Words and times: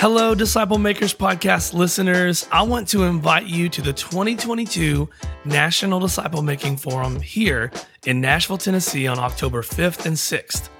Hello, 0.00 0.34
Disciple 0.34 0.78
Makers 0.78 1.12
Podcast 1.12 1.74
listeners. 1.74 2.48
I 2.50 2.62
want 2.62 2.88
to 2.88 3.02
invite 3.02 3.44
you 3.44 3.68
to 3.68 3.82
the 3.82 3.92
2022 3.92 5.06
National 5.44 6.00
Disciple 6.00 6.40
Making 6.40 6.78
Forum 6.78 7.20
here 7.20 7.70
in 8.06 8.18
Nashville, 8.18 8.56
Tennessee 8.56 9.06
on 9.06 9.18
October 9.18 9.60
5th 9.60 10.06
and 10.06 10.16
6th. 10.16 10.70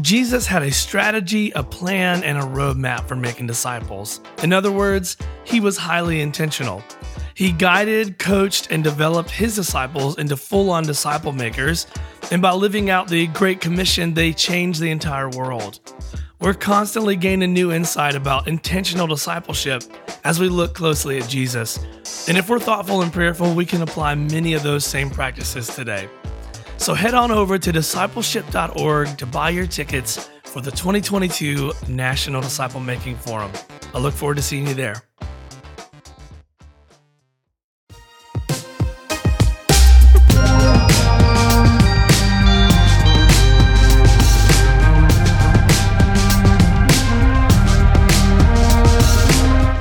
Jesus 0.00 0.46
had 0.46 0.62
a 0.62 0.70
strategy, 0.70 1.50
a 1.56 1.62
plan, 1.64 2.22
and 2.22 2.38
a 2.38 2.42
roadmap 2.42 3.08
for 3.08 3.16
making 3.16 3.48
disciples. 3.48 4.20
In 4.44 4.52
other 4.52 4.70
words, 4.70 5.16
he 5.42 5.58
was 5.58 5.76
highly 5.76 6.20
intentional. 6.20 6.80
He 7.34 7.50
guided, 7.50 8.20
coached, 8.20 8.68
and 8.70 8.84
developed 8.84 9.32
his 9.32 9.56
disciples 9.56 10.18
into 10.18 10.36
full 10.36 10.70
on 10.70 10.84
disciple 10.84 11.32
makers, 11.32 11.88
and 12.30 12.40
by 12.40 12.52
living 12.52 12.90
out 12.90 13.08
the 13.08 13.26
Great 13.26 13.60
Commission, 13.60 14.14
they 14.14 14.32
changed 14.32 14.80
the 14.80 14.92
entire 14.92 15.30
world. 15.30 15.80
We're 16.40 16.54
constantly 16.54 17.16
gaining 17.16 17.52
new 17.52 17.72
insight 17.72 18.14
about 18.14 18.46
intentional 18.46 19.08
discipleship 19.08 19.82
as 20.22 20.38
we 20.38 20.48
look 20.48 20.72
closely 20.72 21.18
at 21.18 21.28
Jesus. 21.28 21.78
And 22.28 22.38
if 22.38 22.48
we're 22.48 22.60
thoughtful 22.60 23.02
and 23.02 23.12
prayerful, 23.12 23.54
we 23.56 23.66
can 23.66 23.82
apply 23.82 24.14
many 24.14 24.52
of 24.52 24.62
those 24.62 24.84
same 24.84 25.10
practices 25.10 25.66
today. 25.74 26.08
So 26.76 26.94
head 26.94 27.14
on 27.14 27.32
over 27.32 27.58
to 27.58 27.72
discipleship.org 27.72 29.18
to 29.18 29.26
buy 29.26 29.50
your 29.50 29.66
tickets 29.66 30.30
for 30.44 30.60
the 30.60 30.70
2022 30.70 31.72
National 31.88 32.40
Disciple 32.40 32.78
Making 32.78 33.16
Forum. 33.16 33.50
I 33.92 33.98
look 33.98 34.14
forward 34.14 34.36
to 34.36 34.42
seeing 34.42 34.68
you 34.68 34.74
there. 34.74 35.02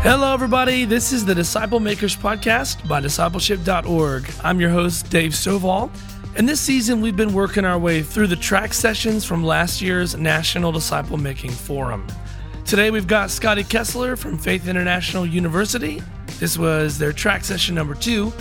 Hello, 0.10 0.34
everybody. 0.34 0.86
This 0.86 1.12
is 1.12 1.26
the 1.26 1.36
Disciple 1.36 1.82
Makers 1.82 2.16
Podcast 2.16 2.88
by 2.88 3.02
discipleship.org. 3.02 4.32
I'm 4.42 4.62
your 4.62 4.70
host, 4.70 5.10
Dave 5.10 5.34
Stovall. 5.34 5.92
And 6.38 6.48
this 6.48 6.62
season, 6.62 7.02
we've 7.02 7.18
been 7.18 7.34
working 7.34 7.66
our 7.66 7.78
way 7.78 8.02
through 8.02 8.28
the 8.28 8.38
track 8.38 8.74
sessions 8.74 9.26
from 9.26 9.44
last 9.44 9.82
year's 9.82 10.16
National 10.16 10.72
Disciple 10.72 11.18
Making 11.18 11.52
Forum. 11.52 12.08
Today, 12.64 12.90
we've 12.90 13.06
got 13.06 13.30
Scotty 13.30 13.66
Kessler 13.66 14.16
from 14.16 14.38
Faith 14.38 14.70
International 14.70 15.26
University. 15.26 16.02
This 16.40 16.58
was 16.58 16.98
their 16.98 17.12
track 17.12 17.44
session 17.44 17.76
number 17.76 17.94
two. 17.94 18.32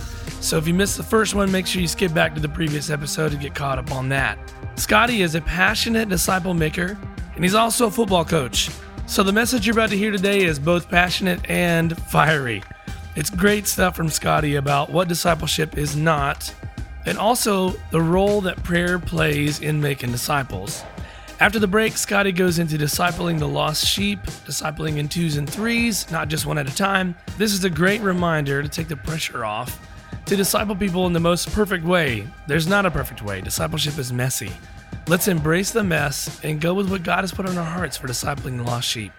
So 0.40 0.58
if 0.58 0.68
you 0.68 0.74
missed 0.74 0.96
the 0.96 1.02
first 1.02 1.34
one, 1.34 1.50
make 1.50 1.66
sure 1.66 1.82
you 1.82 1.88
skip 1.88 2.14
back 2.14 2.32
to 2.36 2.40
the 2.40 2.48
previous 2.48 2.90
episode 2.90 3.32
to 3.32 3.36
get 3.36 3.56
caught 3.56 3.80
up 3.80 3.90
on 3.90 4.08
that. 4.10 4.38
Scotty 4.76 5.22
is 5.22 5.34
a 5.34 5.40
passionate 5.40 6.08
disciple 6.08 6.54
maker, 6.54 6.96
and 7.34 7.42
he's 7.42 7.56
also 7.56 7.88
a 7.88 7.90
football 7.90 8.24
coach. 8.24 8.70
So 9.08 9.22
the 9.22 9.32
message 9.32 9.66
you're 9.66 9.74
about 9.74 9.90
to 9.90 9.96
hear 9.96 10.10
today 10.10 10.42
is 10.42 10.58
both 10.58 10.90
passionate 10.90 11.48
and 11.48 11.96
fiery. 11.96 12.62
It's 13.14 13.30
great 13.30 13.68
stuff 13.68 13.96
from 13.96 14.10
Scotty 14.10 14.56
about 14.56 14.90
what 14.90 15.06
discipleship 15.06 15.78
is 15.78 15.94
not 15.94 16.52
and 17.06 17.16
also 17.16 17.70
the 17.92 18.02
role 18.02 18.40
that 18.42 18.62
prayer 18.64 18.98
plays 18.98 19.60
in 19.60 19.80
making 19.80 20.10
disciples. 20.10 20.82
After 21.38 21.60
the 21.60 21.68
break, 21.68 21.96
Scotty 21.96 22.32
goes 22.32 22.58
into 22.58 22.76
discipling 22.76 23.38
the 23.38 23.46
lost 23.46 23.86
sheep, 23.86 24.22
discipling 24.44 24.96
in 24.96 25.08
twos 25.08 25.36
and 25.36 25.48
threes, 25.48 26.10
not 26.10 26.28
just 26.28 26.44
one 26.44 26.58
at 26.58 26.68
a 26.68 26.74
time. 26.74 27.14
This 27.38 27.52
is 27.52 27.64
a 27.64 27.70
great 27.70 28.00
reminder 28.00 28.60
to 28.60 28.68
take 28.68 28.88
the 28.88 28.96
pressure 28.96 29.44
off, 29.44 29.78
to 30.26 30.34
disciple 30.34 30.74
people 30.74 31.06
in 31.06 31.12
the 31.12 31.20
most 31.20 31.52
perfect 31.52 31.84
way. 31.84 32.26
There's 32.48 32.66
not 32.66 32.84
a 32.84 32.90
perfect 32.90 33.22
way, 33.22 33.40
discipleship 33.40 33.98
is 33.98 34.12
messy. 34.12 34.50
Let's 35.08 35.28
embrace 35.28 35.70
the 35.70 35.84
mess 35.84 36.40
and 36.42 36.60
go 36.60 36.74
with 36.74 36.90
what 36.90 37.04
God 37.04 37.20
has 37.20 37.30
put 37.30 37.46
on 37.46 37.56
our 37.56 37.64
hearts 37.64 37.96
for 37.96 38.08
discipling 38.08 38.56
the 38.56 38.64
lost 38.64 38.88
sheep. 38.88 39.12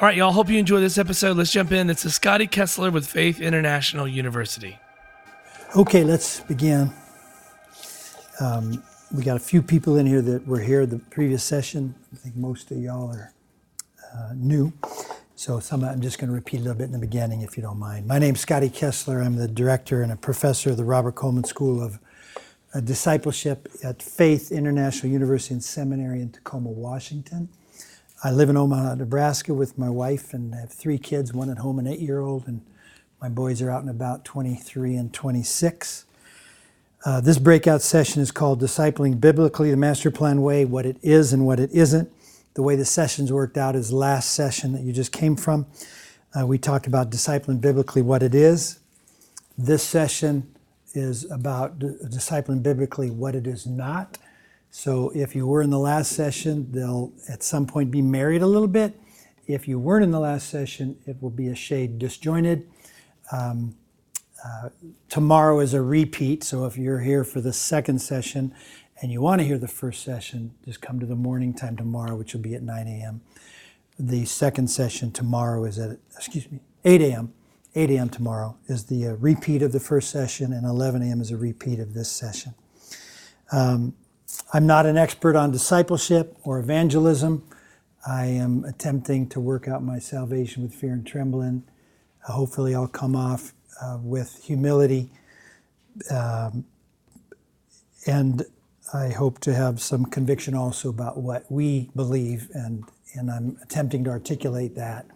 All 0.00 0.08
right, 0.08 0.16
y'all, 0.16 0.32
hope 0.32 0.48
you 0.48 0.58
enjoy 0.58 0.80
this 0.80 0.96
episode. 0.96 1.36
Let's 1.36 1.52
jump 1.52 1.72
in. 1.72 1.90
It's 1.90 2.06
a 2.06 2.10
Scotty 2.10 2.46
Kessler 2.46 2.90
with 2.90 3.06
Faith 3.06 3.38
International 3.38 4.08
University. 4.08 4.78
Okay, 5.76 6.04
let's 6.04 6.40
begin. 6.40 6.90
Um, 8.40 8.82
we 9.14 9.22
got 9.22 9.36
a 9.36 9.40
few 9.40 9.60
people 9.60 9.96
in 9.96 10.06
here 10.06 10.22
that 10.22 10.46
were 10.46 10.60
here 10.60 10.86
the 10.86 10.98
previous 10.98 11.44
session. 11.44 11.94
I 12.10 12.16
think 12.16 12.34
most 12.34 12.70
of 12.70 12.78
y'all 12.78 13.14
are 13.14 13.34
uh, 14.14 14.32
new. 14.34 14.72
So 15.36 15.60
some 15.60 15.84
I'm 15.84 16.00
just 16.00 16.18
going 16.18 16.28
to 16.28 16.34
repeat 16.34 16.60
a 16.60 16.62
little 16.62 16.78
bit 16.78 16.84
in 16.84 16.92
the 16.92 16.98
beginning, 16.98 17.42
if 17.42 17.58
you 17.58 17.62
don't 17.62 17.78
mind. 17.78 18.06
My 18.06 18.18
name's 18.18 18.40
Scotty 18.40 18.70
Kessler. 18.70 19.20
I'm 19.20 19.36
the 19.36 19.48
director 19.48 20.00
and 20.00 20.10
a 20.10 20.16
professor 20.16 20.70
of 20.70 20.78
the 20.78 20.84
Robert 20.84 21.14
Coleman 21.14 21.44
School 21.44 21.82
of 21.82 21.98
Discipleship 22.80 23.68
at 23.84 24.02
Faith 24.02 24.50
International 24.50 25.12
University 25.12 25.54
and 25.54 25.62
Seminary 25.62 26.20
in 26.20 26.30
Tacoma, 26.30 26.70
Washington. 26.70 27.48
I 28.22 28.30
live 28.30 28.48
in 28.48 28.56
Omaha, 28.56 28.96
Nebraska 28.96 29.54
with 29.54 29.78
my 29.78 29.90
wife 29.90 30.34
and 30.34 30.54
I 30.54 30.60
have 30.60 30.72
three 30.72 30.98
kids, 30.98 31.32
one 31.32 31.50
at 31.50 31.58
home, 31.58 31.78
an 31.78 31.86
eight-year-old, 31.86 32.48
and 32.48 32.62
my 33.20 33.28
boys 33.28 33.62
are 33.62 33.70
out 33.70 33.82
and 33.82 33.90
about 33.90 34.24
23 34.24 34.96
and 34.96 35.12
26. 35.12 36.04
Uh, 37.04 37.20
this 37.20 37.38
breakout 37.38 37.82
session 37.82 38.22
is 38.22 38.30
called 38.30 38.60
Discipling 38.60 39.20
Biblically, 39.20 39.70
the 39.70 39.76
Master 39.76 40.10
Plan 40.10 40.42
Way, 40.42 40.64
what 40.64 40.86
it 40.86 40.96
is 41.02 41.32
and 41.32 41.44
what 41.44 41.60
it 41.60 41.70
isn't. 41.72 42.10
The 42.54 42.62
way 42.62 42.76
the 42.76 42.84
sessions 42.84 43.30
worked 43.30 43.58
out 43.58 43.76
is 43.76 43.92
last 43.92 44.30
session 44.30 44.72
that 44.72 44.82
you 44.82 44.92
just 44.92 45.12
came 45.12 45.36
from. 45.36 45.66
Uh, 46.34 46.46
we 46.46 46.56
talked 46.56 46.86
about 46.86 47.10
discipling 47.10 47.60
biblically 47.60 48.02
what 48.02 48.22
it 48.22 48.34
is. 48.34 48.78
This 49.58 49.82
session 49.82 50.53
is 50.94 51.30
about 51.30 51.78
discipling 51.78 52.62
biblically 52.62 53.10
what 53.10 53.34
it 53.34 53.46
is 53.46 53.66
not. 53.66 54.18
So 54.70 55.10
if 55.14 55.36
you 55.36 55.46
were 55.46 55.62
in 55.62 55.70
the 55.70 55.78
last 55.78 56.12
session, 56.12 56.72
they'll 56.72 57.12
at 57.28 57.42
some 57.42 57.66
point 57.66 57.90
be 57.90 58.02
married 58.02 58.42
a 58.42 58.46
little 58.46 58.68
bit. 58.68 58.98
If 59.46 59.68
you 59.68 59.78
weren't 59.78 60.04
in 60.04 60.10
the 60.10 60.20
last 60.20 60.48
session, 60.48 60.96
it 61.06 61.22
will 61.22 61.30
be 61.30 61.48
a 61.48 61.54
shade 61.54 61.98
disjointed. 61.98 62.66
Um, 63.30 63.76
uh, 64.44 64.70
tomorrow 65.08 65.60
is 65.60 65.74
a 65.74 65.82
repeat, 65.82 66.44
so 66.44 66.66
if 66.66 66.76
you're 66.76 67.00
here 67.00 67.24
for 67.24 67.40
the 67.40 67.52
second 67.52 68.00
session 68.00 68.54
and 69.00 69.10
you 69.10 69.20
want 69.20 69.40
to 69.40 69.46
hear 69.46 69.58
the 69.58 69.68
first 69.68 70.02
session, 70.02 70.54
just 70.64 70.80
come 70.80 71.00
to 71.00 71.06
the 71.06 71.14
morning 71.14 71.54
time 71.54 71.76
tomorrow, 71.76 72.16
which 72.16 72.34
will 72.34 72.40
be 72.40 72.54
at 72.54 72.62
9 72.62 72.86
a.m. 72.86 73.20
The 73.98 74.24
second 74.24 74.68
session 74.68 75.12
tomorrow 75.12 75.64
is 75.64 75.78
at, 75.78 75.98
excuse 76.16 76.50
me, 76.50 76.60
8 76.84 77.00
a.m. 77.00 77.32
8 77.76 77.90
a.m. 77.90 78.08
tomorrow 78.08 78.56
is 78.66 78.84
the 78.84 79.08
uh, 79.08 79.12
repeat 79.14 79.62
of 79.62 79.72
the 79.72 79.80
first 79.80 80.10
session, 80.10 80.52
and 80.52 80.64
11 80.64 81.02
a.m. 81.02 81.20
is 81.20 81.32
a 81.32 81.36
repeat 81.36 81.80
of 81.80 81.92
this 81.92 82.10
session. 82.10 82.54
Um, 83.50 83.94
I'm 84.52 84.66
not 84.66 84.86
an 84.86 84.96
expert 84.96 85.34
on 85.34 85.50
discipleship 85.50 86.36
or 86.44 86.60
evangelism. 86.60 87.42
I 88.06 88.26
am 88.26 88.64
attempting 88.64 89.28
to 89.30 89.40
work 89.40 89.66
out 89.66 89.82
my 89.82 89.98
salvation 89.98 90.62
with 90.62 90.74
fear 90.74 90.92
and 90.92 91.06
trembling. 91.06 91.64
Uh, 92.28 92.32
hopefully, 92.32 92.74
I'll 92.76 92.86
come 92.86 93.16
off 93.16 93.52
uh, 93.82 93.98
with 94.00 94.44
humility. 94.44 95.10
Um, 96.10 96.64
and 98.06 98.44
I 98.92 99.08
hope 99.08 99.40
to 99.40 99.54
have 99.54 99.80
some 99.80 100.04
conviction 100.04 100.54
also 100.54 100.90
about 100.90 101.18
what 101.18 101.50
we 101.50 101.90
believe, 101.96 102.50
and, 102.54 102.84
and 103.14 103.30
I'm 103.30 103.58
attempting 103.62 104.04
to 104.04 104.10
articulate 104.10 104.76
that. 104.76 105.06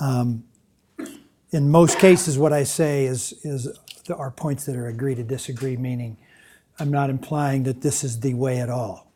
Um, 0.00 0.44
in 1.50 1.70
most 1.70 1.98
cases, 1.98 2.38
what 2.38 2.52
I 2.52 2.64
say 2.64 3.06
is, 3.06 3.32
is 3.44 3.78
there 4.06 4.16
are 4.16 4.30
points 4.30 4.66
that 4.66 4.76
are 4.76 4.88
agree 4.88 5.14
to 5.14 5.22
disagree, 5.22 5.76
meaning 5.76 6.16
I'm 6.78 6.90
not 6.90 7.10
implying 7.10 7.62
that 7.64 7.82
this 7.82 8.04
is 8.04 8.20
the 8.20 8.34
way 8.34 8.58
at 8.58 8.68
all. 8.68 9.12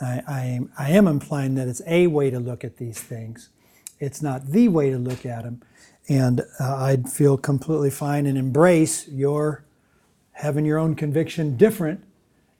I, 0.00 0.22
I, 0.26 0.40
am, 0.44 0.72
I 0.78 0.90
am 0.90 1.06
implying 1.06 1.54
that 1.56 1.68
it's 1.68 1.82
a 1.86 2.06
way 2.06 2.30
to 2.30 2.40
look 2.40 2.64
at 2.64 2.76
these 2.76 3.00
things. 3.00 3.50
It's 3.98 4.20
not 4.20 4.46
the 4.46 4.68
way 4.68 4.90
to 4.90 4.98
look 4.98 5.24
at 5.24 5.44
them. 5.44 5.62
And 6.08 6.42
uh, 6.60 6.76
I'd 6.76 7.08
feel 7.08 7.36
completely 7.36 7.90
fine 7.90 8.26
and 8.26 8.36
embrace 8.36 9.08
your 9.08 9.64
having 10.32 10.64
your 10.64 10.78
own 10.78 10.94
conviction 10.94 11.56
different 11.56 12.02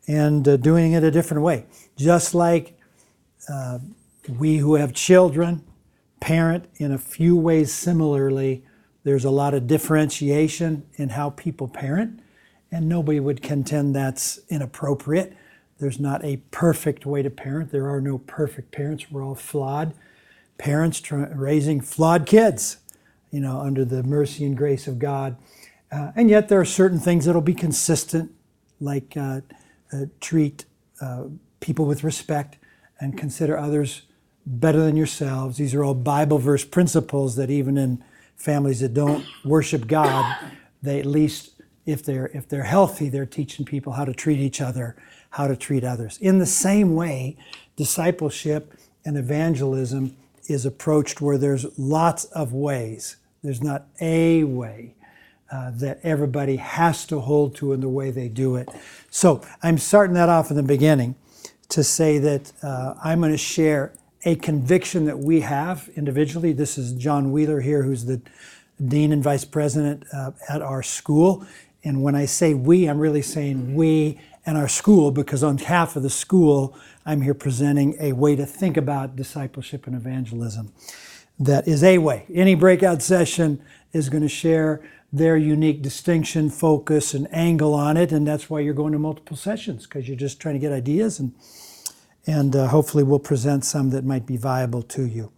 and 0.06 0.46
uh, 0.46 0.56
doing 0.56 0.92
it 0.92 1.02
a 1.02 1.10
different 1.10 1.42
way. 1.42 1.64
Just 1.96 2.34
like 2.34 2.78
uh, 3.48 3.78
we 4.38 4.58
who 4.58 4.74
have 4.74 4.92
children 4.92 5.64
parent 6.20 6.66
in 6.76 6.92
a 6.92 6.98
few 6.98 7.36
ways 7.36 7.72
similarly, 7.72 8.64
there's 9.04 9.24
a 9.24 9.30
lot 9.30 9.54
of 9.54 9.66
differentiation 9.66 10.84
in 10.94 11.10
how 11.10 11.30
people 11.30 11.68
parent, 11.68 12.20
and 12.70 12.88
nobody 12.88 13.20
would 13.20 13.42
contend 13.42 13.94
that's 13.94 14.40
inappropriate. 14.48 15.36
There's 15.78 15.98
not 15.98 16.24
a 16.24 16.36
perfect 16.50 17.04
way 17.04 17.22
to 17.22 17.30
parent. 17.30 17.72
There 17.72 17.88
are 17.88 18.00
no 18.00 18.18
perfect 18.18 18.70
parents. 18.70 19.10
We're 19.10 19.24
all 19.24 19.34
flawed 19.34 19.94
parents 20.58 21.02
raising 21.10 21.80
flawed 21.80 22.24
kids 22.24 22.76
you 23.32 23.40
know, 23.40 23.60
under 23.60 23.84
the 23.84 24.02
mercy 24.04 24.44
and 24.44 24.56
grace 24.56 24.86
of 24.86 24.98
God. 24.98 25.36
Uh, 25.90 26.12
and 26.14 26.30
yet 26.30 26.48
there 26.48 26.60
are 26.60 26.64
certain 26.64 27.00
things 27.00 27.24
that'll 27.24 27.40
be 27.40 27.54
consistent, 27.54 28.30
like 28.78 29.16
uh, 29.16 29.40
uh, 29.92 30.04
treat 30.20 30.66
uh, 31.00 31.24
people 31.60 31.84
with 31.84 32.04
respect 32.04 32.58
and 33.00 33.18
consider 33.18 33.58
others 33.58 34.02
better 34.46 34.80
than 34.80 34.96
yourselves. 34.96 35.56
These 35.56 35.74
are 35.74 35.82
all 35.82 35.94
Bible 35.94 36.38
verse 36.38 36.64
principles 36.64 37.36
that 37.36 37.50
even 37.50 37.76
in 37.76 38.04
families 38.36 38.80
that 38.80 38.94
don't 38.94 39.24
worship 39.44 39.86
God, 39.86 40.36
they 40.82 40.98
at 40.98 41.06
least, 41.06 41.50
if 41.86 42.04
they're 42.04 42.26
if 42.26 42.48
they're 42.48 42.62
healthy, 42.62 43.08
they're 43.08 43.26
teaching 43.26 43.64
people 43.64 43.92
how 43.92 44.04
to 44.04 44.12
treat 44.12 44.38
each 44.38 44.60
other, 44.60 44.96
how 45.30 45.46
to 45.46 45.56
treat 45.56 45.84
others. 45.84 46.18
In 46.20 46.38
the 46.38 46.46
same 46.46 46.94
way, 46.94 47.36
discipleship 47.76 48.74
and 49.04 49.16
evangelism 49.16 50.16
is 50.46 50.66
approached 50.66 51.20
where 51.20 51.38
there's 51.38 51.66
lots 51.78 52.24
of 52.26 52.52
ways. 52.52 53.16
There's 53.42 53.62
not 53.62 53.86
a 54.00 54.44
way 54.44 54.94
uh, 55.50 55.70
that 55.74 56.00
everybody 56.02 56.56
has 56.56 57.06
to 57.06 57.20
hold 57.20 57.54
to 57.56 57.72
in 57.72 57.80
the 57.80 57.88
way 57.88 58.10
they 58.10 58.28
do 58.28 58.56
it. 58.56 58.68
So 59.10 59.42
I'm 59.62 59.78
starting 59.78 60.14
that 60.14 60.28
off 60.28 60.50
in 60.50 60.56
the 60.56 60.62
beginning 60.62 61.14
to 61.70 61.84
say 61.84 62.18
that 62.18 62.52
uh, 62.62 62.94
I'm 63.02 63.20
going 63.20 63.32
to 63.32 63.38
share 63.38 63.92
a 64.24 64.36
conviction 64.36 65.04
that 65.06 65.18
we 65.18 65.40
have 65.40 65.90
individually. 65.96 66.52
This 66.52 66.78
is 66.78 66.92
John 66.92 67.32
Wheeler 67.32 67.60
here, 67.60 67.82
who's 67.82 68.04
the 68.04 68.20
dean 68.86 69.12
and 69.12 69.22
vice 69.22 69.44
president 69.44 70.04
uh, 70.12 70.32
at 70.48 70.62
our 70.62 70.82
school. 70.82 71.46
And 71.84 72.02
when 72.02 72.14
I 72.14 72.26
say 72.26 72.54
we, 72.54 72.86
I'm 72.86 72.98
really 72.98 73.22
saying 73.22 73.74
we 73.74 74.20
and 74.46 74.56
our 74.56 74.68
school 74.68 75.10
because 75.10 75.42
on 75.42 75.56
behalf 75.56 75.96
of 75.96 76.02
the 76.02 76.10
school, 76.10 76.76
I'm 77.04 77.22
here 77.22 77.34
presenting 77.34 77.96
a 78.00 78.12
way 78.12 78.36
to 78.36 78.46
think 78.46 78.76
about 78.76 79.16
discipleship 79.16 79.86
and 79.86 79.96
evangelism 79.96 80.72
that 81.38 81.66
is 81.66 81.82
a 81.82 81.98
way. 81.98 82.24
Any 82.32 82.54
breakout 82.54 83.02
session 83.02 83.60
is 83.92 84.08
going 84.08 84.22
to 84.22 84.28
share 84.28 84.82
their 85.12 85.36
unique 85.36 85.82
distinction, 85.82 86.48
focus, 86.48 87.14
and 87.14 87.26
angle 87.34 87.74
on 87.74 87.96
it, 87.96 88.12
and 88.12 88.26
that's 88.26 88.48
why 88.48 88.60
you're 88.60 88.74
going 88.74 88.92
to 88.92 88.98
multiple 88.98 89.36
sessions 89.36 89.86
because 89.86 90.08
you're 90.08 90.16
just 90.16 90.40
trying 90.40 90.54
to 90.54 90.58
get 90.58 90.72
ideas 90.72 91.18
and 91.18 91.34
and 92.26 92.54
uh, 92.54 92.68
hopefully 92.68 93.02
we'll 93.02 93.18
present 93.18 93.64
some 93.64 93.90
that 93.90 94.04
might 94.04 94.26
be 94.26 94.36
viable 94.36 94.82
to 94.82 95.04
you. 95.04 95.32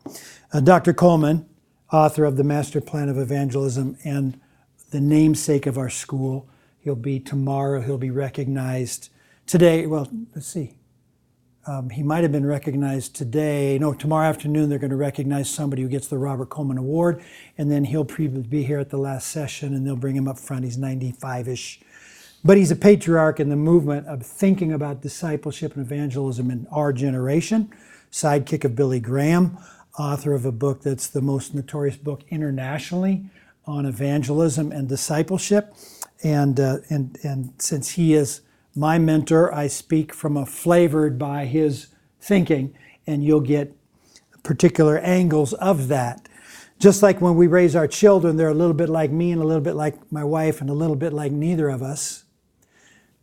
Uh, 0.53 0.61
Dr. 0.61 0.93
Coleman, 0.93 1.47
author 1.93 2.25
of 2.25 2.37
the 2.37 2.45
Master 2.45 2.81
Plan 2.81 3.09
of 3.09 3.19
Evangelism 3.19 3.97
and 4.05 4.39
the 4.91 5.01
namesake 5.01 5.67
of 5.67 5.79
our 5.79 5.91
school, 5.91 6.49
he'll 6.81 6.95
be 6.95 7.19
tomorrow. 7.19 7.81
He'll 7.81 7.99
be 7.99 8.11
recognized 8.11 9.09
today. 9.47 9.87
Well, 9.87 10.09
let's 10.35 10.47
see. 10.47 10.75
Um, 11.67 11.89
he 11.89 12.03
might 12.03 12.23
have 12.23 12.33
been 12.33 12.45
recognized 12.45 13.17
today. 13.17 13.79
No, 13.79 13.95
tomorrow 13.95 14.29
afternoon 14.29 14.69
they're 14.69 14.79
going 14.79 14.91
to 14.91 14.97
recognize 14.97 15.49
somebody 15.49 15.81
who 15.81 15.89
gets 15.89 16.09
the 16.09 16.19
Robert 16.19 16.51
Coleman 16.51 16.77
Award, 16.77 17.23
and 17.57 17.71
then 17.71 17.85
he'll 17.85 18.05
be 18.05 18.63
here 18.63 18.79
at 18.79 18.91
the 18.91 18.99
last 18.99 19.29
session, 19.29 19.73
and 19.73 19.87
they'll 19.87 19.97
bring 19.97 20.15
him 20.15 20.29
up 20.29 20.39
front. 20.39 20.65
He's 20.65 20.77
95-ish, 20.77 21.81
but 22.45 22.59
he's 22.59 22.71
a 22.71 22.77
patriarch 22.77 23.41
in 23.41 23.49
the 23.49 23.57
movement 23.57 24.07
of 24.07 24.23
thinking 24.23 24.73
about 24.73 25.01
discipleship 25.01 25.75
and 25.75 25.85
evangelism 25.85 26.51
in 26.51 26.67
our 26.71 26.93
generation. 26.93 27.73
Sidekick 28.13 28.65
of 28.65 28.77
Billy 28.77 29.01
Graham, 29.01 29.59
author 29.99 30.35
of 30.35 30.45
a 30.45 30.53
book 30.53 30.83
that's 30.83 31.07
the 31.09 31.23
most 31.23 31.55
notorious 31.55 31.97
book 31.97 32.23
internationally 32.29 33.25
on 33.67 33.87
evangelism 33.87 34.71
and 34.73 34.89
discipleship, 34.89 35.75
and 36.23 36.61
uh, 36.61 36.79
and 36.91 37.19
and 37.23 37.55
since 37.59 37.93
he 37.93 38.13
is 38.13 38.43
my 38.77 38.99
mentor. 38.99 39.53
I 39.53 39.69
speak 39.69 40.13
from 40.13 40.37
a 40.37 40.45
flavored 40.45 41.19
by 41.19 41.47
his 41.47 41.89
thinking, 42.21 42.77
and 43.07 43.25
you'll 43.25 43.41
get 43.41 43.75
particular 44.43 44.99
angles 44.99 45.55
of 45.55 45.89
that. 45.89 46.29
Just 46.79 47.03
like 47.03 47.21
when 47.21 47.37
we 47.37 47.47
raise 47.47 47.75
our 47.75 47.89
children, 47.89 48.37
they're 48.37 48.49
a 48.49 48.55
little 48.55 48.75
bit 48.75 48.91
like 48.91 49.11
me 49.11 49.33
and 49.33 49.41
a 49.41 49.45
little 49.45 49.63
bit 49.63 49.75
like 49.75 50.13
my 50.13 50.25
wife 50.25 50.61
and 50.61 50.69
a 50.69 50.75
little 50.75 50.97
bit 50.97 51.13
like 51.13 51.33
neither 51.33 51.71
of 51.71 51.83
us. 51.83 52.24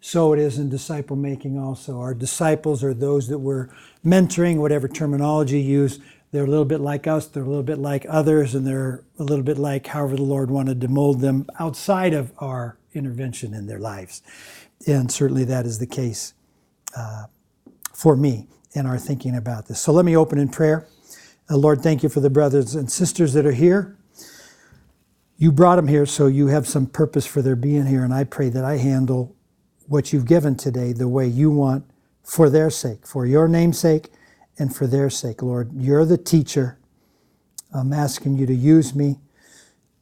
So 0.02 0.34
it 0.34 0.40
is 0.40 0.60
in 0.60 0.70
disciple 0.70 1.16
making 1.16 1.60
also. 1.60 2.00
Our 2.02 2.16
disciples 2.16 2.84
are 2.84 2.94
those 2.94 3.30
that 3.30 3.40
we're 3.40 3.70
mentoring, 4.06 4.58
whatever 4.58 4.90
terminology 4.90 5.62
you 5.62 5.82
use. 5.82 6.00
They're 6.32 6.46
a 6.46 6.50
little 6.50 6.66
bit 6.66 6.82
like 6.82 7.08
us, 7.08 7.28
they're 7.28 7.44
a 7.44 7.48
little 7.48 7.64
bit 7.64 7.80
like 7.80 8.06
others, 8.10 8.56
and 8.56 8.68
they're 8.68 9.04
a 9.20 9.24
little 9.24 9.46
bit 9.46 9.58
like 9.60 9.88
however 9.88 10.18
the 10.18 10.24
Lord 10.24 10.52
wanted 10.52 10.82
to 10.82 10.90
mold 10.90 11.22
them 11.22 11.48
outside 11.60 12.14
of 12.14 12.34
our 12.40 12.78
intervention 12.94 13.54
in 13.54 13.68
their 13.68 13.80
lives 13.80 14.22
and 14.88 15.12
certainly 15.12 15.44
that 15.46 15.66
is 15.66 15.80
the 15.80 15.88
case 15.88 16.34
uh, 16.98 17.26
for 17.94 18.16
me 18.16 18.48
in 18.74 18.86
our 18.86 18.98
thinking 18.98 19.36
about 19.36 19.68
this. 19.68 19.80
So 19.82 19.92
let 19.92 20.06
me 20.06 20.16
open 20.16 20.40
in 20.40 20.50
prayer. 20.50 20.88
Uh, 21.50 21.58
Lord, 21.58 21.82
thank 21.82 22.04
you 22.04 22.10
for 22.10 22.20
the 22.20 22.30
brothers 22.30 22.76
and 22.76 22.92
sisters 22.92 23.34
that 23.34 23.46
are 23.46 23.52
here. 23.52 23.98
You 25.38 25.52
brought 25.52 25.78
them 25.78 25.88
here, 25.88 26.06
so 26.06 26.28
you 26.28 26.48
have 26.48 26.68
some 26.68 26.86
purpose 26.86 27.26
for 27.26 27.42
their 27.42 27.56
being 27.56 27.88
here, 27.88 28.04
and 28.04 28.14
I 28.14 28.24
pray 28.24 28.50
that 28.50 28.64
I 28.64 28.78
handle 28.78 29.36
what 29.92 30.12
you've 30.14 30.26
given 30.26 30.56
today 30.56 30.94
the 30.94 31.08
way 31.08 31.28
you 31.28 31.52
want 31.52 31.86
for 32.24 32.50
their 32.50 32.70
sake, 32.70 33.06
for 33.06 33.26
your 33.26 33.48
name's 33.48 33.80
sake, 33.80 34.10
and 34.58 34.76
for 34.76 34.88
their 34.88 35.10
sake, 35.10 35.42
Lord. 35.42 35.72
You're 35.74 36.06
the 36.06 36.18
teacher. 36.18 36.78
I'm 37.74 37.94
asking 37.94 38.38
you 38.38 38.46
to 38.46 38.54
use 38.54 38.96
me, 38.96 39.20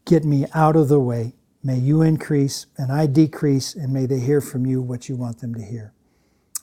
get 0.06 0.24
me 0.24 0.46
out 0.54 0.76
of 0.76 0.88
the 0.90 1.00
way, 1.00 1.34
May 1.64 1.78
you 1.78 2.02
increase 2.02 2.68
and 2.78 2.92
I 2.92 3.06
decrease, 3.06 3.76
and 3.76 3.92
may 3.92 4.06
they 4.06 4.20
hear 4.20 4.40
from 4.40 4.66
you 4.66 4.82
what 4.82 5.10
you 5.10 5.16
want 5.16 5.40
them 5.40 5.54
to 5.56 5.62
hear. 5.62 5.94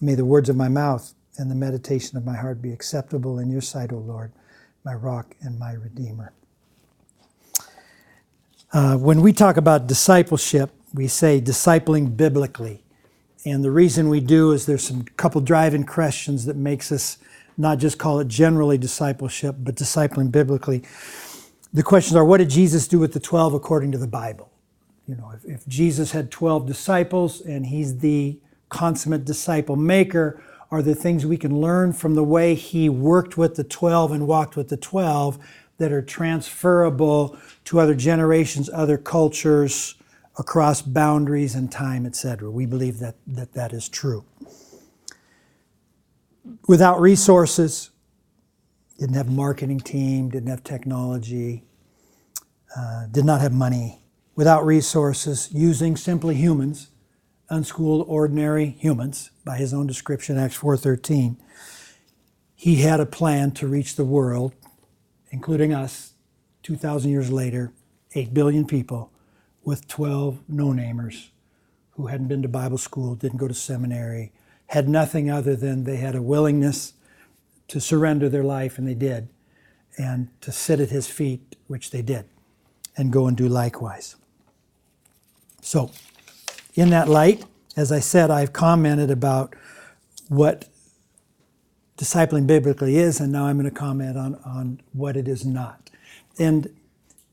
May 0.00 0.14
the 0.14 0.24
words 0.24 0.48
of 0.48 0.56
my 0.56 0.68
mouth 0.68 1.14
and 1.36 1.50
the 1.50 1.54
meditation 1.54 2.16
of 2.16 2.24
my 2.24 2.36
heart 2.36 2.62
be 2.62 2.72
acceptable 2.72 3.38
in 3.38 3.50
your 3.50 3.60
sight, 3.60 3.92
O 3.92 3.98
Lord, 3.98 4.32
my 4.84 4.94
rock 4.94 5.34
and 5.40 5.58
my 5.58 5.72
redeemer. 5.72 6.32
Uh, 8.72 8.96
when 8.96 9.20
we 9.20 9.32
talk 9.32 9.58
about 9.58 9.86
discipleship, 9.86 10.70
we 10.94 11.08
say 11.08 11.40
discipling 11.40 12.16
biblically. 12.16 12.82
And 13.46 13.64
the 13.64 13.70
reason 13.70 14.10
we 14.10 14.20
do 14.20 14.52
is 14.52 14.66
there's 14.66 14.86
some 14.86 15.04
couple 15.16 15.40
driving 15.40 15.84
questions 15.84 16.44
that 16.44 16.56
makes 16.56 16.92
us 16.92 17.16
not 17.56 17.78
just 17.78 17.96
call 17.96 18.20
it 18.20 18.28
generally 18.28 18.76
discipleship, 18.76 19.56
but 19.60 19.76
discipling 19.76 20.30
biblically. 20.30 20.82
The 21.72 21.82
questions 21.82 22.16
are 22.16 22.24
what 22.24 22.38
did 22.38 22.50
Jesus 22.50 22.86
do 22.86 22.98
with 22.98 23.14
the 23.14 23.20
12 23.20 23.54
according 23.54 23.92
to 23.92 23.98
the 23.98 24.06
Bible? 24.06 24.50
you 25.06 25.14
know, 25.14 25.32
if, 25.34 25.44
if 25.44 25.66
Jesus 25.66 26.12
had 26.12 26.30
12 26.30 26.66
disciples 26.66 27.40
and 27.40 27.66
he's 27.66 27.98
the 27.98 28.38
consummate 28.68 29.24
disciple 29.24 29.76
maker, 29.76 30.42
are 30.70 30.82
there 30.82 30.94
things 30.94 31.24
we 31.24 31.36
can 31.36 31.60
learn 31.60 31.92
from 31.92 32.16
the 32.16 32.24
way 32.24 32.54
he 32.54 32.88
worked 32.88 33.38
with 33.38 33.54
the 33.54 33.62
12 33.62 34.12
and 34.12 34.26
walked 34.26 34.56
with 34.56 34.68
the 34.68 34.76
12 34.76 35.38
that 35.78 35.92
are 35.92 36.02
transferable 36.02 37.36
to 37.64 37.78
other 37.78 37.94
generations, 37.94 38.68
other 38.72 38.98
cultures, 38.98 39.94
across 40.38 40.82
boundaries 40.82 41.54
and 41.54 41.70
time, 41.70 42.06
etc. 42.06 42.50
We 42.50 42.66
believe 42.66 42.98
that, 42.98 43.16
that 43.26 43.52
that 43.54 43.72
is 43.72 43.88
true. 43.88 44.24
Without 46.68 47.00
resources, 47.00 47.90
didn't 48.98 49.16
have 49.16 49.28
a 49.28 49.32
marketing 49.32 49.80
team, 49.80 50.30
didn't 50.30 50.48
have 50.48 50.64
technology, 50.64 51.64
uh, 52.76 53.06
did 53.06 53.24
not 53.24 53.40
have 53.40 53.52
money 53.52 54.00
without 54.36 54.64
resources, 54.64 55.48
using 55.52 55.96
simply 55.96 56.34
humans, 56.34 56.88
unschooled, 57.48 58.04
ordinary 58.06 58.66
humans, 58.66 59.30
by 59.44 59.56
his 59.56 59.72
own 59.72 59.86
description, 59.86 60.38
Acts 60.38 60.58
4.13, 60.58 61.36
he 62.54 62.76
had 62.76 63.00
a 63.00 63.06
plan 63.06 63.50
to 63.52 63.66
reach 63.66 63.96
the 63.96 64.04
world, 64.04 64.54
including 65.30 65.72
us, 65.72 66.12
2,000 66.62 67.10
years 67.10 67.30
later, 67.32 67.72
8 68.14 68.34
billion 68.34 68.66
people, 68.66 69.10
with 69.66 69.88
12 69.88 70.38
no-namers 70.48 71.30
who 71.90 72.06
hadn't 72.06 72.28
been 72.28 72.40
to 72.40 72.48
Bible 72.48 72.78
school, 72.78 73.16
didn't 73.16 73.38
go 73.38 73.48
to 73.48 73.54
seminary, 73.54 74.32
had 74.68 74.88
nothing 74.88 75.28
other 75.28 75.56
than 75.56 75.82
they 75.82 75.96
had 75.96 76.14
a 76.14 76.22
willingness 76.22 76.92
to 77.66 77.80
surrender 77.80 78.28
their 78.28 78.44
life, 78.44 78.78
and 78.78 78.86
they 78.86 78.94
did, 78.94 79.28
and 79.98 80.28
to 80.40 80.52
sit 80.52 80.78
at 80.78 80.90
his 80.90 81.08
feet, 81.08 81.56
which 81.66 81.90
they 81.90 82.00
did, 82.00 82.26
and 82.96 83.12
go 83.12 83.26
and 83.26 83.36
do 83.36 83.48
likewise. 83.48 84.14
So, 85.62 85.90
in 86.76 86.90
that 86.90 87.08
light, 87.08 87.44
as 87.76 87.90
I 87.90 87.98
said, 87.98 88.30
I've 88.30 88.52
commented 88.52 89.10
about 89.10 89.56
what 90.28 90.68
discipling 91.98 92.46
biblically 92.46 92.98
is, 92.98 93.18
and 93.18 93.32
now 93.32 93.46
I'm 93.46 93.58
going 93.58 93.68
to 93.68 93.76
comment 93.76 94.16
on, 94.16 94.36
on 94.44 94.80
what 94.92 95.16
it 95.16 95.26
is 95.26 95.44
not. 95.44 95.90
And 96.38 96.68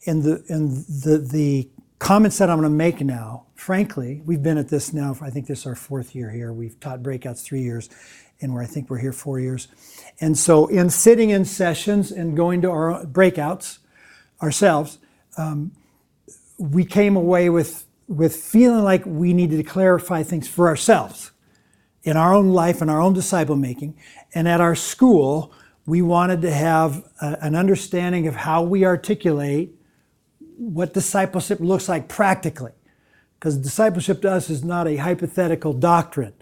in 0.06 0.22
the 0.22 0.44
in 0.50 0.70
the 0.70 1.18
the 1.18 1.70
comments 2.04 2.38
that 2.38 2.50
I'm 2.50 2.60
going 2.60 2.70
to 2.70 2.76
make 2.76 3.00
now, 3.00 3.46
frankly, 3.56 4.22
we've 4.26 4.44
been 4.44 4.58
at 4.58 4.68
this 4.68 4.92
now. 4.92 5.16
I 5.22 5.30
think 5.30 5.48
this 5.48 5.60
is 5.60 5.66
our 5.66 5.76
fourth 5.76 6.14
year 6.14 6.30
here. 6.30 6.52
We've 6.52 6.78
taught 6.82 7.02
breakouts 7.02 7.42
three 7.42 7.62
years, 7.62 7.90
and 8.42 8.54
where 8.54 8.62
I 8.62 8.66
think 8.66 8.90
we're 8.90 8.98
here 8.98 9.14
four 9.14 9.40
years. 9.40 9.70
And 10.20 10.38
so, 10.38 10.68
in 10.68 10.90
sitting 10.90 11.30
in 11.30 11.46
sessions 11.46 12.12
and 12.12 12.36
going 12.36 12.62
to 12.64 12.72
our 12.72 13.06
breakouts 13.06 13.78
ourselves, 14.42 15.00
um, 15.38 15.72
we 16.58 16.84
came 16.84 17.16
away 17.16 17.50
with 17.50 17.86
with 18.10 18.36
feeling 18.36 18.84
like 18.84 19.06
we 19.06 19.34
needed 19.34 19.56
to 19.56 19.64
clarify 19.64 20.24
things 20.24 20.46
for 20.46 20.68
ourselves 20.68 21.32
in 22.04 22.18
our 22.18 22.34
own 22.34 22.50
life 22.50 22.82
and 22.82 22.92
our 22.92 23.00
own 23.00 23.14
disciple 23.14 23.56
making. 23.56 23.98
And 24.36 24.46
at 24.46 24.60
our 24.60 24.76
school, 24.76 25.54
we 25.86 26.02
wanted 26.02 26.42
to 26.42 26.52
have 26.52 27.06
a, 27.22 27.38
an 27.42 27.56
understanding 27.56 28.28
of 28.28 28.36
how 28.36 28.62
we 28.62 28.84
articulate 28.84 29.80
what 30.58 30.94
discipleship 30.94 31.60
looks 31.60 31.90
like 31.90 32.08
practically. 32.08 32.72
Because 33.40 33.58
discipleship 33.58 34.22
to 34.22 34.32
us 34.32 34.50
is 34.50 34.64
not 34.64 34.88
a 34.88 34.98
hypothetical 34.98 35.74
doctrine. 35.74 36.34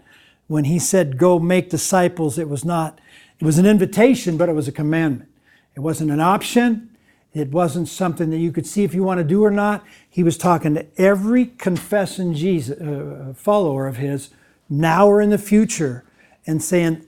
When 0.46 0.64
he 0.64 0.78
said, 0.78 1.18
go 1.18 1.38
make 1.38 1.70
disciples, 1.70 2.38
it 2.38 2.48
was 2.48 2.64
not, 2.64 3.00
it 3.40 3.44
was 3.44 3.58
an 3.58 3.66
invitation, 3.66 4.36
but 4.36 4.48
it 4.48 4.52
was 4.52 4.68
a 4.68 4.72
commandment. 4.72 5.30
It 5.74 5.80
wasn't 5.80 6.10
an 6.10 6.20
option. 6.20 6.90
It 7.32 7.50
wasn't 7.50 7.88
something 7.88 8.30
that 8.30 8.38
you 8.38 8.52
could 8.52 8.66
see 8.66 8.84
if 8.84 8.94
you 8.94 9.02
want 9.02 9.18
to 9.18 9.24
do 9.24 9.42
or 9.42 9.50
not. 9.50 9.84
He 10.08 10.22
was 10.22 10.36
talking 10.36 10.74
to 10.74 10.86
every 11.00 11.46
confessing 11.46 12.34
Jesus 12.34 12.78
uh, 12.78 13.32
follower 13.34 13.86
of 13.86 13.96
his, 13.96 14.30
now 14.68 15.08
or 15.08 15.20
in 15.22 15.30
the 15.30 15.38
future, 15.38 16.04
and 16.46 16.62
saying, 16.62 17.06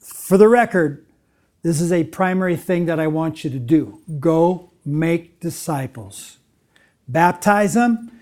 for 0.00 0.36
the 0.36 0.48
record, 0.48 1.04
This 1.64 1.80
is 1.80 1.92
a 1.92 2.04
primary 2.04 2.56
thing 2.56 2.84
that 2.86 3.00
I 3.00 3.06
want 3.06 3.42
you 3.42 3.48
to 3.48 3.58
do. 3.58 4.02
Go 4.20 4.70
make 4.84 5.40
disciples. 5.40 6.38
Baptize 7.08 7.74
them, 7.74 8.20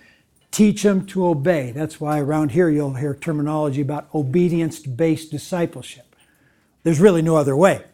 teach 0.50 0.82
them 0.82 1.06
to 1.06 1.26
obey. 1.26 1.72
That's 1.72 2.00
why 2.00 2.20
around 2.20 2.52
here 2.52 2.68
you'll 2.68 2.94
hear 2.94 3.14
terminology 3.14 3.80
about 3.80 4.08
obedience 4.14 4.78
based 4.80 5.30
discipleship. 5.30 6.14
There's 6.82 7.00
really 7.00 7.22
no 7.22 7.36
other 7.36 7.56
way. 7.56 7.84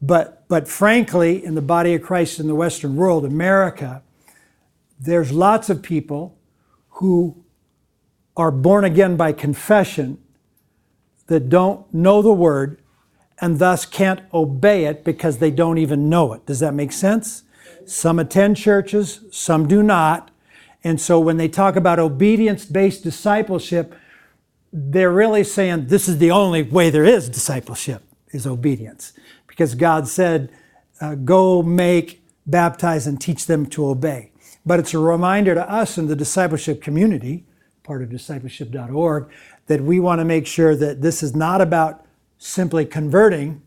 But, 0.00 0.46
but 0.48 0.68
frankly, 0.68 1.44
in 1.44 1.54
the 1.54 1.62
body 1.62 1.94
of 1.94 2.02
Christ 2.02 2.38
in 2.38 2.46
the 2.46 2.54
Western 2.54 2.94
world, 2.96 3.24
America, 3.24 4.02
there's 5.00 5.32
lots 5.32 5.70
of 5.70 5.82
people 5.82 6.36
who 6.90 7.42
are 8.36 8.50
born 8.50 8.84
again 8.84 9.16
by 9.16 9.32
confession 9.32 10.18
that 11.26 11.48
don't 11.48 11.92
know 11.92 12.22
the 12.22 12.32
word 12.32 12.80
and 13.40 13.58
thus 13.58 13.86
can't 13.86 14.20
obey 14.32 14.84
it 14.84 15.04
because 15.04 15.38
they 15.38 15.50
don't 15.50 15.78
even 15.78 16.08
know 16.08 16.32
it. 16.32 16.46
Does 16.46 16.60
that 16.60 16.74
make 16.74 16.92
sense? 16.92 17.44
Some 17.88 18.18
attend 18.18 18.58
churches, 18.58 19.20
some 19.30 19.66
do 19.66 19.82
not. 19.82 20.30
And 20.84 21.00
so 21.00 21.18
when 21.18 21.38
they 21.38 21.48
talk 21.48 21.74
about 21.74 21.98
obedience 21.98 22.66
based 22.66 23.02
discipleship, 23.02 23.94
they're 24.70 25.10
really 25.10 25.42
saying 25.42 25.86
this 25.86 26.06
is 26.06 26.18
the 26.18 26.30
only 26.30 26.62
way 26.62 26.90
there 26.90 27.06
is 27.06 27.30
discipleship 27.30 28.02
is 28.30 28.46
obedience 28.46 29.14
because 29.46 29.74
God 29.74 30.06
said, 30.06 30.52
uh, 31.00 31.14
go 31.14 31.62
make, 31.62 32.22
baptize, 32.46 33.06
and 33.06 33.18
teach 33.18 33.46
them 33.46 33.64
to 33.66 33.86
obey. 33.88 34.32
But 34.66 34.80
it's 34.80 34.92
a 34.92 34.98
reminder 34.98 35.54
to 35.54 35.70
us 35.70 35.96
in 35.96 36.08
the 36.08 36.16
discipleship 36.16 36.82
community, 36.82 37.46
part 37.84 38.02
of 38.02 38.10
discipleship.org, 38.10 39.30
that 39.66 39.80
we 39.80 39.98
want 39.98 40.18
to 40.18 40.26
make 40.26 40.46
sure 40.46 40.76
that 40.76 41.00
this 41.00 41.22
is 41.22 41.34
not 41.34 41.62
about 41.62 42.04
simply 42.36 42.84
converting. 42.84 43.62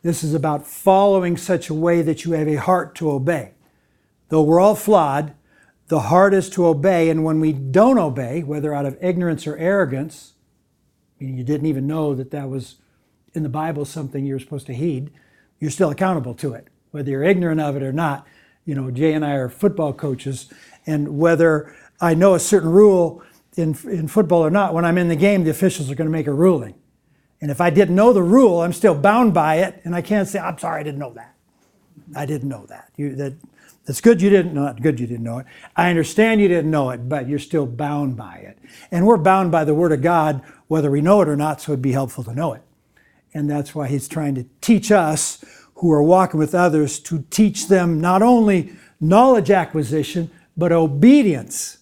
This 0.00 0.24
is 0.24 0.32
about 0.32 0.66
following 0.66 1.36
such 1.36 1.68
a 1.68 1.74
way 1.74 2.00
that 2.00 2.24
you 2.24 2.32
have 2.32 2.48
a 2.48 2.56
heart 2.56 2.94
to 2.96 3.10
obey. 3.10 3.52
Though 4.28 4.42
we're 4.42 4.60
all 4.60 4.74
flawed, 4.74 5.34
the 5.88 6.00
heart 6.00 6.34
is 6.34 6.50
to 6.50 6.66
obey, 6.66 7.08
and 7.08 7.24
when 7.24 7.40
we 7.40 7.52
don't 7.52 7.98
obey, 7.98 8.42
whether 8.42 8.74
out 8.74 8.84
of 8.84 8.96
ignorance 9.02 9.46
or 9.46 9.56
arrogance, 9.56 10.34
meaning 11.18 11.38
you 11.38 11.44
didn't 11.44 11.66
even 11.66 11.86
know 11.86 12.14
that 12.14 12.30
that 12.30 12.48
was 12.48 12.76
in 13.32 13.42
the 13.42 13.48
Bible 13.48 13.84
something 13.84 14.26
you're 14.26 14.38
supposed 14.38 14.66
to 14.66 14.74
heed, 14.74 15.10
you're 15.58 15.70
still 15.70 15.90
accountable 15.90 16.34
to 16.34 16.52
it, 16.52 16.68
whether 16.90 17.10
you're 17.10 17.24
ignorant 17.24 17.60
of 17.60 17.74
it 17.74 17.82
or 17.82 17.92
not. 17.92 18.26
You 18.64 18.74
know, 18.74 18.90
Jay 18.90 19.14
and 19.14 19.24
I 19.24 19.32
are 19.32 19.48
football 19.48 19.94
coaches, 19.94 20.52
and 20.86 21.18
whether 21.18 21.74
I 22.00 22.14
know 22.14 22.34
a 22.34 22.40
certain 22.40 22.70
rule 22.70 23.22
in, 23.56 23.76
in 23.84 24.08
football 24.08 24.44
or 24.44 24.50
not, 24.50 24.74
when 24.74 24.84
I'm 24.84 24.98
in 24.98 25.08
the 25.08 25.16
game, 25.16 25.44
the 25.44 25.50
officials 25.50 25.90
are 25.90 25.94
going 25.94 26.06
to 26.06 26.12
make 26.12 26.26
a 26.26 26.32
ruling. 26.32 26.74
And 27.40 27.50
if 27.50 27.60
I 27.60 27.70
didn't 27.70 27.94
know 27.94 28.12
the 28.12 28.22
rule, 28.22 28.60
I'm 28.60 28.72
still 28.72 28.94
bound 28.94 29.32
by 29.32 29.56
it, 29.56 29.80
and 29.84 29.94
I 29.94 30.02
can't 30.02 30.28
say, 30.28 30.38
I'm 30.38 30.58
sorry, 30.58 30.80
I 30.80 30.82
didn't 30.82 30.98
know 30.98 31.14
that. 31.14 31.34
I 32.14 32.26
didn't 32.26 32.48
know 32.48 32.66
that. 32.66 32.90
You, 32.96 33.14
that 33.16 33.34
that's 33.88 34.00
good 34.02 34.20
you 34.20 34.28
didn't 34.28 34.52
know 34.52 34.66
it, 34.66 34.80
good 34.82 35.00
you 35.00 35.06
didn't 35.06 35.24
know 35.24 35.38
it. 35.38 35.46
I 35.74 35.88
understand 35.88 36.40
you 36.40 36.48
didn't 36.48 36.70
know 36.70 36.90
it, 36.90 37.08
but 37.08 37.28
you're 37.28 37.38
still 37.38 37.66
bound 37.66 38.16
by 38.16 38.36
it. 38.36 38.58
And 38.92 39.06
we're 39.06 39.16
bound 39.16 39.50
by 39.50 39.64
the 39.64 39.74
Word 39.74 39.92
of 39.92 40.02
God, 40.02 40.42
whether 40.66 40.90
we 40.90 41.00
know 41.00 41.22
it 41.22 41.28
or 41.28 41.36
not, 41.36 41.60
so 41.60 41.72
it'd 41.72 41.82
be 41.82 41.92
helpful 41.92 42.22
to 42.24 42.34
know 42.34 42.52
it. 42.52 42.62
And 43.32 43.50
that's 43.50 43.74
why 43.74 43.88
He's 43.88 44.06
trying 44.06 44.34
to 44.34 44.44
teach 44.60 44.92
us 44.92 45.42
who 45.76 45.90
are 45.90 46.02
walking 46.02 46.38
with 46.38 46.54
others 46.54 46.98
to 47.00 47.24
teach 47.30 47.68
them 47.68 48.00
not 48.00 48.20
only 48.22 48.74
knowledge 49.00 49.50
acquisition, 49.50 50.30
but 50.54 50.70
obedience 50.70 51.78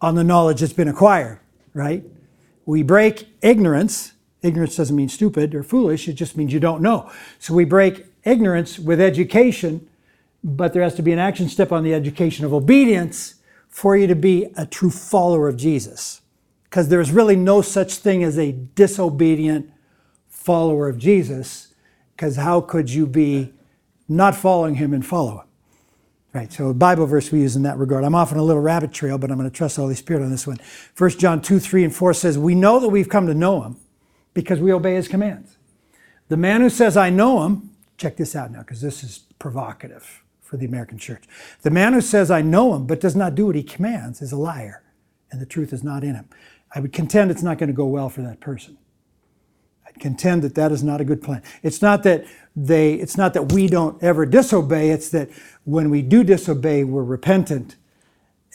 on 0.00 0.16
the 0.16 0.24
knowledge 0.24 0.60
that's 0.60 0.72
been 0.72 0.88
acquired, 0.88 1.38
right? 1.74 2.02
We 2.66 2.82
break 2.82 3.28
ignorance 3.40 4.14
Ignorance 4.42 4.76
doesn't 4.76 4.96
mean 4.96 5.08
stupid 5.08 5.54
or 5.54 5.62
foolish, 5.62 6.08
it 6.08 6.14
just 6.14 6.36
means 6.36 6.52
you 6.52 6.60
don't 6.60 6.80
know. 6.80 7.10
So 7.38 7.54
we 7.54 7.64
break 7.64 8.06
ignorance 8.24 8.78
with 8.78 9.00
education, 9.00 9.86
but 10.42 10.72
there 10.72 10.82
has 10.82 10.94
to 10.94 11.02
be 11.02 11.12
an 11.12 11.18
action 11.18 11.48
step 11.48 11.72
on 11.72 11.84
the 11.84 11.94
education 11.94 12.44
of 12.44 12.52
obedience 12.52 13.34
for 13.68 13.96
you 13.96 14.06
to 14.06 14.14
be 14.14 14.48
a 14.56 14.66
true 14.66 14.90
follower 14.90 15.48
of 15.48 15.56
Jesus. 15.56 16.22
Because 16.64 16.88
there's 16.88 17.10
really 17.10 17.36
no 17.36 17.62
such 17.62 17.94
thing 17.94 18.22
as 18.22 18.38
a 18.38 18.52
disobedient 18.52 19.70
follower 20.28 20.88
of 20.88 20.98
Jesus, 20.98 21.74
because 22.16 22.36
how 22.36 22.60
could 22.60 22.90
you 22.90 23.06
be 23.06 23.52
not 24.08 24.34
following 24.34 24.76
him 24.76 24.94
and 24.94 25.04
follow 25.04 25.40
him? 25.40 25.46
Right, 26.32 26.52
so 26.52 26.68
a 26.68 26.74
Bible 26.74 27.06
verse 27.06 27.32
we 27.32 27.40
use 27.40 27.56
in 27.56 27.64
that 27.64 27.76
regard. 27.76 28.04
I'm 28.04 28.14
off 28.14 28.30
on 28.30 28.38
a 28.38 28.42
little 28.42 28.62
rabbit 28.62 28.92
trail, 28.92 29.18
but 29.18 29.32
I'm 29.32 29.36
going 29.36 29.50
to 29.50 29.56
trust 29.56 29.76
the 29.76 29.82
Holy 29.82 29.96
Spirit 29.96 30.22
on 30.22 30.30
this 30.30 30.46
one. 30.46 30.58
1 30.96 31.10
John 31.10 31.42
2, 31.42 31.58
3, 31.58 31.84
and 31.84 31.94
4 31.94 32.14
says, 32.14 32.38
We 32.38 32.54
know 32.54 32.78
that 32.78 32.88
we've 32.88 33.08
come 33.08 33.26
to 33.26 33.34
know 33.34 33.62
him 33.62 33.76
because 34.32 34.60
we 34.60 34.72
obey 34.72 34.94
his 34.94 35.08
commands. 35.08 35.56
The 36.28 36.36
man 36.36 36.60
who 36.60 36.70
says, 36.70 36.96
I 36.96 37.10
know 37.10 37.44
him, 37.44 37.70
check 37.96 38.16
this 38.16 38.36
out 38.36 38.52
now, 38.52 38.60
because 38.60 38.80
this 38.80 39.02
is 39.02 39.24
provocative 39.40 40.22
for 40.50 40.56
the 40.56 40.66
American 40.66 40.98
church. 40.98 41.22
The 41.62 41.70
man 41.70 41.92
who 41.92 42.00
says, 42.00 42.28
I 42.28 42.42
know 42.42 42.74
him, 42.74 42.84
but 42.84 42.98
does 42.98 43.14
not 43.14 43.36
do 43.36 43.46
what 43.46 43.54
he 43.54 43.62
commands 43.62 44.20
is 44.20 44.32
a 44.32 44.36
liar, 44.36 44.82
and 45.30 45.40
the 45.40 45.46
truth 45.46 45.72
is 45.72 45.84
not 45.84 46.02
in 46.02 46.16
him. 46.16 46.28
I 46.74 46.80
would 46.80 46.92
contend 46.92 47.30
it's 47.30 47.42
not 47.42 47.56
going 47.56 47.68
to 47.68 47.72
go 47.72 47.86
well 47.86 48.08
for 48.08 48.22
that 48.22 48.40
person. 48.40 48.76
I'd 49.86 50.00
contend 50.00 50.42
that 50.42 50.56
that 50.56 50.72
is 50.72 50.82
not 50.82 51.00
a 51.00 51.04
good 51.04 51.22
plan. 51.22 51.44
It's 51.62 51.80
not 51.80 52.02
that 52.02 52.24
they, 52.56 52.94
it's 52.94 53.16
not 53.16 53.32
that 53.34 53.52
we 53.52 53.68
don't 53.68 54.02
ever 54.02 54.26
disobey, 54.26 54.90
it's 54.90 55.08
that 55.10 55.30
when 55.62 55.88
we 55.88 56.02
do 56.02 56.24
disobey, 56.24 56.82
we're 56.82 57.04
repentant. 57.04 57.76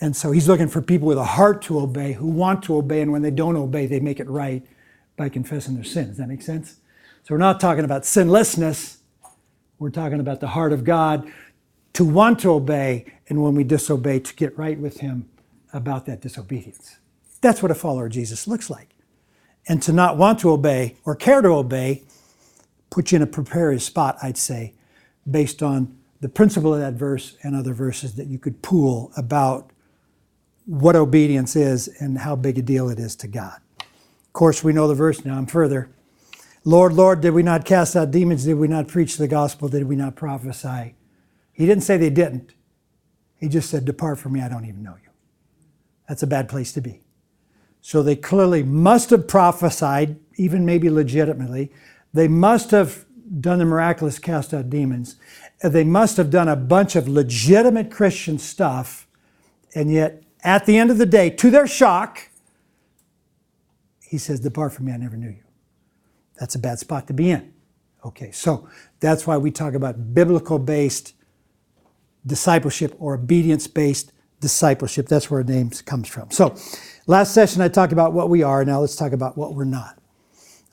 And 0.01 0.17
so 0.17 0.31
he's 0.31 0.49
looking 0.49 0.67
for 0.67 0.81
people 0.81 1.07
with 1.07 1.17
a 1.17 1.23
heart 1.23 1.61
to 1.63 1.79
obey, 1.79 2.11
who 2.11 2.27
want 2.27 2.61
to 2.63 2.75
obey, 2.75 2.99
and 2.99 3.13
when 3.13 3.21
they 3.21 3.31
don't 3.31 3.55
obey, 3.55 3.85
they 3.85 4.01
make 4.01 4.19
it 4.19 4.27
right 4.27 4.67
by 5.15 5.29
confessing 5.29 5.75
their 5.75 5.85
sin. 5.85 6.09
Does 6.09 6.17
that 6.17 6.27
make 6.27 6.41
sense? 6.41 6.75
So 7.23 7.33
we're 7.33 7.37
not 7.37 7.61
talking 7.61 7.85
about 7.85 8.03
sinlessness. 8.03 8.97
We're 9.79 9.91
talking 9.91 10.19
about 10.19 10.41
the 10.41 10.47
heart 10.47 10.73
of 10.73 10.83
God 10.83 11.31
to 11.95 12.05
want 12.05 12.39
to 12.41 12.51
obey, 12.51 13.05
and 13.29 13.41
when 13.43 13.55
we 13.55 13.63
disobey, 13.63 14.19
to 14.19 14.35
get 14.35 14.57
right 14.57 14.79
with 14.79 14.99
Him 14.99 15.29
about 15.73 16.05
that 16.07 16.21
disobedience. 16.21 16.97
That's 17.41 17.63
what 17.63 17.71
a 17.71 17.75
follower 17.75 18.07
of 18.07 18.13
Jesus 18.13 18.47
looks 18.47 18.69
like. 18.69 18.95
And 19.67 19.81
to 19.83 19.93
not 19.93 20.17
want 20.17 20.39
to 20.39 20.51
obey 20.51 20.97
or 21.05 21.15
care 21.15 21.41
to 21.41 21.49
obey 21.49 22.03
puts 22.91 23.11
you 23.11 23.17
in 23.17 23.21
a 23.21 23.27
precarious 23.27 23.85
spot, 23.85 24.17
I'd 24.23 24.37
say, 24.37 24.73
based 25.29 25.63
on 25.63 25.97
the 26.21 26.29
principle 26.29 26.73
of 26.73 26.81
that 26.81 26.93
verse 26.93 27.37
and 27.43 27.55
other 27.55 27.73
verses 27.73 28.15
that 28.15 28.27
you 28.27 28.39
could 28.39 28.61
pool 28.61 29.11
about 29.17 29.71
what 30.65 30.95
obedience 30.95 31.55
is 31.55 31.89
and 31.99 32.19
how 32.19 32.35
big 32.35 32.57
a 32.57 32.61
deal 32.61 32.89
it 32.89 32.99
is 32.99 33.15
to 33.17 33.27
God 33.27 33.59
Of 34.27 34.33
course, 34.33 34.63
we 34.63 34.73
know 34.73 34.87
the 34.87 34.95
verse 34.95 35.25
now. 35.25 35.37
I'm 35.37 35.45
further. 35.45 35.89
Lord, 36.65 36.93
Lord, 36.93 37.21
did 37.21 37.31
we 37.31 37.43
not 37.43 37.65
cast 37.65 37.95
out 37.95 38.11
demons? 38.11 38.45
Did 38.45 38.55
we 38.55 38.67
not 38.67 38.87
preach 38.87 39.17
the 39.17 39.27
gospel? 39.27 39.69
Did 39.69 39.85
we 39.85 39.95
not 39.95 40.15
prophesy? 40.15 40.95
He 41.55 41.65
didn't 41.65 41.83
say 41.83 41.95
they 41.95 42.09
didn't. 42.09 42.53
He 43.39 43.47
just 43.47 43.69
said, 43.69 43.85
Depart 43.85 44.19
from 44.19 44.33
me, 44.33 44.41
I 44.41 44.49
don't 44.49 44.65
even 44.65 44.83
know 44.83 44.95
you. 45.01 45.09
That's 46.07 46.21
a 46.21 46.27
bad 46.27 46.49
place 46.49 46.73
to 46.73 46.81
be. 46.81 47.01
So 47.79 48.03
they 48.03 48.15
clearly 48.15 48.61
must 48.61 49.09
have 49.11 49.27
prophesied, 49.27 50.19
even 50.35 50.65
maybe 50.65 50.89
legitimately. 50.89 51.71
They 52.13 52.27
must 52.27 52.71
have 52.71 53.05
done 53.39 53.59
the 53.59 53.65
miraculous 53.65 54.19
cast 54.19 54.53
out 54.53 54.69
demons. 54.69 55.15
They 55.63 55.83
must 55.83 56.17
have 56.17 56.29
done 56.29 56.49
a 56.49 56.55
bunch 56.55 56.95
of 56.95 57.07
legitimate 57.07 57.89
Christian 57.89 58.37
stuff. 58.37 59.07
And 59.73 59.91
yet, 59.91 60.23
at 60.43 60.65
the 60.65 60.77
end 60.77 60.91
of 60.91 60.97
the 60.97 61.05
day, 61.05 61.29
to 61.29 61.49
their 61.49 61.67
shock, 61.67 62.29
he 64.01 64.17
says, 64.17 64.41
Depart 64.41 64.73
from 64.73 64.85
me, 64.85 64.91
I 64.91 64.97
never 64.97 65.15
knew 65.15 65.29
you. 65.29 65.43
That's 66.39 66.55
a 66.55 66.59
bad 66.59 66.79
spot 66.79 67.07
to 67.07 67.13
be 67.13 67.31
in. 67.31 67.53
Okay, 68.03 68.31
so 68.31 68.67
that's 68.99 69.25
why 69.25 69.37
we 69.37 69.49
talk 69.49 69.73
about 69.73 70.13
biblical 70.13 70.59
based 70.59 71.14
discipleship 72.25 72.95
or 72.99 73.15
obedience 73.15 73.67
based 73.67 74.11
discipleship. 74.39 75.07
That's 75.07 75.29
where 75.29 75.39
our 75.39 75.43
name 75.43 75.69
comes 75.85 76.07
from. 76.07 76.31
So, 76.31 76.55
last 77.07 77.33
session 77.33 77.61
I 77.61 77.67
talked 77.67 77.93
about 77.93 78.13
what 78.13 78.29
we 78.29 78.43
are. 78.43 78.63
Now 78.65 78.81
let's 78.81 78.95
talk 78.95 79.11
about 79.11 79.37
what 79.37 79.53
we're 79.53 79.65
not. 79.65 79.97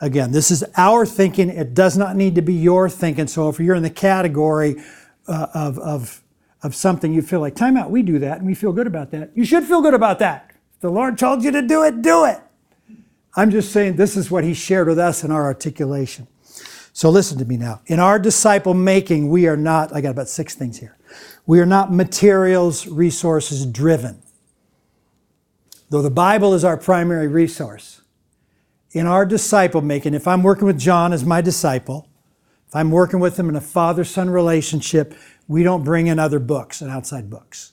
Again, 0.01 0.33
this 0.33 0.51
is 0.51 0.65
our 0.77 1.07
thinking. 1.07 1.49
It 1.49 1.75
does 1.75 1.97
not 1.97 2.17
need 2.17 2.35
to 2.35 2.43
be 2.43 2.55
your 2.55 2.89
thinking. 2.89 3.27
So, 3.27 3.49
if 3.49 3.61
you're 3.61 3.77
in 3.77 3.83
the 3.83 3.91
category 3.91 4.83
uh, 5.29 5.47
of, 5.55 5.79
of, 5.79 6.23
of 6.63 6.75
something 6.75 7.13
you 7.13 7.23
feel 7.23 7.41
like, 7.41 7.55
time 7.55 7.77
out, 7.77 7.91
we 7.91 8.03
do 8.03 8.19
that 8.19 8.39
and 8.39 8.47
we 8.47 8.55
feel 8.55 8.73
good 8.73 8.87
about 8.87 9.11
that, 9.13 9.31
you 9.35 9.45
should 9.45 9.65
feel 9.65 9.83
good 9.83 9.95
about 9.95 10.19
that. 10.19 10.51
If 10.75 10.81
the 10.81 10.91
Lord 10.91 11.19
told 11.19 11.45
you 11.45 11.51
to 11.53 11.63
do 11.63 11.83
it, 11.85 12.03
do 12.03 12.25
it. 12.25 12.41
I'm 13.35 13.51
just 13.51 13.73
saying 13.73 13.97
this 13.97 14.17
is 14.17 14.31
what 14.31 14.45
he 14.45 14.53
shared 14.53 14.89
with 14.89 14.99
us 14.99 15.25
in 15.25 15.31
our 15.31 15.45
articulation. 15.45 16.27
So 16.93 17.09
listen 17.09 17.39
to 17.39 17.45
me 17.47 17.57
now. 17.57 17.81
In 17.87 17.99
our 17.99 18.19
disciple 18.19 18.75
making, 18.75 19.31
we 19.31 19.47
are 19.47 19.57
not, 19.57 19.95
I 19.95 20.03
got 20.03 20.11
about 20.11 20.29
six 20.29 20.55
things 20.55 20.79
here. 20.79 20.97
We 21.47 21.61
are 21.61 21.67
not 21.67 21.93
materials, 21.93 22.87
resources 22.87 23.67
driven. 23.67 24.23
Though 25.91 26.03
the 26.03 26.11
Bible 26.11 26.55
is 26.55 26.65
our 26.65 26.77
primary 26.77 27.29
resource, 27.29 28.01
in 28.93 29.07
our 29.07 29.27
disciple 29.27 29.81
making, 29.81 30.15
if 30.15 30.29
I'm 30.29 30.43
working 30.43 30.67
with 30.67 30.79
John 30.79 31.13
as 31.13 31.25
my 31.25 31.41
disciple, 31.41 32.09
if 32.69 32.77
I'm 32.77 32.91
working 32.91 33.21
with 33.21 33.39
him 33.39 33.49
in 33.49 33.57
a 33.57 33.61
father 33.61 34.05
son 34.05 34.31
relationship, 34.31 35.15
we 35.49 35.63
don't 35.63 35.85
bring 35.85 36.07
in 36.07 36.19
other 36.19 36.39
books 36.39 36.81
and 36.81 36.91
outside 36.91 37.29
books. 37.29 37.73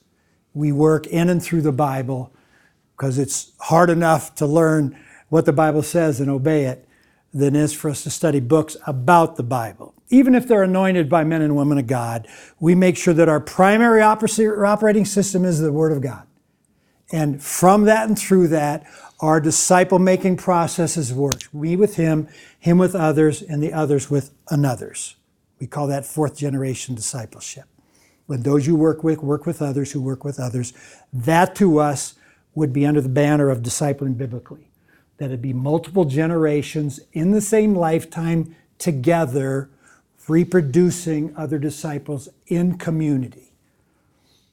We 0.53 0.71
work 0.71 1.07
in 1.07 1.29
and 1.29 1.41
through 1.41 1.61
the 1.61 1.71
Bible 1.71 2.33
because 2.97 3.17
it's 3.17 3.51
hard 3.59 3.89
enough 3.89 4.35
to 4.35 4.45
learn 4.45 4.97
what 5.29 5.45
the 5.45 5.53
Bible 5.53 5.83
says 5.83 6.19
and 6.19 6.29
obey 6.29 6.65
it 6.65 6.87
than 7.33 7.55
it 7.55 7.59
is 7.61 7.73
for 7.73 7.89
us 7.89 8.03
to 8.03 8.09
study 8.09 8.39
books 8.39 8.75
about 8.87 9.35
the 9.35 9.43
Bible. 9.43 9.93
Even 10.09 10.35
if 10.35 10.47
they're 10.47 10.63
anointed 10.63 11.09
by 11.09 11.23
men 11.23 11.41
and 11.41 11.55
women 11.55 11.77
of 11.77 11.87
God, 11.87 12.27
we 12.59 12.75
make 12.75 12.97
sure 12.97 13.13
that 13.13 13.29
our 13.29 13.39
primary 13.39 14.01
operating 14.01 15.05
system 15.05 15.45
is 15.45 15.59
the 15.59 15.71
Word 15.71 15.91
of 15.91 16.01
God. 16.01 16.25
And 17.11 17.41
from 17.41 17.85
that 17.85 18.07
and 18.07 18.17
through 18.17 18.49
that, 18.49 18.85
our 19.19 19.39
disciple 19.39 19.99
making 19.99 20.37
processes 20.37 21.13
work. 21.13 21.41
We 21.51 21.75
with 21.75 21.95
Him, 21.95 22.27
Him 22.59 22.77
with 22.77 22.95
others, 22.95 23.41
and 23.41 23.61
the 23.61 23.73
others 23.73 24.09
with 24.09 24.31
anothers. 24.47 25.15
We 25.59 25.67
call 25.67 25.87
that 25.87 26.05
fourth 26.05 26.37
generation 26.37 26.95
discipleship. 26.95 27.65
When 28.27 28.43
those 28.43 28.67
you 28.67 28.75
work 28.75 29.03
with 29.03 29.19
work 29.19 29.45
with 29.45 29.61
others 29.61 29.91
who 29.91 30.01
work 30.01 30.23
with 30.23 30.39
others, 30.39 30.71
that 31.11 31.55
to 31.55 31.79
us 31.79 32.15
would 32.55 32.71
be 32.71 32.85
under 32.85 33.01
the 33.01 33.09
banner 33.09 33.49
of 33.49 33.61
discipling 33.61 34.17
biblically. 34.17 34.69
That 35.17 35.25
it'd 35.25 35.41
be 35.41 35.53
multiple 35.53 36.05
generations 36.05 36.99
in 37.11 37.31
the 37.31 37.41
same 37.41 37.75
lifetime 37.75 38.55
together, 38.77 39.69
reproducing 40.29 41.35
other 41.35 41.57
disciples 41.57 42.29
in 42.47 42.77
community. 42.77 43.51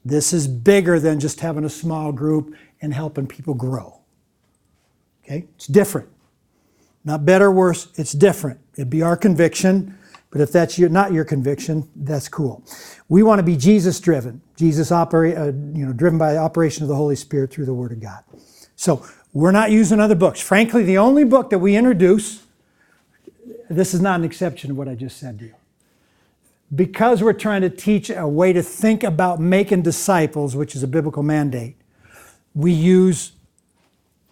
This 0.04 0.33
is 0.33 0.47
bigger 0.47 1.00
than 1.00 1.18
just 1.18 1.40
having 1.40 1.64
a 1.64 1.68
small 1.71 2.12
group 2.12 2.54
and 2.80 2.95
helping 2.95 3.26
people 3.26 3.54
grow. 3.54 3.99
Okay? 5.25 5.47
It's 5.56 5.66
different. 5.66 6.09
Not 7.04 7.25
better, 7.25 7.47
or 7.47 7.52
worse, 7.52 7.88
it's 7.97 8.12
different. 8.12 8.61
It'd 8.75 8.90
be 8.90 9.02
our 9.02 9.16
conviction, 9.16 9.97
but 10.30 10.40
if 10.40 10.52
that's 10.52 10.78
your, 10.78 10.88
not 10.88 11.12
your 11.12 11.25
conviction, 11.25 11.88
that's 11.97 12.28
cool. 12.28 12.64
We 13.09 13.23
want 13.23 13.38
to 13.38 13.42
be 13.42 13.56
Jesus 13.56 13.99
driven, 14.00 14.42
Jesus 14.56 14.92
operate, 14.92 15.37
uh, 15.37 15.47
you 15.47 15.87
know, 15.87 15.92
driven 15.92 16.18
by 16.18 16.33
the 16.33 16.38
operation 16.38 16.83
of 16.83 16.88
the 16.88 16.97
Holy 16.97 17.16
Spirit 17.16 17.50
through 17.50 17.66
the 17.66 17.75
Word 17.75 17.92
of 17.92 18.00
God. 18.00 18.23
So 18.76 19.06
we're 19.33 19.52
not 19.52 19.71
using 19.71 20.00
other 20.00 20.14
books. 20.14 20.40
Frankly, 20.40 20.85
the 20.85 20.99
only 20.99 21.25
book 21.25 21.50
that 21.50 21.59
we 21.59 21.76
introduce, 21.76 22.45
this 23.68 23.95
is 23.95 24.00
not 24.00 24.21
an 24.21 24.25
exception 24.25 24.68
to 24.68 24.75
what 24.75 24.88
I 24.88 24.95
just 24.95 25.18
said 25.18 25.38
to 25.40 25.47
you. 25.47 25.54
Because 26.75 27.23
we're 27.23 27.33
trying 27.33 27.63
to 27.63 27.71
teach 27.71 28.11
a 28.11 28.27
way 28.27 28.53
to 28.53 28.63
think 28.63 29.05
about 29.05 29.41
making 29.41 29.83
disciples, 29.83 30.57
which 30.57 30.75
is 30.75 30.83
a 30.83 30.89
biblical 30.89 31.23
mandate, 31.23 31.77
we 32.55 32.73
use 32.73 33.33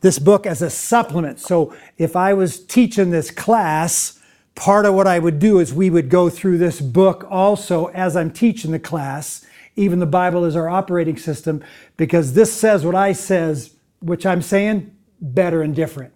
this 0.01 0.19
book 0.19 0.45
as 0.47 0.61
a 0.61 0.69
supplement. 0.69 1.39
So 1.41 1.75
if 1.97 2.17
I 2.17 2.35
was 2.35 2.63
teaching 2.65 3.11
this 3.11 3.31
class, 3.31 4.21
part 4.55 4.85
of 4.85 4.95
what 4.95 5.07
I 5.07 5.19
would 5.19 5.39
do 5.39 5.61
is 5.61 5.73
we 5.73 5.91
would 5.91 6.09
go 6.09 6.29
through 6.29 6.59
this 6.59 6.81
book 6.81 7.27
also 7.31 7.87
as 7.87 8.17
I'm 8.17 8.31
teaching 8.31 8.73
the 8.73 8.79
class. 8.79 9.47
Even 9.77 10.01
the 10.01 10.07
Bible 10.07 10.45
is 10.45 10.57
our 10.57 10.69
operating 10.69 11.17
system 11.17 11.63
because 11.97 12.35
this 12.35 12.53
says 12.53 12.85
what 12.85 12.95
I 12.95 13.13
says, 13.13 13.75
which 14.01 14.27
I'm 14.27 14.43
saying 14.43 14.95
better 15.21 15.63
and 15.63 15.75
different. 15.75 16.13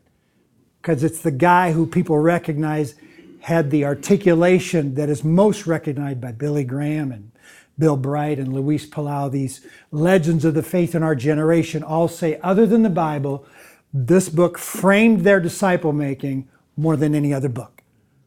Because 0.81 1.03
it's 1.03 1.23
the 1.23 1.31
guy 1.31 1.73
who 1.73 1.87
people 1.87 2.19
recognize 2.19 2.95
had 3.40 3.71
the 3.71 3.85
articulation 3.85 4.95
that 4.95 5.09
is 5.09 5.25
most 5.25 5.66
recognized 5.66 6.21
by 6.21 6.33
Billy 6.33 6.64
Graham 6.64 7.12
and 7.12 7.30
Bill 7.78 7.97
Bright 7.97 8.38
and 8.38 8.52
Luis 8.52 8.87
Palau, 8.87 9.30
these 9.30 9.64
legends 9.92 10.45
of 10.45 10.54
the 10.54 10.62
faith 10.62 10.95
in 10.95 11.02
our 11.02 11.14
generation, 11.14 11.83
all 11.83 12.09
say, 12.09 12.40
other 12.42 12.66
than 12.66 12.83
the 12.83 12.90
Bible, 12.90 13.47
this 13.95 14.28
book 14.28 14.59
framed 14.59 15.21
their 15.21 15.40
disciple 15.40 15.92
making 15.92 16.49
more 16.76 16.97
than 16.97 17.14
any 17.14 17.33
other 17.33 17.49
book. 17.49 17.83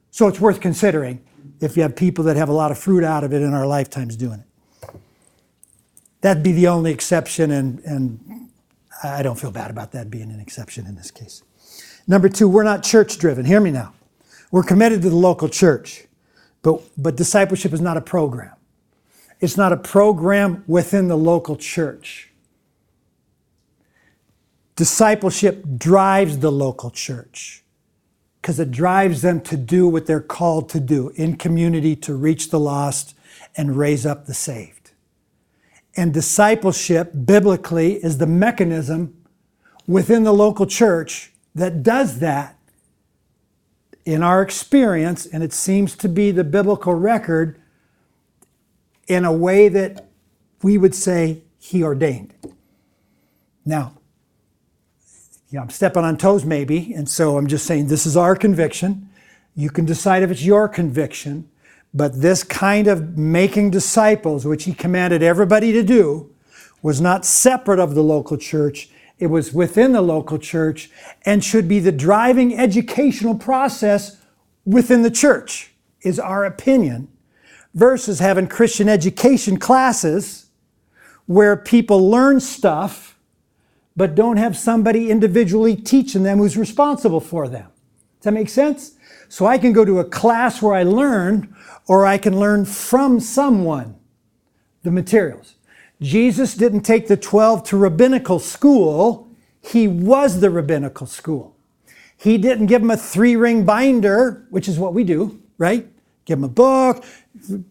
So 0.09 0.27
it's 0.27 0.39
worth 0.39 0.59
considering 0.61 1.21
if 1.59 1.75
you 1.75 1.83
have 1.83 1.95
people 1.95 2.23
that 2.25 2.35
have 2.35 2.49
a 2.49 2.53
lot 2.53 2.71
of 2.71 2.77
fruit 2.77 3.03
out 3.03 3.23
of 3.23 3.33
it 3.33 3.41
in 3.41 3.53
our 3.53 3.67
lifetimes 3.67 4.15
doing 4.15 4.39
it. 4.39 4.91
That'd 6.21 6.43
be 6.43 6.51
the 6.51 6.67
only 6.67 6.91
exception, 6.91 7.51
and, 7.51 7.79
and 7.79 8.49
I 9.03 9.23
don't 9.23 9.39
feel 9.39 9.51
bad 9.51 9.71
about 9.71 9.91
that 9.93 10.09
being 10.09 10.31
an 10.31 10.39
exception 10.39 10.85
in 10.85 10.95
this 10.95 11.11
case. 11.11 11.43
Number 12.07 12.29
two, 12.29 12.47
we're 12.47 12.63
not 12.63 12.83
church 12.83 13.17
driven. 13.17 13.45
Hear 13.45 13.59
me 13.59 13.71
now. 13.71 13.93
We're 14.51 14.63
committed 14.63 15.01
to 15.03 15.09
the 15.09 15.15
local 15.15 15.49
church, 15.49 16.07
but, 16.61 16.81
but 16.97 17.15
discipleship 17.15 17.73
is 17.73 17.81
not 17.81 17.97
a 17.97 18.01
program. 18.01 18.53
It's 19.39 19.57
not 19.57 19.71
a 19.71 19.77
program 19.77 20.63
within 20.67 21.07
the 21.07 21.17
local 21.17 21.55
church. 21.55 22.29
Discipleship 24.75 25.65
drives 25.77 26.39
the 26.39 26.51
local 26.51 26.91
church 26.91 27.63
because 28.41 28.59
it 28.59 28.71
drives 28.71 29.21
them 29.21 29.39
to 29.41 29.55
do 29.55 29.87
what 29.87 30.05
they're 30.05 30.19
called 30.19 30.69
to 30.69 30.79
do 30.79 31.09
in 31.15 31.37
community 31.37 31.95
to 31.95 32.13
reach 32.13 32.49
the 32.49 32.59
lost 32.59 33.15
and 33.55 33.77
raise 33.77 34.05
up 34.05 34.25
the 34.25 34.33
saved. 34.33 34.91
And 35.95 36.13
discipleship, 36.13 37.11
biblically, 37.25 37.95
is 37.95 38.17
the 38.17 38.27
mechanism 38.27 39.15
within 39.87 40.23
the 40.23 40.33
local 40.33 40.65
church 40.65 41.31
that 41.53 41.83
does 41.83 42.19
that 42.19 42.57
in 44.05 44.23
our 44.23 44.41
experience, 44.41 45.25
and 45.25 45.43
it 45.43 45.53
seems 45.53 45.95
to 45.97 46.09
be 46.09 46.31
the 46.31 46.43
biblical 46.43 46.93
record 46.93 47.59
in 49.07 49.25
a 49.25 49.33
way 49.33 49.67
that 49.67 50.09
we 50.63 50.77
would 50.77 50.95
say 50.95 51.41
he 51.59 51.83
ordained. 51.83 52.33
Now, 53.65 53.93
you 55.49 55.57
know, 55.57 55.63
I'm 55.63 55.69
stepping 55.69 56.03
on 56.03 56.17
toes 56.17 56.45
maybe, 56.45 56.93
and 56.93 57.07
so 57.09 57.37
I'm 57.37 57.47
just 57.47 57.65
saying 57.65 57.87
this 57.87 58.05
is 58.05 58.15
our 58.15 58.35
conviction. 58.35 59.09
You 59.55 59.69
can 59.69 59.85
decide 59.85 60.23
if 60.23 60.31
it's 60.31 60.43
your 60.43 60.69
conviction, 60.69 61.49
but 61.93 62.21
this 62.21 62.43
kind 62.43 62.87
of 62.87 63.17
making 63.17 63.71
disciples, 63.71 64.45
which 64.45 64.63
he 64.63 64.73
commanded 64.73 65.21
everybody 65.21 65.73
to 65.73 65.83
do, 65.83 66.33
was 66.81 67.01
not 67.01 67.25
separate 67.25 67.79
of 67.79 67.95
the 67.95 68.03
local 68.03 68.37
church. 68.37 68.89
It 69.21 69.29
was 69.29 69.53
within 69.53 69.91
the 69.91 70.01
local 70.01 70.39
church 70.39 70.89
and 71.23 71.43
should 71.43 71.67
be 71.67 71.77
the 71.77 71.91
driving 71.91 72.57
educational 72.57 73.35
process 73.35 74.17
within 74.65 75.03
the 75.03 75.11
church, 75.11 75.73
is 76.01 76.19
our 76.19 76.43
opinion, 76.43 77.07
versus 77.75 78.17
having 78.17 78.47
Christian 78.47 78.89
education 78.89 79.57
classes 79.57 80.47
where 81.27 81.55
people 81.55 82.09
learn 82.09 82.39
stuff 82.39 83.15
but 83.95 84.15
don't 84.15 84.37
have 84.37 84.57
somebody 84.57 85.11
individually 85.11 85.75
teaching 85.75 86.23
them 86.23 86.39
who's 86.39 86.57
responsible 86.57 87.19
for 87.19 87.47
them. 87.47 87.67
Does 88.17 88.23
that 88.23 88.31
make 88.31 88.49
sense? 88.49 88.93
So 89.29 89.45
I 89.45 89.59
can 89.59 89.71
go 89.71 89.85
to 89.85 89.99
a 89.99 90.03
class 90.03 90.63
where 90.63 90.73
I 90.73 90.81
learn, 90.81 91.55
or 91.87 92.07
I 92.07 92.17
can 92.17 92.39
learn 92.39 92.65
from 92.65 93.19
someone 93.19 93.97
the 94.81 94.89
materials. 94.89 95.57
Jesus 96.01 96.55
didn't 96.55 96.81
take 96.81 97.07
the 97.07 97.17
12 97.17 97.63
to 97.65 97.77
rabbinical 97.77 98.39
school, 98.39 99.29
he 99.61 99.87
was 99.87 100.39
the 100.39 100.49
rabbinical 100.49 101.05
school. 101.05 101.55
He 102.17 102.37
didn't 102.37 102.67
give 102.67 102.81
them 102.81 102.91
a 102.91 102.97
three 102.97 103.35
ring 103.35 103.65
binder, 103.65 104.45
which 104.49 104.67
is 104.67 104.79
what 104.79 104.93
we 104.93 105.03
do, 105.03 105.41
right? 105.57 105.87
Give 106.25 106.39
them 106.39 106.43
a 106.43 106.53
book, 106.53 107.03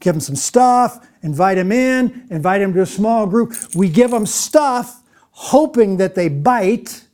give 0.00 0.14
them 0.14 0.20
some 0.20 0.36
stuff, 0.36 1.06
invite 1.22 1.56
them 1.56 1.72
in, 1.72 2.26
invite 2.30 2.60
them 2.60 2.72
to 2.74 2.82
a 2.82 2.86
small 2.86 3.26
group. 3.26 3.54
We 3.74 3.88
give 3.88 4.10
them 4.10 4.26
stuff 4.26 5.02
hoping 5.30 5.96
that 5.98 6.14
they 6.14 6.28
bite 6.28 7.04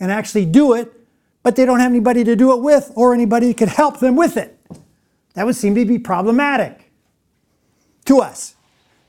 and 0.00 0.10
actually 0.10 0.46
do 0.46 0.74
it, 0.74 0.92
but 1.42 1.56
they 1.56 1.64
don't 1.64 1.80
have 1.80 1.90
anybody 1.90 2.24
to 2.24 2.36
do 2.36 2.52
it 2.52 2.62
with 2.62 2.92
or 2.94 3.14
anybody 3.14 3.48
that 3.48 3.58
could 3.58 3.68
help 3.68 4.00
them 4.00 4.16
with 4.16 4.36
it. 4.36 4.58
That 5.34 5.46
would 5.46 5.56
seem 5.56 5.74
to 5.74 5.84
be 5.84 5.98
problematic 5.98 6.92
to 8.06 8.20
us. 8.20 8.54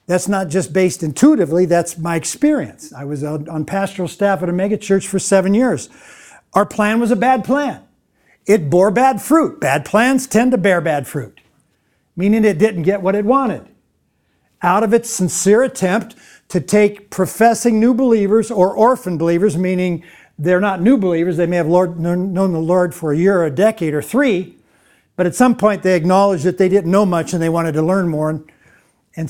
That's 0.07 0.27
not 0.27 0.49
just 0.49 0.71
based 0.71 1.01
intuitively, 1.01 1.65
that's 1.65 1.97
my 1.97 2.15
experience. 2.15 2.93
I 2.93 3.05
was 3.05 3.23
on 3.23 3.65
pastoral 3.65 4.07
staff 4.07 4.43
at 4.43 4.49
a 4.49 4.53
megachurch 4.53 5.07
for 5.07 5.17
seven 5.17 5.53
years. 5.53 5.89
Our 6.53 6.65
plan 6.65 6.99
was 6.99 7.11
a 7.11 7.15
bad 7.15 7.43
plan. 7.43 7.81
It 8.45 8.69
bore 8.69 8.91
bad 8.91 9.21
fruit. 9.21 9.59
Bad 9.59 9.83
plans 9.83 10.27
tend 10.27 10.51
to 10.51 10.57
bear 10.57 10.79
bad 10.79 11.07
fruit, 11.07 11.41
meaning 12.15 12.45
it 12.45 12.59
didn't 12.59 12.83
get 12.83 13.01
what 13.01 13.15
it 13.15 13.25
wanted. 13.25 13.67
Out 14.61 14.83
of 14.83 14.93
its 14.93 15.09
sincere 15.09 15.63
attempt 15.63 16.15
to 16.49 16.61
take 16.61 17.09
professing 17.09 17.79
new 17.79 17.93
believers 17.93 18.51
or 18.51 18.71
orphan 18.73 19.17
believers, 19.17 19.57
meaning 19.57 20.03
they're 20.37 20.61
not 20.61 20.81
new 20.81 20.97
believers, 20.97 21.37
they 21.37 21.47
may 21.47 21.55
have 21.55 21.67
Lord, 21.67 21.99
known 21.99 22.33
the 22.33 22.59
Lord 22.59 22.93
for 22.93 23.11
a 23.11 23.17
year 23.17 23.39
or 23.39 23.45
a 23.45 23.51
decade 23.51 23.95
or 23.95 24.01
three, 24.03 24.57
but 25.15 25.25
at 25.25 25.33
some 25.33 25.55
point 25.55 25.81
they 25.81 25.95
acknowledged 25.95 26.43
that 26.43 26.59
they 26.59 26.69
didn't 26.69 26.91
know 26.91 27.05
much 27.05 27.33
and 27.33 27.41
they 27.41 27.49
wanted 27.49 27.71
to 27.73 27.81
learn 27.81 28.07
more. 28.07 28.29
And 28.29 28.51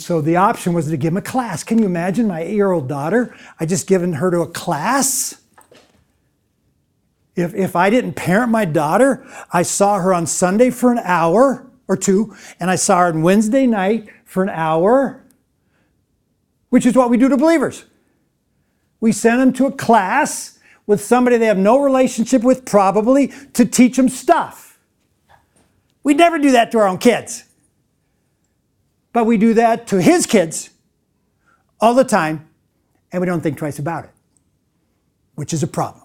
so 0.02 0.20
the 0.20 0.36
option 0.36 0.74
was 0.74 0.90
to 0.90 0.98
give 0.98 1.14
him 1.14 1.18
a 1.18 1.22
class. 1.22 1.64
Can 1.64 1.78
you 1.78 1.86
imagine 1.86 2.28
my 2.28 2.42
eight 2.42 2.56
year 2.56 2.72
old 2.72 2.88
daughter? 2.88 3.36
I 3.60 3.66
just 3.66 3.88
given 3.88 4.14
her 4.14 4.32
to 4.32 4.42
a 4.42 4.48
class. 4.48 5.42
If, 7.36 7.54
if 7.54 7.76
I 7.76 7.90
didn't 7.90 8.14
parent 8.14 8.52
my 8.52 8.66
daughter, 8.66 9.26
I 9.52 9.62
saw 9.64 10.00
her 10.00 10.14
on 10.14 10.26
Sunday 10.26 10.70
for 10.70 10.92
an 10.92 11.00
hour 11.00 11.70
or 11.88 11.98
two, 11.98 12.36
and 12.60 12.72
I 12.72 12.76
saw 12.76 13.00
her 13.00 13.08
on 13.08 13.22
Wednesday 13.22 13.68
night 13.68 14.10
for 14.24 14.42
an 14.42 14.50
hour, 14.50 15.24
which 16.70 16.86
is 16.86 16.96
what 16.96 17.10
we 17.10 17.18
do 17.18 17.30
to 17.30 17.38
believers. 17.38 17.86
We 19.00 19.12
send 19.12 19.40
them 19.40 19.54
to 19.54 19.68
a 19.68 19.72
class 19.72 20.60
with 20.88 21.04
somebody 21.04 21.38
they 21.38 21.46
have 21.46 21.58
no 21.58 21.80
relationship 21.80 22.44
with, 22.44 22.66
probably, 22.66 23.34
to 23.54 23.66
teach 23.66 23.98
them 23.98 24.10
stuff. 24.10 24.80
We 26.04 26.14
never 26.14 26.40
do 26.40 26.52
that 26.52 26.72
to 26.72 26.80
our 26.80 26.88
own 26.88 27.00
kids. 27.00 27.45
But 29.16 29.24
we 29.24 29.38
do 29.38 29.54
that 29.54 29.88
to 29.88 30.02
his 30.02 30.26
kids 30.26 30.72
all 31.80 31.94
the 31.94 32.04
time, 32.04 32.50
and 33.14 33.22
we 33.22 33.26
don't 33.26 33.40
think 33.40 33.58
twice 33.58 33.80
about 33.80 34.04
it, 34.04 34.10
which 35.36 35.54
is 35.54 35.64
a 35.64 35.68
problem. 35.68 36.04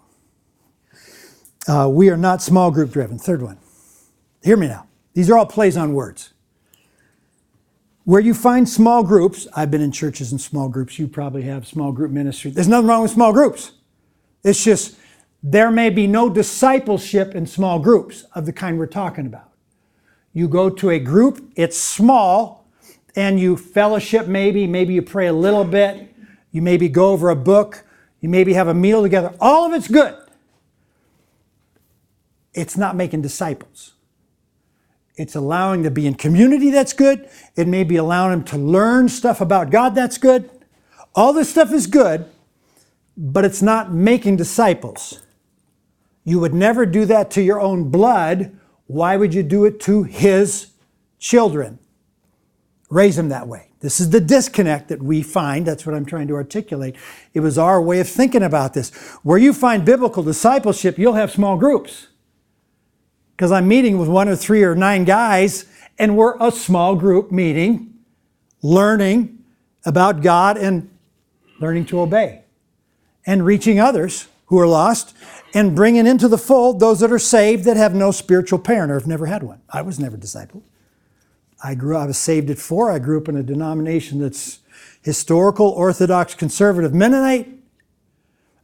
Uh, 1.66 1.88
we 1.90 2.08
are 2.08 2.16
not 2.16 2.40
small 2.40 2.70
group 2.70 2.92
driven. 2.92 3.18
Third 3.18 3.42
one. 3.42 3.58
Hear 4.44 4.56
me 4.56 4.68
now. 4.68 4.86
These 5.14 5.28
are 5.28 5.36
all 5.36 5.44
plays 5.44 5.76
on 5.76 5.92
words. 5.92 6.32
Where 8.04 8.20
you 8.20 8.32
find 8.32 8.68
small 8.68 9.02
groups, 9.02 9.48
I've 9.56 9.72
been 9.72 9.80
in 9.80 9.90
churches 9.90 10.30
and 10.30 10.40
small 10.40 10.68
groups, 10.68 10.96
you 11.00 11.08
probably 11.08 11.42
have 11.42 11.66
small 11.66 11.90
group 11.90 12.12
ministry. 12.12 12.52
There's 12.52 12.68
nothing 12.68 12.86
wrong 12.86 13.02
with 13.02 13.10
small 13.10 13.32
groups. 13.32 13.72
It's 14.44 14.62
just 14.62 14.96
there 15.42 15.72
may 15.72 15.90
be 15.90 16.06
no 16.06 16.30
discipleship 16.30 17.34
in 17.34 17.48
small 17.48 17.80
groups 17.80 18.22
of 18.36 18.46
the 18.46 18.52
kind 18.52 18.78
we're 18.78 18.86
talking 18.86 19.26
about. 19.26 19.50
You 20.32 20.46
go 20.46 20.70
to 20.70 20.90
a 20.90 21.00
group, 21.00 21.50
it's 21.56 21.76
small, 21.76 22.59
and 23.16 23.40
you 23.40 23.56
fellowship 23.56 24.26
maybe, 24.26 24.66
maybe 24.66 24.94
you 24.94 25.02
pray 25.02 25.26
a 25.26 25.32
little 25.32 25.64
bit, 25.64 26.14
you 26.50 26.62
maybe 26.62 26.88
go 26.88 27.10
over 27.10 27.30
a 27.30 27.36
book, 27.36 27.84
you 28.20 28.28
maybe 28.28 28.52
have 28.52 28.68
a 28.68 28.74
meal 28.74 29.02
together. 29.02 29.34
All 29.40 29.66
of 29.66 29.72
it's 29.72 29.88
good. 29.88 30.16
It's 32.52 32.76
not 32.76 32.96
making 32.96 33.22
disciples. 33.22 33.94
It's 35.16 35.34
allowing 35.34 35.82
to 35.82 35.90
be 35.90 36.06
in 36.06 36.14
community 36.14 36.70
that's 36.70 36.92
good. 36.92 37.28
It 37.56 37.68
may 37.68 37.84
be 37.84 37.96
allowing 37.96 38.30
them 38.30 38.44
to 38.44 38.58
learn 38.58 39.08
stuff 39.08 39.40
about 39.40 39.70
God 39.70 39.94
that's 39.94 40.18
good. 40.18 40.50
All 41.14 41.32
this 41.32 41.50
stuff 41.50 41.72
is 41.72 41.86
good, 41.86 42.26
but 43.16 43.44
it's 43.44 43.62
not 43.62 43.92
making 43.92 44.36
disciples. 44.36 45.20
You 46.24 46.40
would 46.40 46.54
never 46.54 46.86
do 46.86 47.04
that 47.06 47.30
to 47.32 47.42
your 47.42 47.60
own 47.60 47.90
blood. 47.90 48.56
Why 48.86 49.16
would 49.16 49.34
you 49.34 49.42
do 49.42 49.64
it 49.64 49.80
to 49.80 50.04
his 50.04 50.68
children? 51.18 51.78
Raise 52.90 53.14
them 53.14 53.29
that 53.29 53.46
way. 53.46 53.68
This 53.81 54.00
is 54.00 54.11
the 54.11 54.20
disconnect 54.20 54.88
that 54.88 55.03
we 55.03 55.22
find. 55.22 55.64
That's 55.64 55.87
what 55.87 55.94
I'm 55.94 56.05
trying 56.05 56.26
to 56.29 56.35
articulate. 56.35 56.96
It 57.33 57.40
was 57.40 57.57
our 57.57 57.81
way 57.81 58.00
of 58.00 58.09
thinking 58.09 58.42
about 58.42 58.74
this. 58.74 58.90
Where 59.22 59.38
you 59.38 59.55
find 59.55 59.85
biblical 59.85 60.22
discipleship, 60.24 60.98
you'll 60.98 61.14
have 61.14 61.31
small 61.31 61.57
groups. 61.57 62.09
Because 63.37 63.53
I'm 63.53 63.68
meeting 63.68 63.96
with 63.96 64.09
one 64.09 64.29
or 64.29 64.37
three 64.37 64.64
or 64.64 64.74
nine 64.74 65.05
guys, 65.05 65.64
and 65.98 66.16
we're 66.16 66.37
a 66.40 66.50
small 66.50 66.96
group 66.96 67.31
meeting, 67.31 67.94
learning 68.61 69.38
about 69.87 70.20
God 70.20 70.59
and 70.59 70.90
learning 71.61 71.87
to 71.87 72.00
obey, 72.00 72.42
and 73.24 73.46
reaching 73.46 73.79
others 73.79 74.29
who 74.46 74.59
are 74.59 74.66
lost, 74.66 75.16
and 75.55 75.76
bringing 75.76 76.07
into 76.07 76.26
the 76.26 76.37
fold 76.37 76.81
those 76.81 77.00
that 77.00 77.12
are 77.12 77.18
saved 77.18 77.64
that 77.64 77.76
have 77.76 77.94
no 77.94 78.11
spiritual 78.11 78.59
parent 78.59 78.90
or 78.90 78.98
have 78.98 79.07
never 79.07 79.26
had 79.26 79.42
one. 79.42 79.61
I 79.70 79.83
was 79.83 79.98
never 79.98 80.16
discipled. 80.16 80.62
I 81.62 81.74
grew 81.74 81.96
I 81.96 82.06
was 82.06 82.18
saved 82.18 82.50
at 82.50 82.58
four. 82.58 82.90
I 82.90 82.98
grew 82.98 83.20
up 83.20 83.28
in 83.28 83.36
a 83.36 83.42
denomination 83.42 84.20
that's 84.20 84.60
historical, 85.02 85.68
orthodox, 85.68 86.34
conservative 86.34 86.94
Mennonite. 86.94 87.48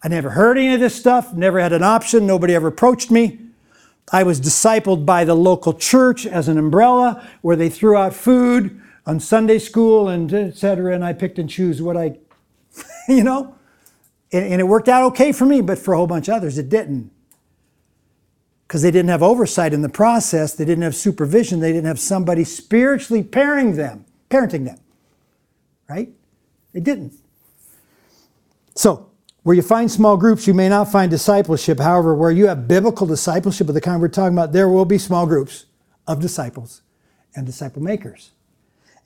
I 0.03 0.09
never 0.09 0.31
heard 0.31 0.57
any 0.57 0.75
of 0.75 0.81
this 0.81 0.95
stuff, 0.95 1.35
never 1.35 1.59
had 1.59 1.73
an 1.73 1.83
option, 1.83 2.27
nobody 2.27 2.55
ever 2.55 2.69
approached 2.69 3.11
me. 3.11 3.41
I 4.13 4.23
was 4.23 4.41
discipled 4.41 5.05
by 5.05 5.25
the 5.25 5.35
local 5.35 5.75
church 5.75 6.27
as 6.27 6.49
an 6.49 6.59
umbrella 6.59 7.27
where 7.43 7.57
they 7.57 7.69
threw 7.69 7.97
out 7.97 8.15
food 8.15 8.81
on 9.05 9.19
Sunday 9.21 9.59
school 9.59 10.09
and 10.09 10.33
et 10.33 10.57
cetera, 10.57 10.95
and 10.95 11.05
I 11.05 11.13
picked 11.13 11.39
and 11.39 11.51
choose 11.51 11.83
what 11.83 11.97
I, 11.97 12.19
you 13.09 13.25
know, 13.25 13.57
and, 14.33 14.45
and 14.45 14.61
it 14.61 14.65
worked 14.65 14.89
out 14.89 15.03
okay 15.05 15.33
for 15.33 15.45
me, 15.45 15.61
but 15.61 15.79
for 15.79 15.95
a 15.95 15.97
whole 15.97 16.07
bunch 16.07 16.29
of 16.29 16.35
others, 16.35 16.57
it 16.57 16.69
didn't 16.69 17.11
because 18.67 18.83
they 18.83 18.91
didn't 18.91 19.11
have 19.11 19.23
oversight 19.23 19.73
in 19.73 19.83
the 19.83 19.89
process, 19.89 20.55
they 20.55 20.65
didn't 20.65 20.83
have 20.83 20.97
supervision, 20.97 21.61
they 21.61 21.73
didn't 21.73 21.87
have 21.87 22.01
somebody 22.01 22.45
spiritually 22.45 23.23
parenting 23.23 23.77
them, 23.77 24.05
parenting 24.29 24.65
them. 24.65 24.79
Right? 25.89 26.09
They 26.73 26.81
didn't. 26.81 27.15
So, 28.75 29.11
where 29.45 29.55
you 29.55 29.63
find 29.63 29.91
small 29.91 30.17
groups, 30.17 30.49
you 30.49 30.55
may 30.55 30.69
not 30.69 30.91
find 30.91 31.09
discipleship. 31.09 31.79
However, 31.79 32.17
where 32.17 32.33
you 32.33 32.49
have 32.49 32.67
biblical 32.67 33.07
discipleship 33.07 33.69
of 33.69 33.75
the 33.75 33.81
kind 33.81 34.01
we're 34.01 34.09
talking 34.09 34.37
about, 34.37 34.53
there 34.53 34.69
will 34.69 34.85
be 34.85 34.99
small 34.99 35.25
groups 35.25 35.67
of 36.09 36.21
disciples 36.21 36.83
and 37.37 37.47
disciple 37.47 37.81
makers. 37.81 38.33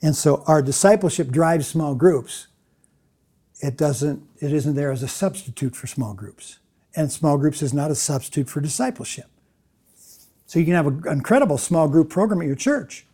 And 0.01 0.15
so 0.15 0.43
our 0.47 0.63
discipleship 0.63 1.29
drives 1.29 1.67
small 1.67 1.93
groups. 1.93 2.47
It 3.59 3.77
doesn't, 3.77 4.27
it 4.39 4.51
isn't 4.51 4.73
there 4.73 4.91
as 4.91 5.03
a 5.03 5.07
substitute 5.07 5.75
for 5.75 5.85
small 5.85 6.15
groups. 6.15 6.57
And 6.95 7.11
small 7.11 7.37
groups 7.37 7.61
is 7.61 7.73
not 7.73 7.91
a 7.91 7.95
substitute 7.95 8.49
for 8.49 8.59
discipleship. 8.59 9.30
So 10.51 10.59
you 10.59 10.65
can 10.65 10.73
have 10.73 10.85
an 10.85 11.03
incredible 11.07 11.57
small 11.57 11.87
group 11.87 12.09
program 12.09 12.41
at 12.41 12.45
your 12.45 12.57
church. 12.57 13.05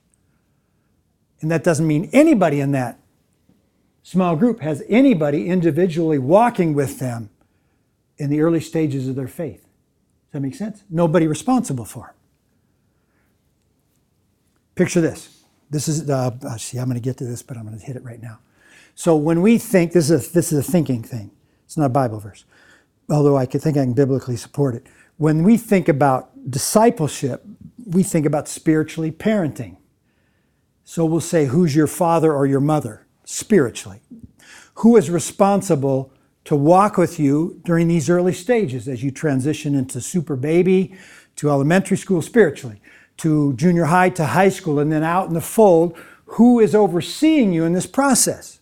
And 1.39 1.51
that 1.51 1.63
doesn't 1.63 1.85
mean 1.85 2.09
anybody 2.11 2.59
in 2.59 2.71
that 2.71 2.99
small 4.01 4.35
group 4.35 4.61
has 4.61 4.81
anybody 4.89 5.47
individually 5.47 6.17
walking 6.17 6.73
with 6.73 6.97
them 6.97 7.29
in 8.17 8.31
the 8.31 8.41
early 8.41 8.59
stages 8.59 9.07
of 9.07 9.15
their 9.15 9.27
faith. 9.27 9.61
Does 9.61 10.31
that 10.31 10.39
make 10.39 10.55
sense? 10.55 10.83
Nobody 10.89 11.27
responsible 11.27 11.85
for. 11.85 12.15
Picture 14.73 15.01
this. 15.01 15.43
This 15.69 15.87
is, 15.87 16.09
uh, 16.09 16.31
uh 16.43 16.57
see, 16.57 16.79
I'm 16.79 16.85
going 16.85 16.95
to 16.95 17.01
get 17.01 17.17
to 17.17 17.25
this, 17.25 17.43
but 17.43 17.55
I'm 17.55 17.67
going 17.67 17.77
to 17.77 17.85
hit 17.85 17.95
it 17.95 18.03
right 18.03 18.19
now. 18.19 18.39
So 18.95 19.15
when 19.15 19.43
we 19.43 19.59
think, 19.59 19.91
this 19.91 20.09
is 20.09 20.27
a, 20.27 20.33
this 20.33 20.51
is 20.51 20.67
a 20.67 20.71
thinking 20.71 21.03
thing. 21.03 21.29
It's 21.65 21.77
not 21.77 21.85
a 21.85 21.89
Bible 21.89 22.19
verse, 22.19 22.45
although 23.11 23.37
I 23.37 23.45
could 23.45 23.61
think 23.61 23.77
I 23.77 23.83
can 23.83 23.93
biblically 23.93 24.37
support 24.37 24.73
it. 24.73 24.87
When 25.17 25.43
we 25.43 25.57
think 25.57 25.89
about 25.89 26.49
discipleship, 26.49 27.43
we 27.85 28.03
think 28.03 28.25
about 28.25 28.47
spiritually 28.47 29.11
parenting. 29.11 29.77
So 30.83 31.05
we'll 31.05 31.21
say, 31.21 31.45
Who's 31.45 31.75
your 31.75 31.87
father 31.87 32.33
or 32.33 32.45
your 32.45 32.59
mother 32.59 33.07
spiritually? 33.25 34.01
Who 34.75 34.95
is 34.95 35.09
responsible 35.09 36.13
to 36.45 36.55
walk 36.55 36.97
with 36.97 37.19
you 37.19 37.59
during 37.65 37.87
these 37.87 38.09
early 38.09 38.31
stages 38.31 38.87
as 38.87 39.03
you 39.03 39.11
transition 39.11 39.75
into 39.75 39.99
super 39.99 40.35
baby, 40.35 40.95
to 41.37 41.49
elementary 41.49 41.97
school 41.97 42.21
spiritually, 42.21 42.81
to 43.17 43.53
junior 43.53 43.85
high, 43.85 44.09
to 44.11 44.25
high 44.25 44.49
school, 44.49 44.79
and 44.79 44.91
then 44.91 45.03
out 45.03 45.27
in 45.27 45.33
the 45.33 45.41
fold? 45.41 45.97
Who 46.31 46.59
is 46.59 46.75
overseeing 46.75 47.53
you 47.53 47.63
in 47.65 47.73
this 47.73 47.87
process? 47.87 48.59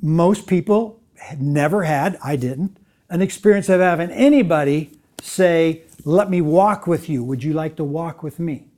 Most 0.00 0.46
people 0.46 1.00
had 1.18 1.42
never 1.42 1.82
had, 1.82 2.16
I 2.22 2.36
didn't, 2.36 2.76
an 3.10 3.22
experience 3.22 3.68
of 3.68 3.80
having 3.80 4.10
anybody 4.10 4.92
say, 5.26 5.82
Let 6.04 6.30
me 6.30 6.40
walk 6.40 6.86
with 6.86 7.08
you. 7.08 7.24
Would 7.24 7.42
you 7.42 7.52
like 7.52 7.76
to 7.76 7.84
walk 7.84 8.22
with 8.22 8.38
me? 8.38 8.68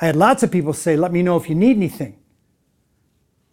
I 0.00 0.06
had 0.06 0.16
lots 0.16 0.42
of 0.42 0.50
people 0.50 0.72
say, 0.72 0.96
Let 0.96 1.12
me 1.12 1.22
know 1.22 1.36
if 1.36 1.48
you 1.48 1.54
need 1.54 1.76
anything. 1.76 2.18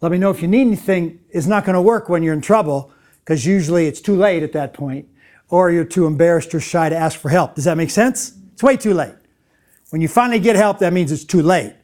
Let 0.00 0.12
me 0.12 0.18
know 0.18 0.30
if 0.30 0.40
you 0.40 0.48
need 0.48 0.62
anything 0.62 1.20
is 1.30 1.46
not 1.46 1.64
going 1.64 1.74
to 1.74 1.82
work 1.82 2.08
when 2.08 2.22
you're 2.22 2.34
in 2.34 2.40
trouble 2.40 2.90
because 3.20 3.44
usually 3.44 3.86
it's 3.86 4.00
too 4.00 4.16
late 4.16 4.42
at 4.42 4.52
that 4.52 4.72
point 4.72 5.06
or 5.50 5.70
you're 5.70 5.84
too 5.84 6.06
embarrassed 6.06 6.54
or 6.54 6.60
shy 6.60 6.88
to 6.88 6.96
ask 6.96 7.18
for 7.18 7.28
help. 7.28 7.54
Does 7.54 7.64
that 7.64 7.76
make 7.76 7.90
sense? 7.90 8.32
It's 8.54 8.62
way 8.62 8.76
too 8.76 8.94
late. 8.94 9.14
When 9.90 10.00
you 10.00 10.08
finally 10.08 10.38
get 10.38 10.56
help, 10.56 10.78
that 10.78 10.92
means 10.92 11.12
it's 11.12 11.24
too 11.24 11.42
late. 11.42 11.74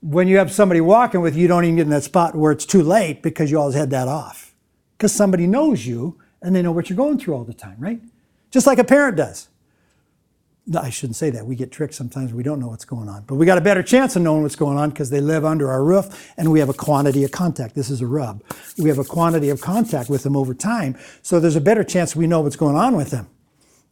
When 0.00 0.28
you 0.28 0.38
have 0.38 0.50
somebody 0.50 0.80
walking 0.80 1.20
with 1.20 1.36
you, 1.36 1.42
you 1.42 1.48
don't 1.48 1.64
even 1.64 1.76
get 1.76 1.82
in 1.82 1.90
that 1.90 2.04
spot 2.04 2.34
where 2.34 2.52
it's 2.52 2.66
too 2.66 2.82
late 2.82 3.22
because 3.22 3.50
you 3.50 3.58
always 3.58 3.74
had 3.74 3.90
that 3.90 4.08
off. 4.08 4.54
Because 4.96 5.12
somebody 5.12 5.46
knows 5.46 5.86
you 5.86 6.18
and 6.42 6.54
they 6.54 6.62
know 6.62 6.72
what 6.72 6.90
you're 6.90 6.96
going 6.96 7.18
through 7.18 7.34
all 7.34 7.44
the 7.44 7.54
time, 7.54 7.76
right? 7.78 8.00
Just 8.56 8.66
like 8.66 8.78
a 8.78 8.84
parent 8.84 9.18
does. 9.18 9.50
I 10.74 10.88
shouldn't 10.88 11.16
say 11.16 11.28
that. 11.28 11.44
We 11.44 11.56
get 11.56 11.70
tricked 11.70 11.92
sometimes. 11.92 12.32
We 12.32 12.42
don't 12.42 12.58
know 12.58 12.68
what's 12.68 12.86
going 12.86 13.06
on. 13.06 13.24
But 13.26 13.34
we 13.34 13.44
got 13.44 13.58
a 13.58 13.60
better 13.60 13.82
chance 13.82 14.16
of 14.16 14.22
knowing 14.22 14.44
what's 14.44 14.56
going 14.56 14.78
on 14.78 14.88
because 14.88 15.10
they 15.10 15.20
live 15.20 15.44
under 15.44 15.70
our 15.70 15.84
roof 15.84 16.32
and 16.38 16.50
we 16.50 16.58
have 16.60 16.70
a 16.70 16.74
quantity 16.74 17.22
of 17.22 17.32
contact. 17.32 17.74
This 17.74 17.90
is 17.90 18.00
a 18.00 18.06
rub. 18.06 18.42
We 18.78 18.88
have 18.88 18.98
a 18.98 19.04
quantity 19.04 19.50
of 19.50 19.60
contact 19.60 20.08
with 20.08 20.22
them 20.22 20.38
over 20.38 20.54
time. 20.54 20.96
So 21.20 21.38
there's 21.38 21.54
a 21.54 21.60
better 21.60 21.84
chance 21.84 22.16
we 22.16 22.26
know 22.26 22.40
what's 22.40 22.56
going 22.56 22.76
on 22.76 22.96
with 22.96 23.10
them. 23.10 23.28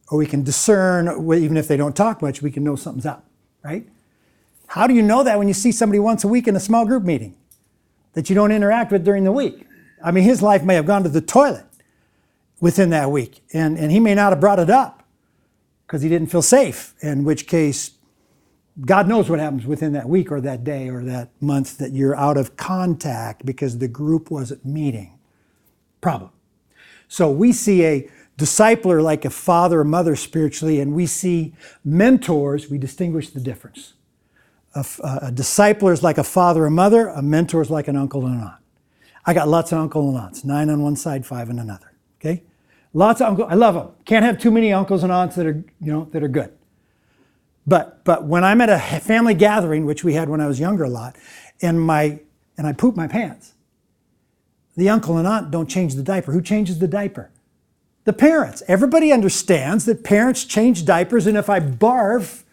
Or 0.09 0.17
we 0.17 0.25
can 0.25 0.41
discern, 0.41 1.09
even 1.35 1.57
if 1.57 1.67
they 1.67 1.77
don't 1.77 1.95
talk 1.95 2.23
much, 2.23 2.41
we 2.41 2.49
can 2.49 2.63
know 2.63 2.75
something's 2.75 3.05
up, 3.05 3.23
right? 3.63 3.87
How 4.65 4.87
do 4.87 4.95
you 4.95 5.03
know 5.03 5.21
that 5.21 5.37
when 5.37 5.47
you 5.47 5.53
see 5.53 5.71
somebody 5.71 5.99
once 5.99 6.23
a 6.23 6.27
week 6.27 6.47
in 6.47 6.55
a 6.55 6.59
small 6.59 6.87
group 6.87 7.03
meeting 7.03 7.35
that 8.13 8.31
you 8.31 8.35
don't 8.35 8.51
interact 8.51 8.91
with 8.91 9.05
during 9.05 9.25
the 9.25 9.31
week? 9.31 9.67
I 10.03 10.09
mean, 10.09 10.23
his 10.23 10.41
life 10.41 10.63
may 10.63 10.73
have 10.73 10.87
gone 10.87 11.03
to 11.03 11.09
the 11.09 11.21
toilet 11.21 11.65
within 12.65 12.89
that 12.89 13.11
week. 13.11 13.43
And, 13.53 13.77
and 13.77 13.91
he 13.91 13.99
may 13.99 14.15
not 14.15 14.31
have 14.31 14.39
brought 14.39 14.57
it 14.57 14.71
up 14.71 15.03
because 15.85 16.01
he 16.01 16.09
didn't 16.09 16.31
feel 16.31 16.41
safe, 16.41 16.95
in 16.99 17.23
which 17.23 17.45
case, 17.45 17.91
God 18.83 19.07
knows 19.07 19.29
what 19.29 19.39
happens 19.39 19.67
within 19.67 19.93
that 19.93 20.09
week 20.09 20.31
or 20.31 20.41
that 20.41 20.63
day 20.63 20.89
or 20.89 21.03
that 21.03 21.29
month 21.39 21.77
that 21.77 21.91
you're 21.91 22.15
out 22.15 22.37
of 22.37 22.57
contact 22.57 23.45
because 23.45 23.77
the 23.77 23.87
group 23.87 24.31
wasn't 24.31 24.65
meeting. 24.65 25.19
Problem. 26.01 26.31
So 27.07 27.29
we 27.29 27.51
see 27.51 27.85
a 27.85 28.09
discipler 28.35 28.99
like 28.99 29.25
a 29.25 29.29
father 29.29 29.81
or 29.81 29.83
mother 29.83 30.15
spiritually, 30.15 30.79
and 30.79 30.95
we 30.95 31.05
see 31.05 31.53
mentors, 31.83 32.67
we 32.67 32.79
distinguish 32.79 33.29
the 33.29 33.39
difference. 33.39 33.93
A, 34.73 34.79
a 35.03 35.31
discipler 35.31 35.93
is 35.93 36.01
like 36.01 36.17
a 36.17 36.23
father 36.23 36.65
or 36.65 36.71
mother, 36.71 37.09
a 37.09 37.21
mentor 37.21 37.61
is 37.61 37.69
like 37.69 37.87
an 37.87 37.95
uncle 37.95 38.25
and 38.25 38.41
an 38.41 38.41
aunt. 38.41 38.63
I 39.23 39.35
got 39.35 39.47
lots 39.47 39.71
of 39.71 39.77
uncle 39.77 40.09
and 40.09 40.17
aunts, 40.17 40.43
nine 40.43 40.71
on 40.71 40.81
one 40.81 40.95
side, 40.95 41.27
five 41.27 41.51
on 41.51 41.59
another. 41.59 41.91
Okay? 42.19 42.41
Lots 42.95 43.19
of 43.19 43.27
uncles. 43.27 43.49
I 43.51 43.55
love 43.55 43.75
them. 43.75 43.89
Can't 44.05 44.23
have 44.23 44.39
too 44.39 44.49
many 44.49 44.71
uncles 44.71 45.03
and 45.03 45.11
aunts 45.11 45.35
that 45.35 45.45
are, 45.45 45.61
you 45.81 45.91
know, 45.91 46.07
that 46.13 46.23
are 46.23 46.29
good. 46.29 46.53
But 47.67 48.05
but 48.05 48.23
when 48.23 48.45
I'm 48.45 48.61
at 48.61 48.69
a 48.69 48.79
family 49.01 49.33
gathering, 49.33 49.85
which 49.85 50.05
we 50.05 50.13
had 50.13 50.29
when 50.29 50.39
I 50.39 50.47
was 50.47 50.61
younger 50.61 50.85
a 50.85 50.89
lot, 50.89 51.17
and 51.61 51.81
my 51.81 52.21
and 52.57 52.65
I 52.65 52.71
poop 52.71 52.95
my 52.95 53.07
pants, 53.07 53.53
the 54.77 54.87
uncle 54.87 55.17
and 55.17 55.27
aunt 55.27 55.51
don't 55.51 55.69
change 55.69 55.95
the 55.95 56.03
diaper. 56.03 56.31
Who 56.31 56.41
changes 56.41 56.79
the 56.79 56.87
diaper? 56.87 57.31
The 58.05 58.13
parents. 58.13 58.63
Everybody 58.65 59.11
understands 59.11 59.83
that 59.85 60.05
parents 60.05 60.45
change 60.45 60.85
diapers, 60.85 61.27
and 61.27 61.35
if 61.35 61.49
I 61.49 61.59
barf, 61.59 62.43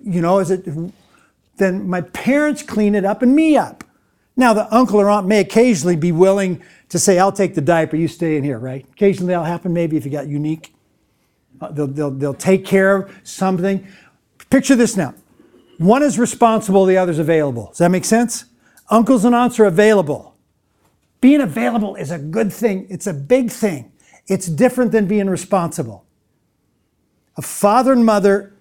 you 0.00 0.20
know, 0.20 0.38
is 0.38 0.52
it 0.52 0.68
then 1.56 1.88
my 1.88 2.02
parents 2.02 2.62
clean 2.62 2.94
it 2.94 3.04
up 3.04 3.22
and 3.22 3.34
me 3.34 3.56
up. 3.56 3.82
Now, 4.36 4.54
the 4.54 4.72
uncle 4.72 5.00
or 5.00 5.10
aunt 5.10 5.26
may 5.26 5.40
occasionally 5.40 5.96
be 5.96 6.12
willing 6.12 6.62
to 6.90 6.98
say, 6.98 7.18
I'll 7.18 7.32
take 7.32 7.54
the 7.54 7.60
diaper, 7.60 7.96
you 7.96 8.08
stay 8.08 8.36
in 8.36 8.44
here, 8.44 8.58
right? 8.58 8.86
Occasionally 8.92 9.30
that'll 9.30 9.44
happen, 9.44 9.72
maybe 9.72 9.96
if 9.96 10.04
you 10.04 10.10
got 10.10 10.26
unique. 10.26 10.74
Uh, 11.60 11.70
they'll, 11.72 11.86
they'll, 11.86 12.10
they'll 12.10 12.34
take 12.34 12.64
care 12.64 12.96
of 12.96 13.16
something. 13.22 13.86
Picture 14.50 14.74
this 14.74 14.96
now. 14.96 15.14
One 15.78 16.02
is 16.02 16.18
responsible, 16.18 16.84
the 16.84 16.96
other's 16.96 17.18
available. 17.18 17.68
Does 17.68 17.78
that 17.78 17.90
make 17.90 18.04
sense? 18.04 18.44
Uncles 18.90 19.24
and 19.24 19.34
aunts 19.34 19.58
are 19.60 19.64
available. 19.64 20.36
Being 21.20 21.40
available 21.40 21.94
is 21.94 22.10
a 22.10 22.18
good 22.18 22.52
thing, 22.52 22.86
it's 22.90 23.06
a 23.06 23.14
big 23.14 23.50
thing. 23.50 23.92
It's 24.26 24.46
different 24.46 24.92
than 24.92 25.06
being 25.06 25.28
responsible. 25.28 26.04
A 27.36 27.42
father 27.42 27.92
and 27.92 28.04
mother 28.04 28.52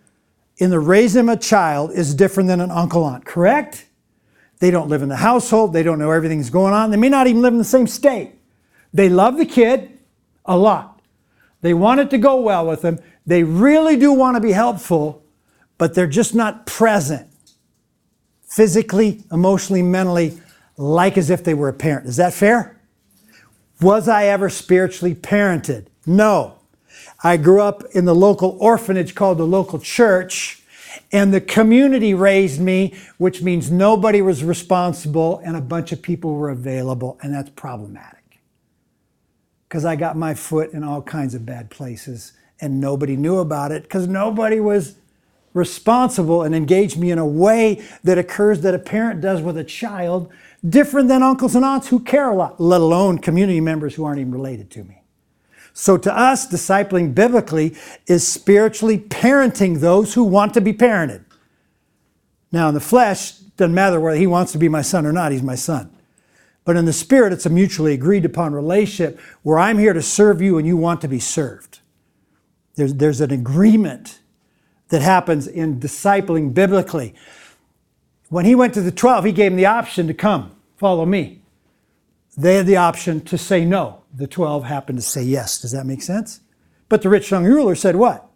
in 0.57 0.69
the 0.69 0.79
raising 0.79 1.29
of 1.29 1.37
a 1.37 1.39
child 1.39 1.91
is 1.91 2.13
different 2.13 2.47
than 2.47 2.61
an 2.61 2.69
uncle 2.71 3.03
aunt, 3.03 3.25
correct? 3.25 3.85
They 4.59 4.71
don't 4.71 4.89
live 4.89 5.01
in 5.01 5.09
the 5.09 5.15
household, 5.15 5.73
they 5.73 5.83
don't 5.83 5.99
know 5.99 6.11
everything's 6.11 6.49
going 6.49 6.73
on, 6.73 6.91
they 6.91 6.97
may 6.97 7.09
not 7.09 7.27
even 7.27 7.41
live 7.41 7.53
in 7.53 7.59
the 7.59 7.63
same 7.65 7.87
state. 7.87 8.33
They 8.93 9.09
love 9.09 9.37
the 9.37 9.45
kid 9.45 9.99
a 10.45 10.57
lot. 10.57 11.01
They 11.61 11.73
want 11.73 11.99
it 11.99 12.09
to 12.11 12.17
go 12.17 12.39
well 12.41 12.65
with 12.67 12.81
them. 12.81 12.99
They 13.25 13.43
really 13.43 13.95
do 13.95 14.11
want 14.13 14.35
to 14.35 14.41
be 14.41 14.51
helpful, 14.51 15.23
but 15.77 15.93
they're 15.93 16.07
just 16.07 16.33
not 16.33 16.65
present 16.65 17.29
physically, 18.43 19.23
emotionally, 19.31 19.83
mentally, 19.83 20.41
like 20.77 21.17
as 21.17 21.29
if 21.29 21.43
they 21.43 21.53
were 21.53 21.69
a 21.69 21.73
parent. 21.73 22.07
Is 22.07 22.17
that 22.17 22.33
fair? 22.33 22.81
Was 23.81 24.07
I 24.07 24.25
ever 24.25 24.49
spiritually 24.49 25.15
parented? 25.15 25.85
No. 26.05 26.55
I 27.23 27.37
grew 27.37 27.61
up 27.61 27.83
in 27.93 28.05
the 28.05 28.15
local 28.15 28.57
orphanage 28.59 29.13
called 29.13 29.37
the 29.37 29.45
local 29.45 29.79
church, 29.79 30.58
and 31.11 31.33
the 31.33 31.41
community 31.41 32.13
raised 32.13 32.59
me, 32.59 32.95
which 33.17 33.41
means 33.41 33.71
nobody 33.71 34.21
was 34.21 34.43
responsible 34.43 35.41
and 35.43 35.55
a 35.55 35.61
bunch 35.61 35.91
of 35.91 36.01
people 36.01 36.33
were 36.33 36.49
available, 36.49 37.17
and 37.21 37.33
that's 37.33 37.49
problematic. 37.51 38.39
Because 39.67 39.85
I 39.85 39.95
got 39.95 40.17
my 40.17 40.33
foot 40.33 40.73
in 40.73 40.83
all 40.83 41.01
kinds 41.01 41.35
of 41.35 41.45
bad 41.45 41.69
places, 41.69 42.33
and 42.61 42.81
nobody 42.81 43.15
knew 43.15 43.37
about 43.37 43.71
it 43.71 43.83
because 43.83 44.07
nobody 44.07 44.59
was 44.59 44.95
responsible 45.53 46.43
and 46.43 46.53
engaged 46.53 46.97
me 46.97 47.11
in 47.11 47.17
a 47.17 47.25
way 47.25 47.83
that 48.03 48.17
occurs 48.17 48.61
that 48.61 48.75
a 48.75 48.79
parent 48.79 49.21
does 49.21 49.41
with 49.41 49.57
a 49.57 49.63
child, 49.63 50.31
different 50.67 51.07
than 51.07 51.23
uncles 51.23 51.55
and 51.55 51.65
aunts 51.65 51.87
who 51.87 51.99
care 51.99 52.29
a 52.29 52.35
lot, 52.35 52.59
let 52.59 52.81
alone 52.81 53.17
community 53.17 53.61
members 53.61 53.95
who 53.95 54.03
aren't 54.03 54.19
even 54.19 54.31
related 54.31 54.69
to 54.71 54.83
me. 54.83 54.98
So 55.79 55.95
to 55.95 56.13
us, 56.13 56.45
discipling 56.45 57.15
biblically 57.15 57.73
is 58.05 58.27
spiritually 58.27 58.97
parenting 58.99 59.79
those 59.79 60.13
who 60.13 60.25
want 60.25 60.53
to 60.55 60.61
be 60.61 60.73
parented. 60.73 61.23
Now, 62.51 62.67
in 62.67 62.73
the 62.73 62.81
flesh, 62.81 63.31
doesn't 63.55 63.73
matter 63.73 63.97
whether 63.97 64.17
he 64.17 64.27
wants 64.27 64.51
to 64.51 64.57
be 64.57 64.67
my 64.67 64.81
son 64.81 65.05
or 65.05 65.13
not, 65.13 65.31
he's 65.31 65.41
my 65.41 65.55
son. 65.55 65.89
But 66.65 66.75
in 66.75 66.83
the 66.83 66.91
spirit, 66.91 67.31
it's 67.31 67.45
a 67.45 67.49
mutually 67.49 67.93
agreed 67.93 68.25
upon 68.25 68.51
relationship 68.51 69.21
where 69.43 69.57
I'm 69.57 69.77
here 69.77 69.93
to 69.93 70.01
serve 70.01 70.41
you 70.41 70.57
and 70.57 70.67
you 70.67 70.75
want 70.75 70.99
to 70.99 71.07
be 71.07 71.19
served. 71.19 71.79
There's, 72.75 72.95
there's 72.95 73.21
an 73.21 73.31
agreement 73.31 74.19
that 74.89 75.01
happens 75.01 75.47
in 75.47 75.79
discipling 75.79 76.53
biblically. 76.53 77.15
When 78.27 78.43
he 78.43 78.53
went 78.53 78.73
to 78.73 78.81
the 78.81 78.91
12, 78.91 79.23
he 79.23 79.31
gave 79.31 79.51
them 79.51 79.57
the 79.57 79.67
option 79.67 80.07
to 80.07 80.13
come, 80.13 80.57
follow 80.75 81.05
me. 81.05 81.38
They 82.39 82.55
had 82.55 82.67
the 82.67 82.77
option 82.77 83.19
to 83.25 83.37
say 83.37 83.65
no 83.65 84.03
the 84.13 84.27
12 84.27 84.63
happened 84.63 84.97
to 84.97 85.03
say 85.03 85.21
yes. 85.21 85.59
Does 85.61 85.71
that 85.71 85.85
make 85.85 86.01
sense? 86.01 86.39
But 86.87 87.01
the 87.01 87.09
rich 87.09 87.31
young 87.31 87.45
ruler 87.45 87.75
said 87.75 87.95
what? 87.97 88.27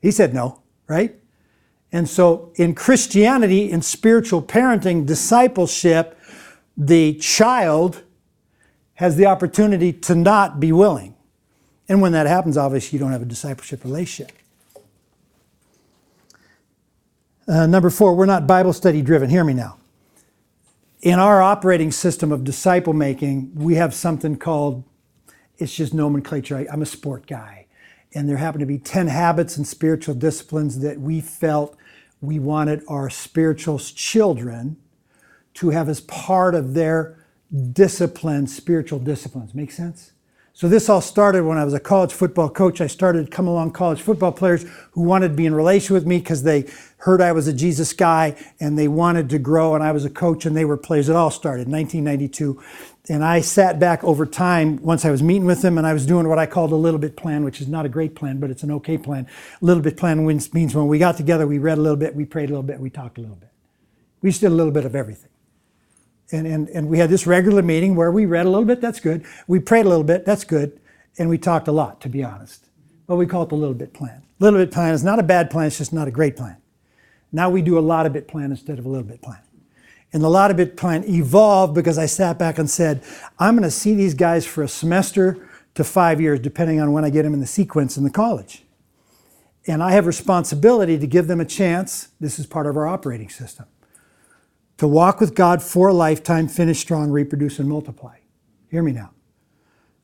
He 0.00 0.10
said 0.10 0.34
no, 0.34 0.62
right? 0.88 1.14
And 1.92 2.08
so 2.08 2.52
in 2.56 2.74
Christianity, 2.74 3.70
in 3.70 3.82
spiritual 3.82 4.42
parenting, 4.42 5.06
discipleship, 5.06 6.18
the 6.76 7.14
child 7.16 8.02
has 8.94 9.16
the 9.16 9.26
opportunity 9.26 9.92
to 9.92 10.14
not 10.14 10.58
be 10.58 10.72
willing. 10.72 11.14
And 11.86 12.00
when 12.00 12.12
that 12.12 12.26
happens, 12.26 12.56
obviously, 12.56 12.96
you 12.96 13.04
don't 13.04 13.12
have 13.12 13.22
a 13.22 13.26
discipleship 13.26 13.84
relationship. 13.84 14.36
Uh, 17.46 17.66
number 17.66 17.90
four, 17.90 18.14
we're 18.14 18.26
not 18.26 18.46
Bible 18.46 18.72
study 18.72 19.02
driven. 19.02 19.28
Hear 19.28 19.44
me 19.44 19.52
now. 19.52 19.76
In 21.04 21.18
our 21.18 21.42
operating 21.42 21.92
system 21.92 22.32
of 22.32 22.44
disciple 22.44 22.94
making, 22.94 23.54
we 23.54 23.74
have 23.74 23.92
something 23.92 24.38
called 24.38 24.84
it's 25.58 25.74
just 25.76 25.92
nomenclature. 25.92 26.56
I, 26.56 26.66
I'm 26.72 26.80
a 26.80 26.86
sport 26.86 27.26
guy. 27.26 27.66
And 28.14 28.26
there 28.26 28.38
happened 28.38 28.60
to 28.60 28.66
be 28.66 28.78
10 28.78 29.08
habits 29.08 29.58
and 29.58 29.66
spiritual 29.68 30.14
disciplines 30.14 30.80
that 30.80 30.98
we 30.98 31.20
felt 31.20 31.76
we 32.22 32.38
wanted 32.38 32.82
our 32.88 33.10
spiritual 33.10 33.78
children 33.78 34.78
to 35.54 35.70
have 35.70 35.90
as 35.90 36.00
part 36.00 36.54
of 36.54 36.72
their 36.72 37.22
discipline, 37.72 38.46
spiritual 38.46 38.98
disciplines. 38.98 39.54
Make 39.54 39.72
sense? 39.72 40.13
So 40.56 40.68
this 40.68 40.88
all 40.88 41.00
started 41.00 41.42
when 41.42 41.58
I 41.58 41.64
was 41.64 41.74
a 41.74 41.80
college 41.80 42.12
football 42.12 42.48
coach. 42.48 42.80
I 42.80 42.86
started 42.86 43.26
to 43.26 43.30
come 43.30 43.48
along 43.48 43.72
college 43.72 44.00
football 44.00 44.30
players 44.30 44.64
who 44.92 45.02
wanted 45.02 45.30
to 45.30 45.34
be 45.34 45.46
in 45.46 45.54
relation 45.54 45.94
with 45.94 46.06
me 46.06 46.18
because 46.18 46.44
they 46.44 46.66
heard 46.98 47.20
I 47.20 47.32
was 47.32 47.48
a 47.48 47.52
Jesus 47.52 47.92
guy 47.92 48.36
and 48.60 48.78
they 48.78 48.86
wanted 48.86 49.28
to 49.30 49.40
grow 49.40 49.74
and 49.74 49.82
I 49.82 49.90
was 49.90 50.04
a 50.04 50.10
coach 50.10 50.46
and 50.46 50.56
they 50.56 50.64
were 50.64 50.76
players. 50.76 51.08
It 51.08 51.16
all 51.16 51.32
started 51.32 51.66
in 51.66 51.72
1992 51.72 52.62
and 53.08 53.24
I 53.24 53.40
sat 53.40 53.80
back 53.80 54.04
over 54.04 54.24
time 54.24 54.80
once 54.80 55.04
I 55.04 55.10
was 55.10 55.24
meeting 55.24 55.44
with 55.44 55.60
them 55.60 55.76
and 55.76 55.88
I 55.88 55.92
was 55.92 56.06
doing 56.06 56.28
what 56.28 56.38
I 56.38 56.46
called 56.46 56.70
a 56.70 56.76
little 56.76 57.00
bit 57.00 57.16
plan, 57.16 57.42
which 57.42 57.60
is 57.60 57.66
not 57.66 57.84
a 57.84 57.88
great 57.88 58.14
plan, 58.14 58.38
but 58.38 58.48
it's 58.48 58.62
an 58.62 58.70
okay 58.70 58.96
plan. 58.96 59.26
A 59.60 59.64
little 59.64 59.82
bit 59.82 59.96
plan 59.96 60.24
means 60.24 60.72
when 60.72 60.86
we 60.86 61.00
got 61.00 61.16
together, 61.16 61.48
we 61.48 61.58
read 61.58 61.78
a 61.78 61.80
little 61.80 61.98
bit, 61.98 62.14
we 62.14 62.24
prayed 62.24 62.50
a 62.50 62.52
little 62.52 62.62
bit, 62.62 62.78
we 62.78 62.90
talked 62.90 63.18
a 63.18 63.20
little 63.20 63.34
bit. 63.34 63.50
We 64.22 64.30
just 64.30 64.40
did 64.40 64.52
a 64.52 64.54
little 64.54 64.72
bit 64.72 64.84
of 64.84 64.94
everything. 64.94 65.30
And, 66.34 66.48
and, 66.48 66.68
and 66.70 66.88
we 66.88 66.98
had 66.98 67.10
this 67.10 67.28
regular 67.28 67.62
meeting 67.62 67.94
where 67.94 68.10
we 68.10 68.26
read 68.26 68.44
a 68.44 68.48
little 68.48 68.64
bit, 68.64 68.80
that's 68.80 68.98
good. 68.98 69.24
We 69.46 69.60
prayed 69.60 69.86
a 69.86 69.88
little 69.88 70.02
bit, 70.02 70.24
that's 70.24 70.42
good. 70.42 70.80
And 71.16 71.28
we 71.28 71.38
talked 71.38 71.68
a 71.68 71.72
lot, 71.72 72.00
to 72.00 72.08
be 72.08 72.24
honest. 72.24 72.66
But 73.06 73.16
we 73.16 73.26
call 73.26 73.44
it 73.44 73.50
the 73.50 73.54
little 73.54 73.74
bit 73.74 73.92
plan. 73.92 74.22
Little 74.40 74.58
bit 74.58 74.72
plan 74.72 74.94
is 74.94 75.04
not 75.04 75.20
a 75.20 75.22
bad 75.22 75.48
plan, 75.48 75.68
it's 75.68 75.78
just 75.78 75.92
not 75.92 76.08
a 76.08 76.10
great 76.10 76.36
plan. 76.36 76.56
Now 77.30 77.50
we 77.50 77.62
do 77.62 77.78
a 77.78 77.80
lot 77.80 78.04
of 78.04 78.12
bit 78.12 78.26
plan 78.26 78.50
instead 78.50 78.80
of 78.80 78.86
a 78.86 78.88
little 78.88 79.06
bit 79.06 79.22
plan. 79.22 79.38
And 80.12 80.24
the 80.24 80.28
lot 80.28 80.50
of 80.50 80.56
bit 80.56 80.76
plan 80.76 81.04
evolved 81.04 81.72
because 81.72 81.98
I 81.98 82.06
sat 82.06 82.36
back 82.36 82.58
and 82.58 82.68
said, 82.68 83.04
I'm 83.38 83.54
going 83.54 83.62
to 83.62 83.70
see 83.70 83.94
these 83.94 84.14
guys 84.14 84.44
for 84.44 84.64
a 84.64 84.68
semester 84.68 85.48
to 85.74 85.84
five 85.84 86.20
years, 86.20 86.40
depending 86.40 86.80
on 86.80 86.92
when 86.92 87.04
I 87.04 87.10
get 87.10 87.22
them 87.22 87.34
in 87.34 87.40
the 87.40 87.46
sequence 87.46 87.96
in 87.96 88.02
the 88.02 88.10
college. 88.10 88.64
And 89.68 89.84
I 89.84 89.92
have 89.92 90.06
responsibility 90.06 90.98
to 90.98 91.06
give 91.06 91.28
them 91.28 91.40
a 91.40 91.44
chance. 91.44 92.08
This 92.18 92.40
is 92.40 92.46
part 92.46 92.66
of 92.66 92.76
our 92.76 92.88
operating 92.88 93.28
system. 93.28 93.66
To 94.78 94.88
walk 94.88 95.20
with 95.20 95.34
God 95.34 95.62
for 95.62 95.88
a 95.88 95.94
lifetime, 95.94 96.48
finish 96.48 96.80
strong, 96.80 97.10
reproduce, 97.10 97.58
and 97.58 97.68
multiply. 97.68 98.16
Hear 98.70 98.82
me 98.82 98.92
now. 98.92 99.12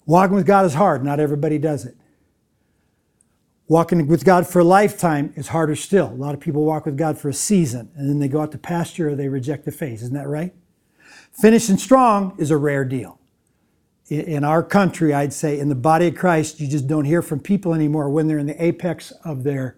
Walking 0.06 0.36
with 0.36 0.46
God 0.46 0.64
is 0.66 0.74
hard. 0.74 1.04
Not 1.04 1.20
everybody 1.20 1.58
does 1.58 1.84
it. 1.84 1.96
Walking 3.68 4.08
with 4.08 4.24
God 4.24 4.46
for 4.48 4.58
a 4.58 4.64
lifetime 4.64 5.32
is 5.36 5.48
harder 5.48 5.76
still. 5.76 6.08
A 6.08 6.14
lot 6.14 6.34
of 6.34 6.40
people 6.40 6.64
walk 6.64 6.86
with 6.86 6.96
God 6.96 7.16
for 7.18 7.28
a 7.28 7.32
season 7.32 7.90
and 7.94 8.08
then 8.08 8.18
they 8.18 8.26
go 8.26 8.40
out 8.40 8.50
to 8.52 8.58
pasture 8.58 9.10
or 9.10 9.14
they 9.14 9.28
reject 9.28 9.64
the 9.64 9.70
faith. 9.70 10.02
Isn't 10.02 10.14
that 10.14 10.26
right? 10.26 10.52
Finishing 11.30 11.76
strong 11.76 12.34
is 12.38 12.50
a 12.50 12.56
rare 12.56 12.84
deal. 12.84 13.20
In 14.08 14.42
our 14.42 14.64
country, 14.64 15.14
I'd 15.14 15.32
say 15.32 15.60
in 15.60 15.68
the 15.68 15.76
body 15.76 16.08
of 16.08 16.16
Christ, 16.16 16.58
you 16.58 16.66
just 16.66 16.88
don't 16.88 17.04
hear 17.04 17.22
from 17.22 17.38
people 17.38 17.72
anymore 17.72 18.10
when 18.10 18.26
they're 18.26 18.38
in 18.38 18.46
the 18.46 18.60
apex 18.60 19.12
of 19.24 19.44
their 19.44 19.76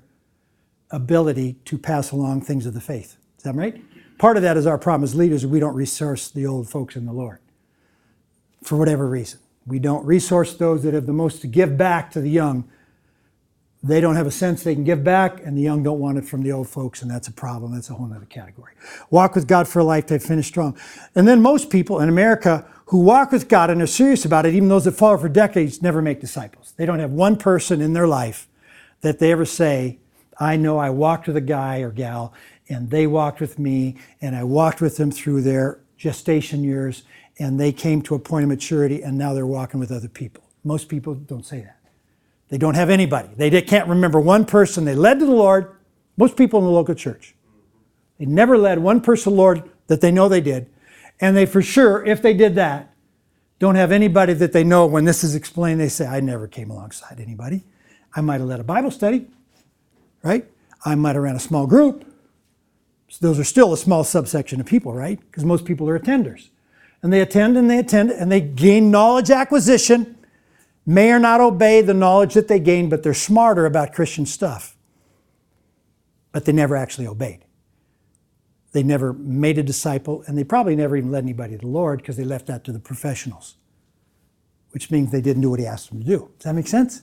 ability 0.91 1.59
to 1.67 1.77
pass 1.77 2.13
along 2.13 2.41
things 2.41 2.65
of 2.65 2.73
the 2.73 2.81
faith. 2.81 3.19
Is 3.37 3.45
that 3.45 3.55
right? 3.55 3.83
Part 4.23 4.37
of 4.37 4.45
that 4.45 4.57
is 4.57 4.69
our 4.69 4.79
problem 4.79 5.03
as 5.03 5.17
leaders, 5.17 5.45
we 5.45 5.59
don't 5.59 5.75
resource 5.75 6.31
the 6.31 6.47
old 6.47 6.69
folks 6.71 6.95
in 6.95 7.07
the 7.07 7.13
Lord 7.13 7.41
for 8.63 8.77
whatever 8.77 9.09
reason. 9.09 9.41
We 9.67 9.81
don't 9.81 10.07
resource 10.07 10.55
those 10.55 10.85
that 10.85 10.95
have 10.95 11.07
the 11.07 11.13
most 11.13 11.41
to 11.41 11.49
give 11.49 11.77
back 11.77 12.13
to 12.13 12.21
the 12.21 12.31
young 12.31 12.71
they 13.83 14.01
don't 14.01 14.15
have 14.15 14.29
a 14.29 14.31
sense 14.31 14.63
they 14.63 14.77
can 14.77 14.85
give 14.85 15.03
back, 15.03 15.45
and 15.45 15.59
the 15.59 15.63
young 15.63 15.83
don't 15.83 15.99
want 15.99 16.17
it 16.17 16.25
from 16.25 16.45
the 16.45 16.53
old 16.53 16.69
folks, 16.69 17.03
and 17.03 17.11
that's 17.11 17.27
a 17.27 17.33
problem. 17.33 17.75
That's 17.75 17.91
a 17.91 17.95
whole 17.95 18.09
other 18.15 18.27
category. 18.27 18.75
Walk 19.11 19.35
with 19.35 19.49
God 19.49 19.67
for 19.67 19.81
a 19.81 19.85
life, 19.85 20.07
they 20.07 20.21
finish 20.21 20.47
strong. 20.47 20.79
And 21.17 21.27
then 21.27 21.43
most 21.43 21.69
people 21.69 21.99
in 21.99 22.09
America 22.09 22.65
who 22.87 23.01
walk 23.01 23.33
with 23.33 23.49
God 23.49 23.71
and 23.71 23.83
are 23.83 23.89
serious 23.89 24.25
about 24.25 24.47
it, 24.47 24.55
even 24.55 24.69
those 24.69 24.85
that 24.85 24.93
follow 24.93 25.19
for 25.19 25.29
decades, 25.29 25.83
never 25.83 26.01
make 26.01 26.21
disciples. 26.21 26.75
They 26.77 26.87
don't 26.87 27.01
have 27.01 27.11
one 27.11 27.35
person 27.35 27.81
in 27.81 27.93
their 27.93 28.07
life 28.07 28.47
that 29.01 29.19
they 29.19 29.33
ever 29.33 29.45
say, 29.45 29.99
I 30.39 30.57
know 30.57 30.79
I 30.79 30.91
walked 30.91 31.27
with 31.27 31.37
a 31.37 31.41
guy 31.41 31.81
or 31.81 31.91
gal, 31.91 32.33
and 32.73 32.91
they 32.91 33.07
walked 33.07 33.41
with 33.41 33.59
me, 33.59 33.97
and 34.21 34.35
I 34.35 34.45
walked 34.45 34.81
with 34.81 34.97
them 34.97 35.11
through 35.11 35.43
their 35.43 35.81
gestation 35.99 36.65
years, 36.65 37.03
and 37.39 37.61
they 37.61 37.73
came 37.73 38.01
to 38.03 38.15
a 38.15 38.19
point 38.19 38.45
of 38.45 38.49
maturity, 38.49 39.03
and 39.03 39.19
now 39.19 39.35
they're 39.35 39.47
walking 39.47 39.79
with 39.79 39.93
other 39.93 40.09
people. 40.09 40.43
Most 40.65 40.89
people 40.89 41.15
don't 41.15 41.45
say 41.45 41.61
that. 41.61 41.79
They 42.49 42.59
don't 42.59 42.75
have 42.75 42.91
anybody. 42.91 43.29
They 43.37 43.63
can't 43.63 43.89
remember 43.89 44.21
one 44.21 44.45
person 44.45 44.85
they 44.85 44.95
led 44.95 45.19
to 45.21 45.27
the 45.27 45.33
Lord. 45.33 45.77
Most 46.17 46.37
people 46.37 46.61
in 46.61 46.65
the 46.65 46.71
local 46.71 46.95
church. 46.95 47.35
They 48.19 48.27
never 48.27 48.59
led 48.59 48.79
one 48.79 49.01
person 49.01 49.25
to 49.25 49.31
the 49.31 49.37
Lord 49.37 49.71
that 49.87 50.01
they 50.01 50.11
know 50.11 50.29
they 50.29 50.41
did. 50.41 50.71
And 51.21 51.37
they 51.37 51.47
for 51.47 51.63
sure, 51.63 52.05
if 52.05 52.21
they 52.23 52.35
did 52.35 52.55
that, 52.57 52.95
don't 53.59 53.75
have 53.77 53.93
anybody 53.93 54.33
that 54.35 54.53
they 54.53 54.65
know 54.65 54.87
when 54.87 55.05
this 55.05 55.23
is 55.23 55.35
explained, 55.35 55.81
they 55.81 55.89
say, 55.89 56.07
I 56.07 56.21
never 56.21 56.49
came 56.49 56.71
alongside 56.71 57.21
anybody. 57.21 57.65
I 58.15 58.21
might 58.21 58.41
have 58.41 58.49
led 58.49 58.61
a 58.61 58.65
Bible 58.65 58.91
study, 58.91 59.27
right? 60.23 60.47
I 60.85 60.95
might 60.95 61.15
have 61.15 61.23
ran 61.23 61.37
a 61.37 61.41
small 61.41 61.67
group. 61.67 62.12
So 63.13 63.27
those 63.27 63.39
are 63.39 63.45
still 63.45 63.75
a 63.75 63.77
small 63.77 64.05
subsection 64.05 64.59
of 64.59 64.65
people, 64.67 64.95
right? 64.95 65.21
Because 65.21 65.45
most 65.45 65.67
people 65.67 65.87
are 65.87 65.99
attenders. 65.99 66.49
and 67.03 67.13
they 67.13 67.21
attend 67.21 67.59
and 67.59 67.69
they 67.69 67.79
attend 67.79 68.11
and 68.11 68.33
they 68.33 68.41
gain 68.41 68.91
knowledge 68.91 69.31
acquisition, 69.31 70.17
may 70.87 71.13
or 71.13 71.19
not 71.19 71.39
obey 71.39 71.83
the 71.83 71.93
knowledge 71.93 72.33
that 72.33 72.49
they 72.49 72.59
gain, 72.59 72.89
but 72.89 73.03
they're 73.03 73.13
smarter 73.13 73.67
about 73.67 73.93
Christian 73.93 74.25
stuff. 74.25 74.79
But 76.33 76.47
they 76.47 76.53
never 76.53 76.75
actually 76.75 77.07
obeyed. 77.07 77.45
They 78.73 78.83
never 78.83 79.13
made 79.13 79.59
a 79.59 79.63
disciple, 79.63 80.25
and 80.27 80.39
they 80.39 80.45
probably 80.45 80.75
never 80.75 80.97
even 80.97 81.11
led 81.11 81.25
anybody 81.25 81.57
to 81.57 81.59
the 81.59 81.67
Lord 81.67 81.99
because 81.99 82.17
they 82.17 82.25
left 82.25 82.47
that 82.47 82.65
to 82.65 82.73
the 82.73 82.81
professionals, 82.81 83.57
which 84.71 84.91
means 84.91 85.13
they 85.13 85.21
didn't 85.21 85.43
do 85.43 85.51
what 85.51 85.61
He 85.61 85.67
asked 85.67 85.91
them 85.91 86.01
to 86.01 86.07
do. 86.07 86.31
Does 86.39 86.45
that 86.45 86.55
make 86.55 86.67
sense? 86.67 87.03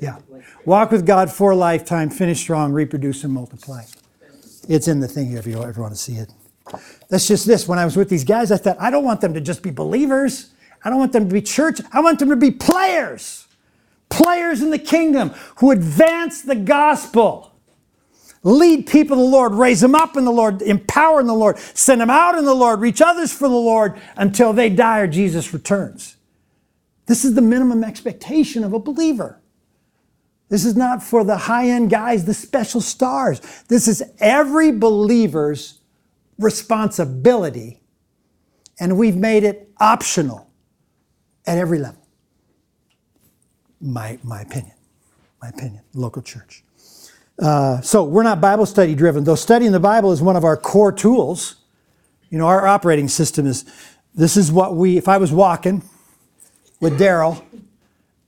Yeah. 0.00 0.18
Walk 0.64 0.90
with 0.90 1.06
God 1.06 1.30
for 1.30 1.52
a 1.52 1.56
lifetime, 1.56 2.10
finish 2.10 2.40
strong, 2.40 2.72
reproduce, 2.72 3.24
and 3.24 3.32
multiply. 3.32 3.84
It's 4.68 4.88
in 4.88 5.00
the 5.00 5.08
thing 5.08 5.28
here 5.28 5.38
if 5.38 5.46
you 5.46 5.62
ever 5.62 5.80
want 5.80 5.94
to 5.94 6.00
see 6.00 6.14
it. 6.16 6.32
That's 7.08 7.26
just 7.28 7.46
this. 7.46 7.68
When 7.68 7.78
I 7.78 7.84
was 7.84 7.96
with 7.96 8.08
these 8.08 8.24
guys, 8.24 8.52
I 8.52 8.56
thought, 8.56 8.76
I 8.80 8.90
don't 8.90 9.04
want 9.04 9.20
them 9.20 9.34
to 9.34 9.40
just 9.40 9.62
be 9.62 9.70
believers. 9.70 10.50
I 10.84 10.90
don't 10.90 10.98
want 10.98 11.12
them 11.12 11.28
to 11.28 11.32
be 11.32 11.42
church. 11.42 11.80
I 11.92 12.00
want 12.00 12.18
them 12.18 12.30
to 12.30 12.36
be 12.36 12.50
players. 12.50 13.46
Players 14.08 14.62
in 14.62 14.70
the 14.70 14.78
kingdom 14.78 15.30
who 15.56 15.70
advance 15.70 16.42
the 16.42 16.56
gospel. 16.56 17.52
Lead 18.42 18.86
people 18.86 19.16
to 19.16 19.22
the 19.22 19.28
Lord, 19.28 19.52
raise 19.52 19.82
them 19.82 19.94
up 19.94 20.16
in 20.16 20.24
the 20.24 20.32
Lord, 20.32 20.62
empower 20.62 21.20
in 21.20 21.26
the 21.26 21.34
Lord, 21.34 21.58
send 21.58 22.00
them 22.00 22.08
out 22.08 22.38
in 22.38 22.46
the 22.46 22.54
Lord, 22.54 22.80
reach 22.80 23.02
others 23.02 23.32
for 23.32 23.48
the 23.48 23.54
Lord 23.54 24.00
until 24.16 24.54
they 24.54 24.70
die 24.70 25.00
or 25.00 25.06
Jesus 25.06 25.52
returns. 25.52 26.16
This 27.06 27.24
is 27.24 27.34
the 27.34 27.42
minimum 27.42 27.84
expectation 27.84 28.64
of 28.64 28.72
a 28.72 28.78
believer. 28.78 29.39
This 30.50 30.64
is 30.64 30.76
not 30.76 31.02
for 31.02 31.22
the 31.24 31.36
high 31.36 31.68
end 31.68 31.90
guys, 31.90 32.24
the 32.24 32.34
special 32.34 32.80
stars. 32.80 33.40
This 33.68 33.86
is 33.88 34.02
every 34.18 34.72
believer's 34.72 35.78
responsibility, 36.38 37.80
and 38.78 38.98
we've 38.98 39.16
made 39.16 39.44
it 39.44 39.70
optional 39.78 40.50
at 41.46 41.56
every 41.56 41.78
level. 41.78 42.04
My, 43.80 44.18
my 44.24 44.42
opinion. 44.42 44.74
My 45.40 45.48
opinion. 45.48 45.82
Local 45.94 46.20
church. 46.20 46.64
Uh, 47.38 47.80
so 47.80 48.02
we're 48.04 48.24
not 48.24 48.40
Bible 48.40 48.66
study 48.66 48.94
driven, 48.94 49.24
though 49.24 49.36
studying 49.36 49.72
the 49.72 49.80
Bible 49.80 50.12
is 50.12 50.20
one 50.20 50.36
of 50.36 50.44
our 50.44 50.56
core 50.56 50.92
tools. 50.92 51.56
You 52.28 52.38
know, 52.38 52.46
our 52.46 52.66
operating 52.66 53.08
system 53.08 53.46
is 53.46 53.64
this 54.14 54.36
is 54.36 54.50
what 54.50 54.74
we, 54.74 54.98
if 54.98 55.08
I 55.08 55.16
was 55.16 55.32
walking 55.32 55.82
with 56.80 56.98
Daryl 56.98 57.42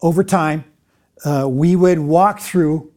over 0.01 0.23
time, 0.25 0.65
uh, 1.25 1.47
we 1.49 1.77
would 1.77 1.99
walk 1.99 2.41
through 2.41 2.91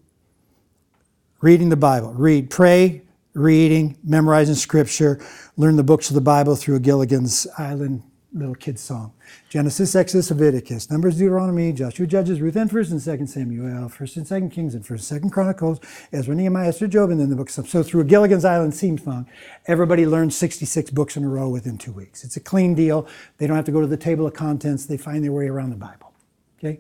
reading 1.41 1.69
the 1.69 1.77
Bible, 1.77 2.13
read, 2.13 2.49
pray, 2.49 3.01
reading, 3.33 3.97
memorizing 4.03 4.55
scripture, 4.55 5.23
learn 5.57 5.75
the 5.75 5.83
books 5.83 6.09
of 6.09 6.15
the 6.15 6.21
Bible 6.21 6.55
through 6.55 6.75
a 6.75 6.79
Gilligan's 6.79 7.45
Island 7.57 8.03
little 8.35 8.55
kid 8.55 8.77
song. 8.77 9.13
Genesis, 9.49 9.95
Exodus, 9.95 10.29
Leviticus, 10.29 10.91
Numbers, 10.91 11.17
Deuteronomy, 11.17 11.71
Joshua, 11.71 12.05
Judges, 12.05 12.41
Ruth, 12.41 12.55
and 12.55 12.69
First 12.69 12.91
and 12.91 13.01
Second 13.01 13.27
Samuel, 13.27 13.87
First 13.89 14.17
and 14.17 14.27
Second 14.27 14.49
Kings, 14.49 14.75
and 14.75 14.85
First 14.85 15.09
and 15.09 15.17
Second 15.17 15.29
Chronicles, 15.29 15.79
Ezra, 16.11 16.35
Nehemiah, 16.35 16.67
Esther, 16.67 16.87
Job, 16.87 17.09
and 17.09 17.19
then 17.19 17.29
the 17.29 17.35
books. 17.35 17.55
So 17.55 17.83
through 17.83 18.01
a 18.01 18.05
Gilligan's 18.05 18.45
Island 18.45 18.75
theme 18.75 18.97
song, 18.97 19.27
everybody 19.67 20.05
learns 20.05 20.35
66 20.35 20.91
books 20.91 21.15
in 21.15 21.23
a 21.23 21.29
row 21.29 21.49
within 21.49 21.77
two 21.77 21.93
weeks. 21.93 22.23
It's 22.23 22.35
a 22.35 22.41
clean 22.41 22.75
deal. 22.75 23.07
They 23.37 23.47
don't 23.47 23.55
have 23.55 23.65
to 23.65 23.71
go 23.71 23.81
to 23.81 23.87
the 23.87 23.97
table 23.97 24.27
of 24.27 24.33
contents. 24.33 24.85
They 24.85 24.97
find 24.97 25.23
their 25.23 25.31
way 25.31 25.47
around 25.47 25.69
the 25.69 25.77
Bible. 25.77 26.13
Okay, 26.59 26.79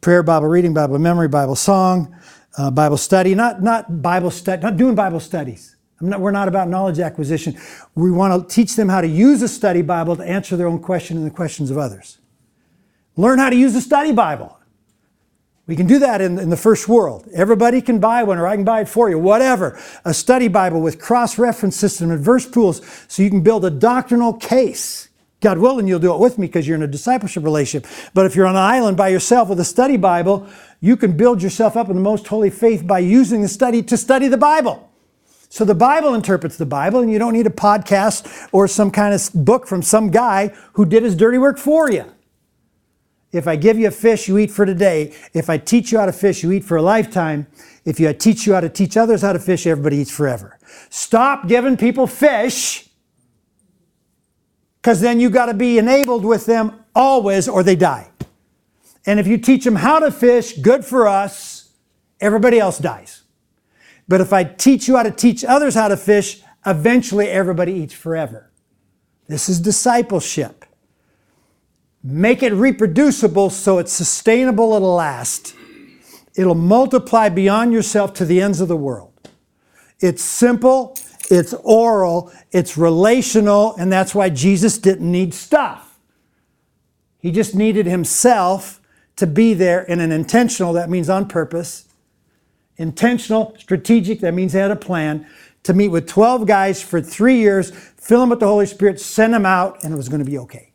prayer, 0.00 0.22
Bible 0.22 0.48
reading, 0.48 0.74
Bible 0.74 0.98
memory, 0.98 1.28
Bible 1.28 1.56
song, 1.56 2.14
uh, 2.56 2.70
Bible 2.70 2.96
study. 2.96 3.34
Not 3.34 3.62
not 3.62 4.02
Bible 4.02 4.30
study. 4.30 4.62
Not 4.62 4.76
doing 4.76 4.94
Bible 4.94 5.20
studies. 5.20 5.76
Not, 6.00 6.20
we're 6.20 6.32
not 6.32 6.48
about 6.48 6.68
knowledge 6.68 6.98
acquisition. 6.98 7.56
We 7.94 8.10
want 8.10 8.48
to 8.48 8.54
teach 8.54 8.76
them 8.76 8.88
how 8.88 9.00
to 9.00 9.08
use 9.08 9.42
a 9.42 9.48
study 9.48 9.82
Bible 9.82 10.16
to 10.16 10.24
answer 10.24 10.56
their 10.56 10.66
own 10.66 10.80
question 10.80 11.16
and 11.16 11.26
the 11.26 11.30
questions 11.30 11.70
of 11.70 11.78
others. 11.78 12.18
Learn 13.16 13.38
how 13.38 13.50
to 13.50 13.56
use 13.56 13.74
a 13.74 13.80
study 13.80 14.12
Bible. 14.12 14.58
We 15.66 15.76
can 15.76 15.86
do 15.86 15.98
that 16.00 16.20
in, 16.20 16.38
in 16.38 16.50
the 16.50 16.58
first 16.58 16.88
world. 16.88 17.26
Everybody 17.32 17.80
can 17.80 17.98
buy 17.98 18.22
one, 18.22 18.38
or 18.38 18.46
I 18.46 18.54
can 18.54 18.64
buy 18.64 18.82
it 18.82 18.88
for 18.88 19.08
you, 19.08 19.18
whatever. 19.18 19.80
A 20.04 20.12
study 20.12 20.48
Bible 20.48 20.82
with 20.82 21.00
cross 21.00 21.38
reference 21.38 21.76
system 21.76 22.10
and 22.10 22.20
verse 22.20 22.46
pools 22.46 22.82
so 23.08 23.22
you 23.22 23.30
can 23.30 23.42
build 23.42 23.64
a 23.64 23.70
doctrinal 23.70 24.34
case. 24.34 25.08
God 25.44 25.58
willing, 25.58 25.86
you'll 25.86 25.98
do 25.98 26.14
it 26.14 26.18
with 26.18 26.38
me 26.38 26.46
because 26.46 26.66
you're 26.66 26.74
in 26.74 26.82
a 26.82 26.88
discipleship 26.88 27.44
relationship. 27.44 27.88
But 28.14 28.24
if 28.24 28.34
you're 28.34 28.46
on 28.46 28.56
an 28.56 28.62
island 28.62 28.96
by 28.96 29.08
yourself 29.08 29.50
with 29.50 29.60
a 29.60 29.64
study 29.64 29.98
Bible, 29.98 30.48
you 30.80 30.96
can 30.96 31.18
build 31.18 31.42
yourself 31.42 31.76
up 31.76 31.90
in 31.90 31.96
the 31.96 32.02
most 32.02 32.26
holy 32.26 32.48
faith 32.48 32.86
by 32.86 33.00
using 33.00 33.42
the 33.42 33.48
study 33.48 33.82
to 33.82 33.98
study 33.98 34.26
the 34.26 34.38
Bible. 34.38 34.90
So 35.50 35.66
the 35.66 35.74
Bible 35.74 36.14
interprets 36.14 36.56
the 36.56 36.64
Bible, 36.64 37.00
and 37.00 37.12
you 37.12 37.18
don't 37.18 37.34
need 37.34 37.46
a 37.46 37.50
podcast 37.50 38.48
or 38.52 38.66
some 38.66 38.90
kind 38.90 39.14
of 39.14 39.30
book 39.34 39.66
from 39.66 39.82
some 39.82 40.10
guy 40.10 40.48
who 40.72 40.86
did 40.86 41.02
his 41.02 41.14
dirty 41.14 41.36
work 41.36 41.58
for 41.58 41.90
you. 41.90 42.06
If 43.30 43.46
I 43.46 43.56
give 43.56 43.78
you 43.78 43.88
a 43.88 43.90
fish, 43.90 44.26
you 44.26 44.38
eat 44.38 44.50
for 44.50 44.64
today. 44.64 45.14
If 45.34 45.50
I 45.50 45.58
teach 45.58 45.92
you 45.92 45.98
how 45.98 46.06
to 46.06 46.12
fish, 46.12 46.42
you 46.42 46.52
eat 46.52 46.64
for 46.64 46.78
a 46.78 46.82
lifetime. 46.82 47.48
If 47.84 48.00
I 48.00 48.14
teach 48.14 48.46
you 48.46 48.54
how 48.54 48.60
to 48.60 48.70
teach 48.70 48.96
others 48.96 49.20
how 49.20 49.34
to 49.34 49.38
fish, 49.38 49.66
everybody 49.66 49.98
eats 49.98 50.10
forever. 50.10 50.58
Stop 50.88 51.48
giving 51.48 51.76
people 51.76 52.06
fish 52.06 52.88
because 54.84 55.00
then 55.00 55.18
you 55.18 55.30
got 55.30 55.46
to 55.46 55.54
be 55.54 55.78
enabled 55.78 56.26
with 56.26 56.44
them 56.44 56.84
always 56.94 57.48
or 57.48 57.62
they 57.62 57.74
die. 57.74 58.10
And 59.06 59.18
if 59.18 59.26
you 59.26 59.38
teach 59.38 59.64
them 59.64 59.76
how 59.76 59.98
to 59.98 60.10
fish, 60.10 60.58
good 60.58 60.84
for 60.84 61.08
us, 61.08 61.70
everybody 62.20 62.60
else 62.60 62.76
dies. 62.76 63.22
But 64.06 64.20
if 64.20 64.30
I 64.34 64.44
teach 64.44 64.86
you 64.86 64.98
how 64.98 65.04
to 65.04 65.10
teach 65.10 65.42
others 65.42 65.74
how 65.74 65.88
to 65.88 65.96
fish, 65.96 66.42
eventually 66.66 67.30
everybody 67.30 67.72
eats 67.72 67.94
forever. 67.94 68.52
This 69.26 69.48
is 69.48 69.58
discipleship. 69.58 70.66
Make 72.02 72.42
it 72.42 72.52
reproducible 72.52 73.48
so 73.48 73.78
it's 73.78 73.92
sustainable, 73.92 74.74
it'll 74.74 74.96
last. 74.96 75.54
It'll 76.36 76.54
multiply 76.54 77.30
beyond 77.30 77.72
yourself 77.72 78.12
to 78.14 78.26
the 78.26 78.42
ends 78.42 78.60
of 78.60 78.68
the 78.68 78.76
world. 78.76 79.12
It's 80.00 80.22
simple, 80.22 80.94
it's 81.30 81.54
oral, 81.62 82.32
it's 82.50 82.76
relational, 82.76 83.74
and 83.76 83.92
that's 83.92 84.14
why 84.14 84.28
Jesus 84.28 84.78
didn't 84.78 85.10
need 85.10 85.32
stuff. 85.32 85.98
He 87.18 87.30
just 87.30 87.54
needed 87.54 87.86
himself 87.86 88.80
to 89.16 89.26
be 89.26 89.54
there 89.54 89.82
in 89.82 90.00
an 90.00 90.12
intentional, 90.12 90.72
that 90.74 90.90
means 90.90 91.08
on 91.08 91.26
purpose, 91.26 91.88
intentional, 92.76 93.54
strategic, 93.58 94.20
that 94.20 94.34
means 94.34 94.52
they 94.52 94.60
had 94.60 94.70
a 94.70 94.76
plan 94.76 95.26
to 95.62 95.72
meet 95.72 95.88
with 95.88 96.06
12 96.06 96.46
guys 96.46 96.82
for 96.82 97.00
three 97.00 97.36
years, 97.36 97.70
fill 97.70 98.20
them 98.20 98.28
with 98.28 98.40
the 98.40 98.46
Holy 98.46 98.66
Spirit, 98.66 99.00
send 99.00 99.32
them 99.32 99.46
out, 99.46 99.82
and 99.82 99.94
it 99.94 99.96
was 99.96 100.08
going 100.08 100.22
to 100.22 100.30
be 100.30 100.38
okay. 100.38 100.72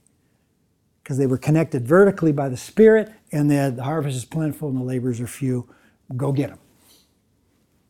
Because 1.03 1.17
they 1.17 1.27
were 1.27 1.37
connected 1.37 1.87
vertically 1.87 2.31
by 2.31 2.49
the 2.49 2.57
Spirit, 2.57 3.11
and 3.31 3.51
had, 3.51 3.75
the 3.75 3.83
harvest 3.83 4.17
is 4.17 4.25
plentiful 4.25 4.69
and 4.69 4.79
the 4.79 4.83
laborers 4.83 5.21
are 5.21 5.27
few. 5.27 5.69
Go 6.17 6.31
get 6.31 6.49
them. 6.49 6.59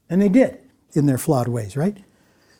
And 0.09 0.21
they 0.21 0.29
did 0.29 0.59
in 0.93 1.05
their 1.05 1.17
flawed 1.17 1.47
ways, 1.47 1.77
right? 1.77 1.97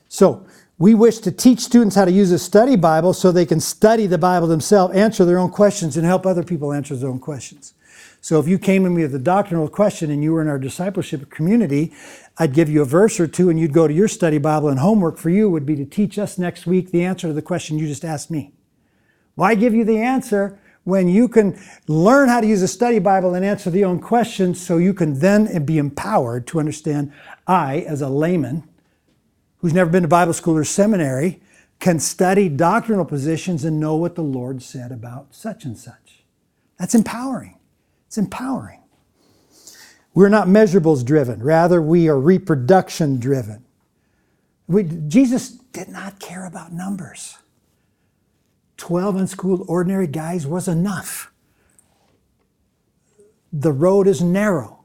So, 0.10 0.46
we 0.80 0.94
wish 0.94 1.18
to 1.20 1.32
teach 1.32 1.60
students 1.60 1.98
how 1.98 2.06
to 2.06 2.12
use 2.12 2.32
a 2.32 2.40
study 2.40 2.78
Bible 2.78 3.14
so 3.14 3.32
they 3.32 3.46
can 3.46 3.60
study 3.60 4.08
the 4.08 4.18
Bible 4.18 4.48
themselves, 4.48 4.96
answer 4.96 5.26
their 5.26 5.38
own 5.38 5.50
questions, 5.50 5.98
and 5.98 6.06
help 6.06 6.26
other 6.26 6.42
people 6.42 6.72
answer 6.72 6.96
their 6.96 7.10
own 7.10 7.20
questions. 7.20 7.74
So 8.22 8.40
if 8.40 8.48
you 8.48 8.58
came 8.58 8.86
to 8.86 8.90
me 8.90 9.02
with 9.02 9.14
a 9.16 9.20
doctrinal 9.20 9.68
question 9.68 10.10
and 10.10 10.24
you 10.24 10.34
were 10.34 10.42
in 10.42 10.48
our 10.48 10.58
discipleship 10.58 11.30
community, 11.30 11.94
I'd 12.38 12.54
give 12.54 12.70
you 12.70 12.82
a 12.82 12.86
verse 12.86 13.20
or 13.20 13.28
two 13.28 13.50
and 13.50 13.60
you'd 13.60 13.74
go 13.74 13.88
to 13.88 13.94
your 13.94 14.08
study 14.08 14.38
Bible 14.38 14.70
and 14.70 14.80
homework 14.80 15.18
for 15.18 15.30
you 15.30 15.50
would 15.50 15.66
be 15.66 15.76
to 15.76 15.86
teach 15.86 16.18
us 16.18 16.38
next 16.38 16.66
week 16.66 16.92
the 16.92 17.04
answer 17.04 17.28
to 17.28 17.34
the 17.34 17.42
question 17.42 17.78
you 17.78 17.88
just 17.88 18.06
asked 18.06 18.32
me. 18.32 18.54
Why 19.36 19.56
give 19.56 19.74
you 19.74 19.84
the 19.84 20.00
answer 20.00 20.60
when 20.86 21.10
you 21.10 21.28
can 21.28 21.60
learn 21.88 22.30
how 22.30 22.40
to 22.40 22.48
use 22.48 22.62
a 22.62 22.68
study 22.68 23.00
Bible 23.00 23.36
and 23.36 23.46
answer 23.46 23.70
the 23.70 23.84
own 23.84 24.00
questions 24.00 24.66
so 24.66 24.78
you 24.78 24.94
can 24.94 25.20
then 25.20 25.66
be 25.66 25.78
empowered 25.78 26.48
to 26.48 26.60
understand 26.60 27.12
I, 27.48 27.80
as 27.80 28.02
a 28.02 28.10
layman 28.10 28.69
who's 29.60 29.74
never 29.74 29.90
been 29.90 30.04
to 30.04 30.10
Bible 30.10 30.34
school 30.34 30.58
or 30.58 30.64
seminary, 30.64 31.42
can 31.80 32.00
study 32.00 32.50
doctrinal 32.50 33.06
positions 33.06 33.64
and 33.64 33.80
know 33.80 33.96
what 33.96 34.16
the 34.16 34.24
Lord 34.24 34.62
said 34.62 34.92
about 34.92 35.34
such 35.34 35.64
and 35.64 35.78
such. 35.78 36.24
That's 36.78 36.96
empowering. 36.96 37.58
It's 38.08 38.18
empowering. 38.18 38.82
We're 40.14 40.30
not 40.30 40.48
measurables 40.48 41.06
driven, 41.06 41.42
rather, 41.42 41.82
we 41.82 42.10
are 42.10 42.20
reproduction 42.20 43.20
driven. 43.20 43.64
We, 44.68 44.84
Jesus 44.84 45.50
did 45.50 45.90
not 45.90 46.20
care 46.20 46.46
about 46.46 46.74
numbers. 46.74 47.38
12 48.78 49.16
unschooled 49.16 49.66
ordinary 49.68 50.08
guys 50.08 50.48
was 50.48 50.68
enough. 50.68 51.32
The 53.52 53.72
road 53.72 54.08
is 54.08 54.22
narrow. 54.22 54.80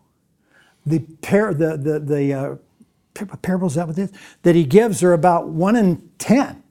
The, 0.87 1.01
par- 1.01 1.55
the, 1.55 1.77
the, 1.77 2.01
the 2.01 2.35
uh, 2.35 2.57
parables 3.15 3.77
that 3.77 3.87
with 3.87 3.97
this 3.97 4.13
that 4.43 4.55
he 4.55 4.65
gives 4.65 5.03
are 5.03 5.13
about 5.13 5.49
one 5.49 5.77
in 5.77 6.11
ten. 6.19 6.63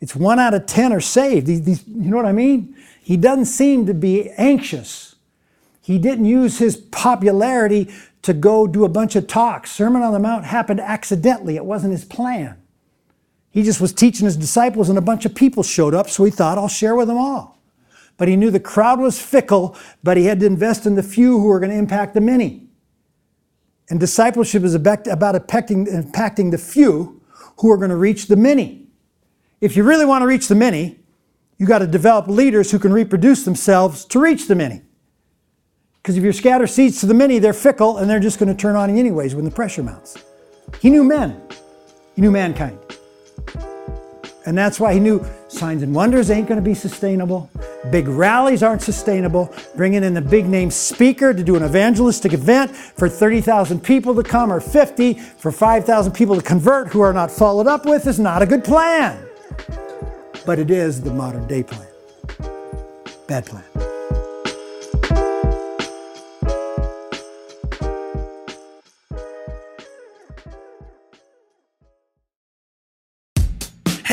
It's 0.00 0.14
one 0.14 0.38
out 0.38 0.54
of 0.54 0.66
ten 0.66 0.92
are 0.92 1.00
saved. 1.00 1.46
These, 1.46 1.62
these, 1.62 1.88
you 1.88 2.10
know 2.10 2.16
what 2.16 2.26
I 2.26 2.32
mean? 2.32 2.76
He 3.02 3.16
doesn't 3.16 3.46
seem 3.46 3.86
to 3.86 3.94
be 3.94 4.30
anxious 4.32 5.14
he 5.84 5.98
didn't 5.98 6.24
use 6.24 6.58
his 6.58 6.78
popularity 6.78 7.92
to 8.22 8.32
go 8.32 8.66
do 8.66 8.86
a 8.86 8.88
bunch 8.88 9.16
of 9.16 9.26
talks. 9.26 9.70
Sermon 9.70 10.00
on 10.00 10.14
the 10.14 10.18
Mount 10.18 10.46
happened 10.46 10.80
accidentally, 10.80 11.56
it 11.56 11.64
wasn't 11.66 11.92
his 11.92 12.06
plan. 12.06 12.56
He 13.50 13.62
just 13.62 13.82
was 13.82 13.92
teaching 13.92 14.24
his 14.24 14.38
disciples, 14.38 14.88
and 14.88 14.96
a 14.96 15.02
bunch 15.02 15.26
of 15.26 15.34
people 15.34 15.62
showed 15.62 15.92
up, 15.92 16.08
so 16.08 16.24
he 16.24 16.30
thought, 16.30 16.56
I'll 16.56 16.68
share 16.68 16.96
with 16.96 17.08
them 17.08 17.18
all. 17.18 17.58
But 18.16 18.28
he 18.28 18.36
knew 18.36 18.50
the 18.50 18.60
crowd 18.60 18.98
was 18.98 19.20
fickle, 19.20 19.76
but 20.02 20.16
he 20.16 20.24
had 20.24 20.40
to 20.40 20.46
invest 20.46 20.86
in 20.86 20.94
the 20.94 21.02
few 21.02 21.38
who 21.38 21.48
were 21.48 21.60
going 21.60 21.70
to 21.70 21.76
impact 21.76 22.14
the 22.14 22.20
many. 22.22 22.66
And 23.90 24.00
discipleship 24.00 24.62
is 24.62 24.74
about 24.74 25.04
impacting, 25.04 26.50
the 26.50 26.58
few 26.58 27.20
who 27.58 27.70
are 27.70 27.76
going 27.76 27.90
to 27.90 27.96
reach 27.96 28.26
the 28.26 28.36
many. 28.36 28.88
If 29.60 29.76
you 29.76 29.84
really 29.84 30.04
want 30.04 30.22
to 30.22 30.26
reach 30.26 30.48
the 30.48 30.54
many, 30.54 30.98
you 31.58 31.66
got 31.66 31.78
to 31.78 31.86
develop 31.86 32.26
leaders 32.26 32.70
who 32.70 32.78
can 32.78 32.92
reproduce 32.92 33.44
themselves 33.44 34.04
to 34.06 34.18
reach 34.18 34.48
the 34.48 34.54
many. 34.54 34.82
Because 36.02 36.16
if 36.16 36.24
you 36.24 36.32
scatter 36.32 36.66
seeds 36.66 37.00
to 37.00 37.06
the 37.06 37.14
many, 37.14 37.38
they're 37.38 37.52
fickle 37.52 37.98
and 37.98 38.10
they're 38.10 38.20
just 38.20 38.38
going 38.38 38.54
to 38.54 38.60
turn 38.60 38.76
on 38.76 38.90
you 38.90 38.98
anyways 38.98 39.34
when 39.34 39.44
the 39.44 39.50
pressure 39.50 39.82
mounts. 39.82 40.22
He 40.80 40.90
knew 40.90 41.04
men, 41.04 41.40
he 42.14 42.22
knew 42.22 42.30
mankind. 42.30 42.78
And 44.46 44.58
that's 44.58 44.78
why 44.78 44.92
he 44.92 45.00
knew 45.00 45.24
signs 45.48 45.82
and 45.82 45.94
wonders 45.94 46.30
ain't 46.30 46.48
going 46.48 46.60
to 46.60 46.64
be 46.64 46.74
sustainable. 46.74 47.48
Big 47.90 48.08
rallies 48.08 48.62
aren't 48.62 48.82
sustainable. 48.82 49.54
Bringing 49.76 50.04
in 50.04 50.16
a 50.16 50.20
big 50.20 50.46
name 50.46 50.70
speaker 50.70 51.34
to 51.34 51.42
do 51.42 51.56
an 51.56 51.62
evangelistic 51.62 52.32
event 52.32 52.74
for 52.74 53.08
30,000 53.08 53.80
people 53.82 54.14
to 54.14 54.22
come 54.22 54.52
or 54.52 54.60
50 54.60 55.14
for 55.14 55.52
5,000 55.52 56.12
people 56.12 56.36
to 56.36 56.42
convert 56.42 56.88
who 56.88 57.00
are 57.00 57.12
not 57.12 57.30
followed 57.30 57.66
up 57.66 57.84
with 57.84 58.06
is 58.06 58.18
not 58.18 58.42
a 58.42 58.46
good 58.46 58.64
plan. 58.64 59.26
But 60.46 60.58
it 60.58 60.70
is 60.70 61.00
the 61.00 61.12
modern 61.12 61.46
day 61.46 61.62
plan. 61.62 61.88
Bad 63.26 63.46
plan. 63.46 63.93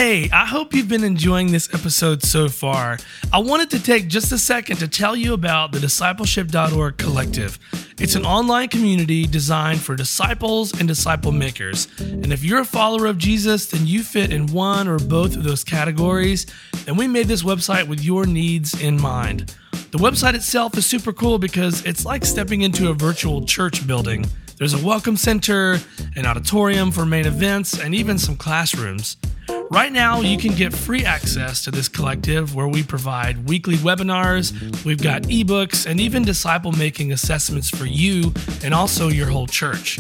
Hey, 0.02 0.32
I 0.34 0.48
hope 0.48 0.74
you've 0.74 0.88
been 0.88 1.04
enjoying 1.04 1.52
this 1.52 1.72
episode 1.76 2.24
so 2.24 2.50
far. 2.50 2.98
I 3.32 3.38
wanted 3.38 3.70
to 3.70 3.84
take 3.84 4.08
just 4.08 4.32
a 4.32 4.40
second 4.40 4.78
to 4.78 4.88
tell 4.88 5.16
you 5.16 5.34
about 5.34 5.74
the 5.74 5.78
discipleship.org 5.78 6.98
collective. 6.98 7.60
It's 8.00 8.16
an 8.16 8.26
online 8.26 8.70
community 8.70 9.28
designed 9.28 9.80
for 9.80 9.96
disciples 9.96 10.74
and 10.80 10.88
disciple 10.88 11.32
makers. 11.32 11.88
And 12.00 12.34
if 12.34 12.44
you're 12.44 12.62
a 12.62 12.66
follower 12.66 13.06
of 13.06 13.20
Jesus, 13.20 13.68
then 13.68 13.86
you 13.86 14.02
fit 14.02 14.34
in 14.34 14.48
one 14.48 14.88
or 14.88 14.98
both 14.98 15.36
of 15.36 15.44
those 15.44 15.64
categories. 15.64 16.48
And 16.88 16.98
we 16.98 17.08
made 17.08 17.28
this 17.28 17.44
website 17.44 17.88
with 17.88 18.04
your 18.04 18.26
needs 18.26 18.82
in 18.82 19.00
mind. 19.00 19.54
The 19.92 20.00
website 20.00 20.34
itself 20.34 20.76
is 20.80 20.86
super 20.88 21.14
cool 21.14 21.38
because 21.38 21.86
it's 21.86 22.06
like 22.06 22.26
stepping 22.26 22.64
into 22.64 22.90
a 22.90 22.96
virtual 22.96 23.46
church 23.46 23.86
building. 23.86 24.26
There's 24.58 24.74
a 24.74 24.84
welcome 24.84 25.16
center, 25.16 25.78
an 26.16 26.26
auditorium 26.26 26.92
for 26.92 27.06
main 27.06 27.28
events, 27.28 27.80
and 27.80 27.94
even 27.94 28.18
some 28.18 28.36
classrooms. 28.36 29.18
Right 29.70 29.92
now, 29.92 30.22
you 30.22 30.38
can 30.38 30.54
get 30.54 30.74
free 30.74 31.06
access 31.06 31.64
to 31.64 31.72
this 31.72 31.88
collective 31.88 32.56
where 32.56 32.68
we 32.68 32.84
provide 32.84 33.48
weekly 33.48 33.76
webinars, 33.76 34.52
we've 34.84 35.02
got 35.02 35.24
ebooks, 35.24 35.90
and 35.90 36.00
even 36.00 36.24
disciple 36.24 36.72
making 36.74 37.12
assessments 37.12 37.70
for 37.70 37.86
you 37.86 38.34
and 38.64 38.74
also 38.74 39.08
your 39.08 39.28
whole 39.28 39.48
church. 39.48 39.98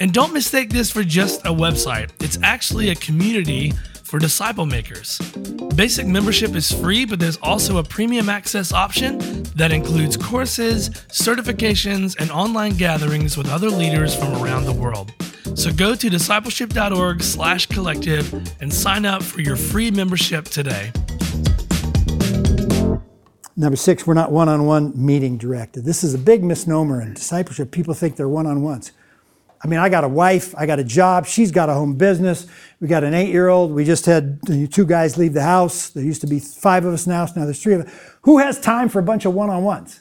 And 0.00 0.12
don't 0.12 0.32
mistake 0.32 0.70
this 0.70 0.90
for 0.90 1.02
just 1.02 1.40
a 1.40 1.50
website, 1.50 2.10
it's 2.20 2.38
actually 2.42 2.90
a 2.90 2.94
community 2.94 3.72
for 4.08 4.18
disciple 4.18 4.64
makers. 4.64 5.18
Basic 5.74 6.06
membership 6.06 6.54
is 6.54 6.72
free, 6.72 7.04
but 7.04 7.18
there's 7.18 7.36
also 7.38 7.76
a 7.76 7.82
premium 7.84 8.28
access 8.28 8.72
option 8.72 9.18
that 9.56 9.70
includes 9.70 10.16
courses, 10.16 10.88
certifications, 11.08 12.18
and 12.18 12.30
online 12.30 12.76
gatherings 12.76 13.36
with 13.36 13.50
other 13.50 13.68
leaders 13.68 14.14
from 14.14 14.34
around 14.42 14.64
the 14.64 14.72
world. 14.72 15.12
So 15.54 15.72
go 15.72 15.94
to 15.94 16.08
discipleship.org 16.08 17.22
slash 17.22 17.66
collective 17.66 18.32
and 18.60 18.72
sign 18.72 19.04
up 19.04 19.22
for 19.22 19.40
your 19.40 19.56
free 19.56 19.90
membership 19.90 20.44
today. 20.46 20.92
Number 23.56 23.76
six, 23.76 24.06
we're 24.06 24.14
not 24.14 24.30
one 24.30 24.48
on 24.48 24.66
one 24.66 24.92
meeting 24.94 25.36
directed. 25.36 25.84
This 25.84 26.04
is 26.04 26.14
a 26.14 26.18
big 26.18 26.44
misnomer 26.44 27.02
in 27.02 27.14
discipleship. 27.14 27.72
People 27.72 27.92
think 27.92 28.14
they're 28.14 28.28
one 28.28 28.46
on 28.46 28.62
ones. 28.62 28.92
I 29.60 29.66
mean, 29.66 29.80
I 29.80 29.88
got 29.88 30.04
a 30.04 30.08
wife, 30.08 30.54
I 30.56 30.66
got 30.66 30.78
a 30.78 30.84
job, 30.84 31.26
she's 31.26 31.50
got 31.50 31.68
a 31.68 31.74
home 31.74 31.94
business. 31.96 32.46
We 32.80 32.86
got 32.86 33.02
an 33.02 33.14
eight 33.14 33.30
year 33.30 33.48
old. 33.48 33.72
We 33.72 33.84
just 33.84 34.06
had 34.06 34.38
two 34.70 34.86
guys 34.86 35.18
leave 35.18 35.34
the 35.34 35.42
house. 35.42 35.90
There 35.90 36.04
used 36.04 36.20
to 36.20 36.28
be 36.28 36.38
five 36.38 36.84
of 36.84 36.94
us 36.94 37.08
now, 37.08 37.26
so 37.26 37.40
now 37.40 37.44
there's 37.44 37.60
three 37.60 37.74
of 37.74 37.80
us. 37.80 37.92
Who 38.22 38.38
has 38.38 38.60
time 38.60 38.88
for 38.88 39.00
a 39.00 39.02
bunch 39.02 39.24
of 39.24 39.34
one 39.34 39.50
on 39.50 39.64
ones? 39.64 40.00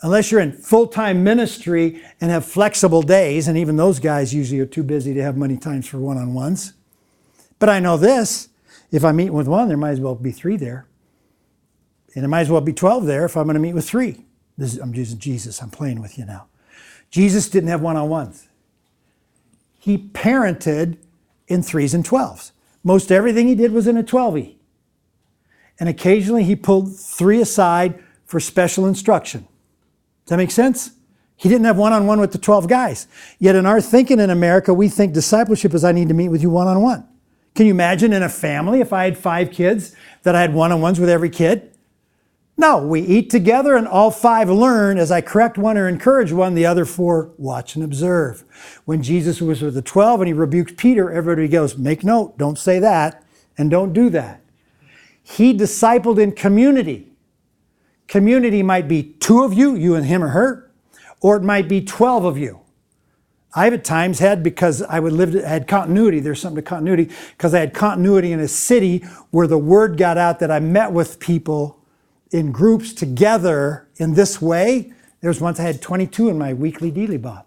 Unless 0.00 0.30
you're 0.30 0.40
in 0.40 0.52
full 0.52 0.86
time 0.86 1.24
ministry 1.24 2.02
and 2.20 2.30
have 2.30 2.44
flexible 2.44 3.02
days, 3.02 3.48
and 3.48 3.58
even 3.58 3.76
those 3.76 3.98
guys 3.98 4.32
usually 4.32 4.60
are 4.60 4.66
too 4.66 4.84
busy 4.84 5.12
to 5.14 5.22
have 5.22 5.36
many 5.36 5.56
times 5.56 5.88
for 5.88 5.98
one 5.98 6.16
on 6.16 6.34
ones. 6.34 6.74
But 7.58 7.68
I 7.68 7.80
know 7.80 7.96
this 7.96 8.48
if 8.90 9.04
I 9.04 9.12
meet 9.12 9.30
with 9.30 9.48
one, 9.48 9.68
there 9.68 9.76
might 9.76 9.90
as 9.90 10.00
well 10.00 10.14
be 10.14 10.32
three 10.32 10.56
there. 10.56 10.86
And 12.14 12.24
it 12.24 12.28
might 12.28 12.42
as 12.42 12.50
well 12.50 12.60
be 12.60 12.72
12 12.72 13.04
there 13.06 13.24
if 13.24 13.36
I'm 13.36 13.44
going 13.44 13.54
to 13.54 13.60
meet 13.60 13.74
with 13.74 13.88
three. 13.88 14.24
Is, 14.56 14.78
I'm 14.78 14.94
using 14.94 15.18
Jesus, 15.18 15.62
I'm 15.62 15.70
playing 15.70 16.00
with 16.00 16.18
you 16.18 16.24
now. 16.24 16.46
Jesus 17.10 17.48
didn't 17.48 17.68
have 17.68 17.80
one 17.80 17.96
on 17.96 18.08
ones. 18.08 18.48
He 19.78 19.98
parented 19.98 20.96
in 21.46 21.62
threes 21.62 21.94
and 21.94 22.04
twelves. 22.04 22.52
Most 22.82 23.12
everything 23.12 23.46
he 23.46 23.54
did 23.54 23.72
was 23.72 23.86
in 23.86 23.96
a 23.96 24.02
12e. 24.02 24.56
And 25.78 25.88
occasionally 25.88 26.44
he 26.44 26.56
pulled 26.56 26.96
three 26.98 27.40
aside 27.40 28.02
for 28.24 28.40
special 28.40 28.86
instruction. 28.86 29.46
That 30.28 30.36
make 30.36 30.50
sense? 30.50 30.92
He 31.36 31.48
didn't 31.48 31.66
have 31.66 31.76
one 31.76 31.92
on 31.92 32.06
one 32.06 32.20
with 32.20 32.32
the 32.32 32.38
12 32.38 32.68
guys. 32.68 33.06
Yet 33.38 33.54
in 33.54 33.66
our 33.66 33.80
thinking 33.80 34.18
in 34.18 34.30
America, 34.30 34.74
we 34.74 34.88
think 34.88 35.12
discipleship 35.12 35.72
is 35.74 35.84
I 35.84 35.92
need 35.92 36.08
to 36.08 36.14
meet 36.14 36.28
with 36.28 36.42
you 36.42 36.50
one 36.50 36.66
on 36.66 36.80
one. 36.82 37.06
Can 37.54 37.66
you 37.66 37.72
imagine 37.72 38.12
in 38.12 38.22
a 38.22 38.28
family 38.28 38.80
if 38.80 38.92
I 38.92 39.04
had 39.04 39.18
five 39.18 39.50
kids 39.50 39.94
that 40.22 40.34
I 40.34 40.40
had 40.40 40.54
one 40.54 40.72
on 40.72 40.80
ones 40.80 41.00
with 41.00 41.08
every 41.08 41.30
kid? 41.30 41.72
No, 42.56 42.84
we 42.84 43.00
eat 43.00 43.30
together 43.30 43.76
and 43.76 43.86
all 43.86 44.10
five 44.10 44.50
learn. 44.50 44.98
As 44.98 45.12
I 45.12 45.20
correct 45.20 45.56
one 45.56 45.78
or 45.78 45.88
encourage 45.88 46.32
one, 46.32 46.54
the 46.54 46.66
other 46.66 46.84
four 46.84 47.32
watch 47.38 47.76
and 47.76 47.84
observe. 47.84 48.44
When 48.84 49.00
Jesus 49.00 49.40
was 49.40 49.62
with 49.62 49.74
the 49.74 49.82
12 49.82 50.22
and 50.22 50.28
he 50.28 50.32
rebukes 50.32 50.72
Peter, 50.76 51.10
everybody 51.10 51.46
goes, 51.46 51.78
Make 51.78 52.02
note, 52.02 52.36
don't 52.36 52.58
say 52.58 52.80
that, 52.80 53.24
and 53.56 53.70
don't 53.70 53.92
do 53.92 54.10
that. 54.10 54.40
He 55.22 55.56
discipled 55.56 56.18
in 56.18 56.32
community. 56.32 57.07
Community 58.08 58.62
might 58.62 58.88
be 58.88 59.14
two 59.20 59.44
of 59.44 59.52
you, 59.52 59.74
you 59.76 59.94
and 59.94 60.06
him 60.06 60.24
or 60.24 60.28
her, 60.28 60.70
or 61.20 61.36
it 61.36 61.42
might 61.42 61.68
be 61.68 61.80
12 61.82 62.24
of 62.24 62.38
you. 62.38 62.60
I've 63.54 63.72
at 63.72 63.84
times 63.84 64.18
had, 64.18 64.42
because 64.42 64.82
I 64.82 65.00
would 65.00 65.12
live, 65.12 65.32
had 65.32 65.66
continuity, 65.68 66.20
there's 66.20 66.40
something 66.40 66.62
to 66.62 66.68
continuity, 66.68 67.10
because 67.36 67.54
I 67.54 67.60
had 67.60 67.72
continuity 67.72 68.32
in 68.32 68.40
a 68.40 68.48
city 68.48 68.98
where 69.30 69.46
the 69.46 69.58
word 69.58 69.96
got 69.96 70.18
out 70.18 70.38
that 70.40 70.50
I 70.50 70.60
met 70.60 70.92
with 70.92 71.18
people 71.18 71.78
in 72.30 72.52
groups 72.52 72.92
together 72.92 73.88
in 73.96 74.14
this 74.14 74.40
way. 74.40 74.92
There 75.20 75.28
was 75.28 75.40
once 75.40 75.58
I 75.58 75.62
had 75.62 75.80
22 75.80 76.28
in 76.28 76.38
my 76.38 76.52
weekly 76.52 76.90
dealy 76.90 77.20
bob. 77.20 77.46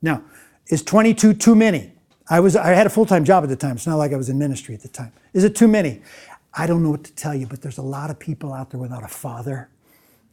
Now, 0.00 0.22
is 0.66 0.82
22 0.82 1.34
too 1.34 1.54
many? 1.54 1.92
I 2.28 2.40
was 2.40 2.56
I 2.56 2.68
had 2.68 2.86
a 2.86 2.90
full-time 2.90 3.24
job 3.24 3.42
at 3.44 3.48
the 3.48 3.56
time. 3.56 3.76
It's 3.76 3.86
not 3.86 3.96
like 3.96 4.12
I 4.12 4.16
was 4.16 4.28
in 4.28 4.38
ministry 4.38 4.74
at 4.74 4.80
the 4.80 4.88
time. 4.88 5.12
Is 5.32 5.44
it 5.44 5.54
too 5.54 5.68
many? 5.68 6.02
I 6.54 6.66
don't 6.66 6.82
know 6.82 6.90
what 6.90 7.04
to 7.04 7.12
tell 7.12 7.34
you, 7.34 7.46
but 7.46 7.62
there's 7.62 7.78
a 7.78 7.82
lot 7.82 8.10
of 8.10 8.18
people 8.18 8.52
out 8.52 8.70
there 8.70 8.80
without 8.80 9.02
a 9.02 9.08
father. 9.08 9.68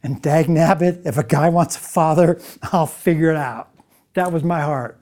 And 0.02 0.22
dag 0.22 0.46
nabbit, 0.46 1.04
if 1.04 1.18
a 1.18 1.22
guy 1.22 1.48
wants 1.48 1.76
a 1.76 1.80
father, 1.80 2.40
I'll 2.72 2.86
figure 2.86 3.30
it 3.30 3.36
out. 3.36 3.68
That 4.14 4.32
was 4.32 4.42
my 4.42 4.60
heart. 4.60 4.98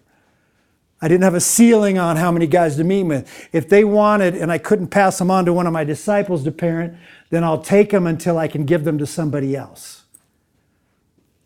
I 1.00 1.06
didn't 1.06 1.22
have 1.22 1.34
a 1.34 1.40
ceiling 1.40 1.96
on 1.96 2.16
how 2.16 2.32
many 2.32 2.48
guys 2.48 2.76
to 2.76 2.84
meet 2.84 3.04
with. 3.04 3.48
If 3.52 3.68
they 3.68 3.84
wanted 3.84 4.34
and 4.34 4.50
I 4.50 4.58
couldn't 4.58 4.88
pass 4.88 5.18
them 5.18 5.30
on 5.30 5.44
to 5.44 5.52
one 5.52 5.66
of 5.66 5.72
my 5.72 5.84
disciples 5.84 6.42
to 6.44 6.50
parent, 6.50 6.96
then 7.30 7.44
I'll 7.44 7.62
take 7.62 7.90
them 7.90 8.06
until 8.06 8.36
I 8.36 8.48
can 8.48 8.64
give 8.64 8.82
them 8.82 8.98
to 8.98 9.06
somebody 9.06 9.54
else. 9.54 10.02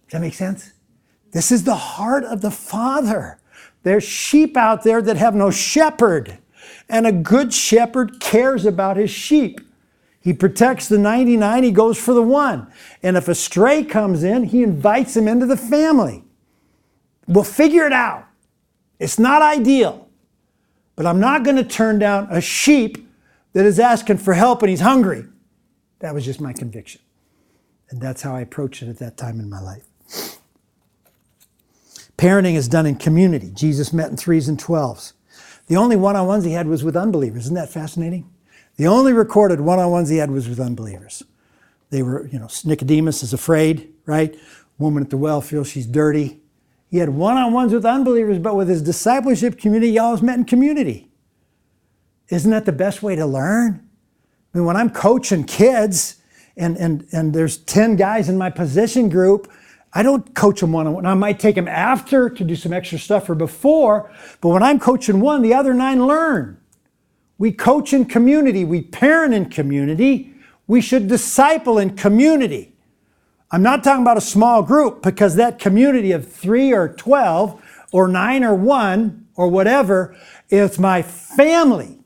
Does 0.05 0.13
that 0.13 0.21
make 0.21 0.35
sense? 0.35 0.73
This 1.33 1.53
is 1.53 1.65
the 1.65 1.75
heart 1.75 2.25
of 2.25 2.41
the 2.41 2.51
Father. 2.51 3.39
There's 3.83 4.05
sheep 4.05 4.57
out 4.57 4.85
there 4.85 5.03
that 5.03 5.17
have 5.17 5.35
no 5.35 5.51
shepherd, 5.51 6.39
and 6.89 7.07
a 7.07 7.13
good 7.13 7.53
shepherd 7.53 8.21
cares 8.21 8.65
about 8.65 8.97
his 8.97 9.11
sheep. 9.11 9.61
He 10.23 10.33
protects 10.33 10.89
the 10.89 10.99
99, 10.99 11.64
he 11.64 11.70
goes 11.73 11.99
for 11.99 12.14
the 12.14 12.23
one. 12.23 12.73
And 13.03 13.16
if 13.16 13.27
a 13.29 13.35
stray 13.35 13.83
comes 13.83 14.23
in, 14.23 14.45
he 14.45 14.62
invites 14.62 15.16
him 15.16 15.27
into 15.27 15.47
the 15.47 15.57
family. 15.57 16.23
We'll 17.27 17.45
figure 17.45 17.87
it 17.87 17.93
out. 17.93 18.27
It's 19.01 19.18
not 19.18 19.43
ideal, 19.43 20.09
but 20.95 21.07
I'm 21.07 21.18
not 21.18 21.45
going 21.45 21.57
to 21.57 21.64
turn 21.64 21.99
down 21.99 22.29
a 22.31 22.41
sheep 22.41 23.09
that 23.53 23.66
is 23.66 23.81
asking 23.81 24.18
for 24.18 24.35
help 24.35 24.62
and 24.62 24.70
he's 24.70 24.81
hungry. 24.81 25.25
That 25.99 26.14
was 26.14 26.25
just 26.25 26.41
my 26.41 26.53
conviction. 26.53 27.01
And 27.91 28.01
that's 28.01 28.23
how 28.23 28.35
I 28.35 28.41
approached 28.41 28.83
it 28.83 28.89
at 28.89 28.99
that 28.99 29.16
time 29.16 29.41
in 29.41 29.51
my 29.51 29.61
life. 29.61 29.85
Parenting 32.16 32.55
is 32.55 32.68
done 32.68 32.87
in 32.87 32.95
community. 32.95 33.51
Jesus 33.53 33.93
met 33.93 34.11
in 34.11 34.16
threes 34.16 34.49
and 34.49 34.59
twelves. 34.59 35.14
The 35.66 35.77
only 35.77 35.97
one 35.97 36.14
on 36.14 36.27
ones 36.27 36.45
he 36.45 36.53
had 36.53 36.68
was 36.68 36.85
with 36.85 36.97
unbelievers. 36.97 37.45
Isn't 37.45 37.55
that 37.57 37.70
fascinating? 37.70 38.31
The 38.77 38.87
only 38.87 39.12
recorded 39.12 39.61
one 39.61 39.79
on 39.79 39.91
ones 39.91 40.09
he 40.09 40.16
had 40.16 40.31
was 40.31 40.49
with 40.49 40.61
unbelievers. 40.61 41.23
They 41.91 42.03
were, 42.03 42.27
you 42.29 42.39
know, 42.39 42.49
Nicodemus 42.64 43.23
is 43.23 43.33
afraid, 43.33 43.93
right? 44.07 44.35
Woman 44.79 45.03
at 45.03 45.11
the 45.11 45.18
well 45.18 45.41
feels 45.41 45.68
she's 45.68 45.87
dirty. 45.87 46.41
He 46.91 46.99
had 46.99 47.11
one 47.11 47.37
on 47.37 47.53
ones 47.53 47.73
with 47.73 47.85
unbelievers, 47.85 48.39
but 48.39 48.57
with 48.57 48.68
his 48.68 48.83
discipleship 48.83 49.59
community, 49.59 49.93
he 49.93 49.99
always 49.99 50.23
met 50.23 50.39
in 50.39 50.45
community. 50.45 51.11
Isn't 52.29 52.51
that 52.51 52.64
the 52.64 52.73
best 52.73 53.03
way 53.03 53.14
to 53.14 53.27
learn? 53.27 53.87
I 54.55 54.59
mean, 54.59 54.66
when 54.66 54.77
I'm 54.77 54.91
coaching 54.91 55.45
kids 55.45 56.16
and, 56.57 56.77
and, 56.77 57.07
and 57.12 57.35
there's 57.35 57.59
10 57.59 57.97
guys 57.97 58.29
in 58.29 58.39
my 58.39 58.51
position 58.51 59.09
group, 59.09 59.51
I 59.93 60.03
don't 60.03 60.35
coach 60.35 60.61
them 60.61 60.73
one 60.73 60.87
on 60.87 60.95
one. 60.95 61.07
I 61.07 61.14
might 61.14 61.39
take 61.39 61.55
them 61.55 61.68
after 61.68 62.31
to 62.31 62.45
do 62.45 62.57
some 62.57 62.73
extra 62.73 62.99
stuff 62.99 63.29
or 63.29 63.35
before, 63.35 64.11
but 64.41 64.49
when 64.49 64.62
I'm 64.62 64.81
coaching 64.81 65.20
one, 65.20 65.43
the 65.43 65.53
other 65.53 65.75
nine 65.75 66.07
learn. 66.07 66.59
We 67.43 67.51
coach 67.51 67.93
in 67.93 68.05
community, 68.05 68.64
we 68.64 68.82
parent 68.82 69.34
in 69.34 69.47
community, 69.47 70.32
we 70.68 70.80
should 70.80 71.09
disciple 71.09 71.76
in 71.76 71.97
community. 71.97 72.72
I'm 73.51 73.64
not 73.64 73.82
talking 73.82 74.03
about 74.03 74.16
a 74.16 74.20
small 74.20 74.62
group 74.62 75.03
because 75.03 75.34
that 75.34 75.59
community 75.59 76.12
of 76.12 76.32
three 76.32 76.72
or 76.72 76.90
12 76.90 77.61
or 77.90 78.07
nine 78.07 78.45
or 78.45 78.55
one 78.55 79.26
or 79.34 79.49
whatever 79.49 80.16
is 80.51 80.78
my 80.78 81.03
family. 81.03 81.99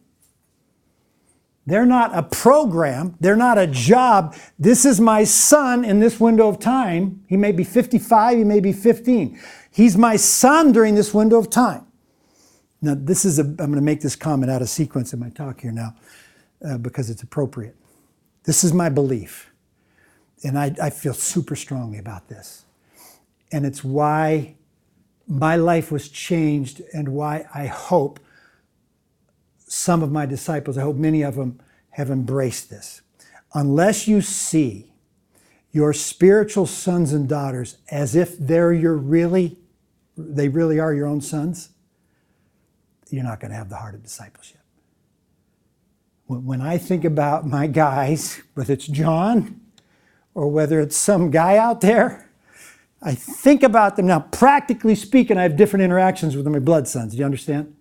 They're 1.67 1.85
not 1.85 2.17
a 2.17 2.23
program. 2.23 3.17
They're 3.21 3.37
not 3.37 3.59
a 3.59 3.67
job. 3.67 4.35
This 4.59 4.87
is 4.87 5.03
my 5.03 5.25
son 5.25 5.85
in 5.85 6.01
this 6.01 6.19
window 6.19 6.49
of 6.49 6.59
time. 6.59 7.23
He 7.29 7.37
may 7.37 7.53
be 7.53 7.63
55, 7.63 8.39
he 8.39 8.45
may 8.45 8.61
be 8.61 8.73
15. 8.73 9.39
He's 9.71 9.99
my 9.99 10.17
son 10.17 10.73
during 10.73 10.95
this 10.95 11.13
window 11.13 11.37
of 11.37 11.51
time. 11.51 11.87
Now, 12.87 12.95
this 12.97 13.25
is 13.25 13.41
a, 13.41 13.43
I'm 13.43 13.57
going 13.57 13.73
to 13.75 13.81
make 13.81 14.01
this 14.01 14.15
comment 14.15 14.49
out 14.49 14.63
of 14.63 14.69
sequence 14.69 15.13
in 15.13 15.19
my 15.19 15.29
talk 15.31 15.61
here 15.61 15.73
now 15.73 15.97
uh, 16.65 16.79
because 16.79 17.11
it's 17.11 17.25
appropriate. 17.25 17.75
This 18.45 18.63
is 18.63 18.73
my 18.73 18.89
belief. 18.89 19.51
And 20.45 20.57
I, 20.57 20.73
I 20.81 20.91
feel 20.91 21.13
super 21.13 21.57
strongly 21.57 21.99
about 21.99 22.29
this. 22.29 22.65
And 23.51 23.67
it's 23.67 23.83
why 23.83 24.55
my 25.27 25.57
life 25.57 25.91
was 25.91 26.09
changed 26.09 26.81
and 26.95 27.09
why 27.09 27.49
I 27.53 27.67
hope 27.67 28.21
some 29.59 30.05
of 30.05 30.13
my 30.13 30.25
disciples, 30.25 30.79
I 30.79 30.83
hope 30.83 30.95
many 30.95 31.23
of 31.23 31.35
them 31.35 31.59
have 31.91 32.09
embraced 32.09 32.71
this. 32.71 33.01
Unless 33.53 34.07
you 34.07 34.21
see 34.21 34.93
your 35.73 35.93
spiritual 35.93 36.67
sons 36.67 37.13
and 37.13 37.29
daughters 37.29 37.79
as 37.91 38.15
if 38.15 38.39
they're 38.39 38.73
your 38.73 38.97
really, 38.97 39.59
they 40.17 40.49
really 40.49 40.79
are 40.79 40.95
your 40.95 41.09
own 41.09 41.21
sons, 41.21 41.71
you're 43.11 43.25
not 43.25 43.41
going 43.41 43.51
to 43.51 43.57
have 43.57 43.69
the 43.69 43.77
heart 43.77 43.95
of 43.95 44.03
discipleship. 44.03 44.61
When 46.27 46.61
I 46.61 46.77
think 46.77 47.05
about 47.05 47.47
my 47.47 47.69
guys, 47.69 48.43
whether 48.55 48.73
it's 48.73 48.87
John 48.87 49.61
or 50.35 50.49
whether 50.49 50.81
it's 50.81 50.97
some 50.97 51.31
guy 51.31 51.57
out 51.57 51.81
there, 51.81 52.29
I 53.01 53.15
think 53.15 53.63
about 53.63 53.95
them. 53.97 54.07
Now, 54.07 54.21
practically 54.21 54.97
speaking, 54.97 55.39
I 55.39 55.43
have 55.43 55.57
different 55.57 55.85
interactions 55.85 56.37
with 56.37 56.47
my 56.49 56.59
blood 56.59 56.89
sons. 56.89 57.13
Do 57.13 57.19
you 57.19 57.25
understand? 57.25 57.77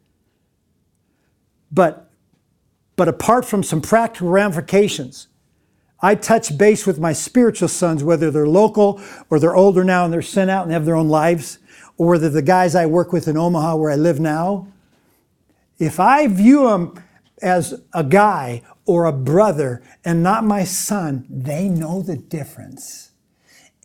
But, 1.72 2.12
but 2.96 3.08
apart 3.08 3.46
from 3.46 3.64
some 3.64 3.82
practical 3.82 4.30
ramifications, 4.30 5.28
I 6.02 6.14
touch 6.14 6.56
base 6.56 6.86
with 6.86 7.00
my 7.00 7.14
spiritual 7.14 7.70
sons, 7.70 8.04
whether 8.04 8.30
they're 8.30 8.48
local 8.48 9.02
or 9.30 9.40
they're 9.40 9.56
older 9.56 9.84
now 9.84 10.06
and 10.06 10.14
they're 10.14 10.22
sent 10.22 10.52
out 10.52 10.66
and 10.66 10.72
have 10.72 10.86
their 10.86 10.96
own 10.96 11.10
lives, 11.10 11.58
or 11.98 12.10
whether 12.10 12.30
the 12.30 12.44
guys 12.44 12.76
I 12.76 12.86
work 12.86 13.12
with 13.12 13.28
in 13.28 13.38
Omaha 13.38 13.78
where 13.78 13.90
I 13.90 13.96
live 13.96 14.20
now. 14.20 14.68
If 15.78 16.00
I 16.00 16.28
view 16.28 16.68
them 16.68 16.94
as 17.42 17.82
a 17.94 18.04
guy 18.04 18.62
or 18.86 19.06
a 19.06 19.12
brother 19.12 19.84
and 20.04 20.24
not 20.24 20.44
my 20.44 20.64
son, 20.64 21.26
they 21.30 21.68
know 21.68 22.02
the 22.02 22.18
difference. 22.18 23.12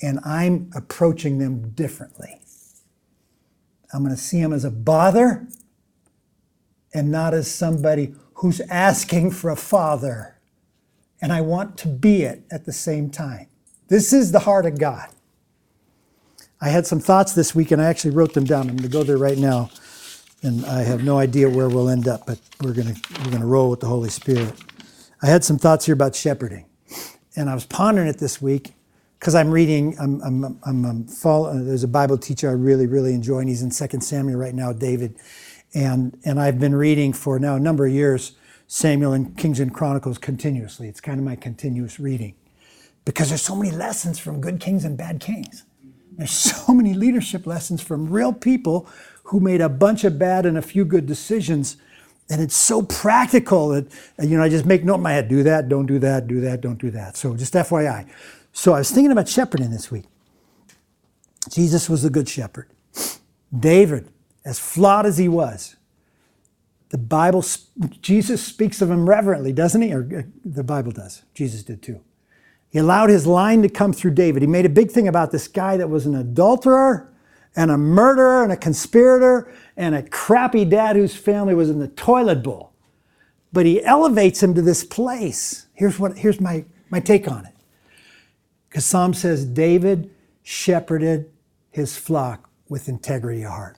And 0.02 0.20
I'm 0.24 0.70
approaching 0.74 1.38
them 1.38 1.70
differently. 1.70 2.40
I'm 3.92 4.04
going 4.04 4.14
to 4.14 4.20
see 4.20 4.40
them 4.40 4.52
as 4.52 4.64
a 4.64 4.70
bother 4.70 5.48
and 6.94 7.10
not 7.10 7.34
as 7.34 7.50
somebody 7.50 8.14
who's 8.34 8.60
asking 8.70 9.32
for 9.32 9.50
a 9.50 9.56
father. 9.56 10.38
And 11.20 11.32
I 11.32 11.40
want 11.40 11.76
to 11.78 11.88
be 11.88 12.22
it 12.22 12.44
at 12.50 12.64
the 12.64 12.72
same 12.72 13.10
time. 13.10 13.48
This 13.88 14.12
is 14.12 14.32
the 14.32 14.40
heart 14.40 14.64
of 14.64 14.78
God. 14.78 15.08
I 16.60 16.68
had 16.68 16.86
some 16.86 17.00
thoughts 17.00 17.32
this 17.32 17.54
week 17.54 17.70
and 17.70 17.82
I 17.82 17.86
actually 17.86 18.12
wrote 18.12 18.34
them 18.34 18.44
down. 18.44 18.68
I'm 18.68 18.76
going 18.76 18.82
to 18.82 18.88
go 18.88 19.02
there 19.02 19.16
right 19.18 19.38
now. 19.38 19.70
And 20.42 20.64
I 20.64 20.82
have 20.82 21.04
no 21.04 21.18
idea 21.18 21.48
where 21.48 21.68
we'll 21.68 21.90
end 21.90 22.08
up, 22.08 22.26
but 22.26 22.38
we're 22.62 22.74
to, 22.74 22.96
we're 23.24 23.38
to 23.38 23.44
roll 23.44 23.70
with 23.70 23.80
the 23.80 23.86
Holy 23.86 24.08
Spirit. 24.08 24.54
I 25.22 25.26
had 25.26 25.44
some 25.44 25.58
thoughts 25.58 25.86
here 25.86 25.92
about 25.92 26.14
shepherding. 26.14 26.66
And 27.36 27.50
I 27.50 27.54
was 27.54 27.66
pondering 27.66 28.08
it 28.08 28.18
this 28.18 28.40
week 28.40 28.72
because 29.18 29.34
I'm 29.34 29.50
reading, 29.50 29.96
I'm, 30.00 30.20
I'm, 30.22 30.44
I'm, 30.64 30.84
I'm 30.84 31.06
uh, 31.24 31.52
there's 31.62 31.84
a 31.84 31.88
Bible 31.88 32.16
teacher 32.16 32.48
I 32.48 32.52
really, 32.52 32.86
really 32.86 33.12
enjoy, 33.14 33.40
and 33.40 33.48
he's 33.48 33.62
in 33.62 33.70
2 33.70 34.00
Samuel 34.00 34.38
right 34.38 34.54
now, 34.54 34.72
David. 34.72 35.16
And, 35.74 36.18
and 36.24 36.40
I've 36.40 36.58
been 36.58 36.74
reading 36.74 37.12
for 37.12 37.38
now 37.38 37.56
a 37.56 37.60
number 37.60 37.86
of 37.86 37.92
years 37.92 38.32
Samuel 38.66 39.12
and 39.12 39.36
Kings 39.36 39.60
and 39.60 39.74
Chronicles 39.74 40.16
continuously. 40.16 40.88
It's 40.88 41.00
kind 41.00 41.18
of 41.18 41.24
my 41.24 41.36
continuous 41.36 42.00
reading 42.00 42.34
because 43.04 43.28
there's 43.28 43.42
so 43.42 43.56
many 43.56 43.70
lessons 43.70 44.18
from 44.18 44.40
good 44.40 44.60
kings 44.60 44.84
and 44.84 44.96
bad 44.96 45.20
kings. 45.20 45.64
There's 46.12 46.30
so 46.30 46.72
many 46.72 46.94
leadership 46.94 47.46
lessons 47.46 47.82
from 47.82 48.10
real 48.10 48.32
people 48.32 48.88
who 49.30 49.40
made 49.40 49.60
a 49.60 49.68
bunch 49.68 50.04
of 50.04 50.18
bad 50.18 50.46
and 50.46 50.56
a 50.56 50.62
few 50.62 50.84
good 50.84 51.06
decisions. 51.06 51.76
And 52.28 52.40
it's 52.40 52.56
so 52.56 52.82
practical 52.82 53.68
that, 53.70 53.86
you 54.22 54.36
know, 54.36 54.42
I 54.42 54.48
just 54.48 54.66
make 54.66 54.84
note 54.84 54.96
in 54.96 55.02
my 55.02 55.12
head 55.12 55.28
do 55.28 55.42
that, 55.42 55.68
don't 55.68 55.86
do 55.86 55.98
that, 55.98 56.26
do 56.26 56.40
that, 56.40 56.60
don't 56.60 56.78
do 56.78 56.90
that. 56.90 57.16
So 57.16 57.36
just 57.36 57.54
FYI. 57.54 58.08
So 58.52 58.74
I 58.74 58.78
was 58.78 58.90
thinking 58.90 59.12
about 59.12 59.28
shepherding 59.28 59.70
this 59.70 59.90
week. 59.90 60.04
Jesus 61.50 61.88
was 61.88 62.02
the 62.02 62.10
good 62.10 62.28
shepherd. 62.28 62.68
David 63.56 64.08
as 64.44 64.58
flawed 64.58 65.06
as 65.06 65.18
he 65.18 65.28
was, 65.28 65.76
the 66.90 66.98
Bible, 66.98 67.44
Jesus 68.00 68.42
speaks 68.42 68.82
of 68.82 68.90
him 68.90 69.08
reverently, 69.08 69.52
doesn't 69.52 69.80
he? 69.80 69.92
Or 69.92 70.02
uh, 70.02 70.22
the 70.44 70.64
Bible 70.64 70.92
does. 70.92 71.22
Jesus 71.34 71.62
did 71.62 71.82
too. 71.82 72.00
He 72.70 72.78
allowed 72.78 73.10
his 73.10 73.26
line 73.26 73.62
to 73.62 73.68
come 73.68 73.92
through 73.92 74.12
David. 74.12 74.42
He 74.42 74.48
made 74.48 74.66
a 74.66 74.70
big 74.70 74.90
thing 74.90 75.08
about 75.08 75.30
this 75.30 75.46
guy 75.46 75.76
that 75.76 75.88
was 75.88 76.06
an 76.06 76.14
adulterer 76.14 77.09
and 77.56 77.70
a 77.70 77.78
murderer 77.78 78.42
and 78.42 78.52
a 78.52 78.56
conspirator 78.56 79.52
and 79.76 79.94
a 79.94 80.02
crappy 80.02 80.64
dad 80.64 80.96
whose 80.96 81.16
family 81.16 81.54
was 81.54 81.70
in 81.70 81.78
the 81.78 81.88
toilet 81.88 82.42
bowl. 82.42 82.72
But 83.52 83.66
he 83.66 83.82
elevates 83.82 84.42
him 84.42 84.54
to 84.54 84.62
this 84.62 84.84
place. 84.84 85.66
Here's, 85.74 85.98
what, 85.98 86.18
here's 86.18 86.40
my, 86.40 86.64
my 86.88 87.00
take 87.00 87.28
on 87.30 87.46
it. 87.46 87.54
Because 88.68 88.84
Psalm 88.84 89.14
says 89.14 89.44
David 89.44 90.10
shepherded 90.42 91.30
his 91.70 91.96
flock 91.96 92.48
with 92.68 92.88
integrity 92.88 93.42
of 93.42 93.50
heart. 93.50 93.76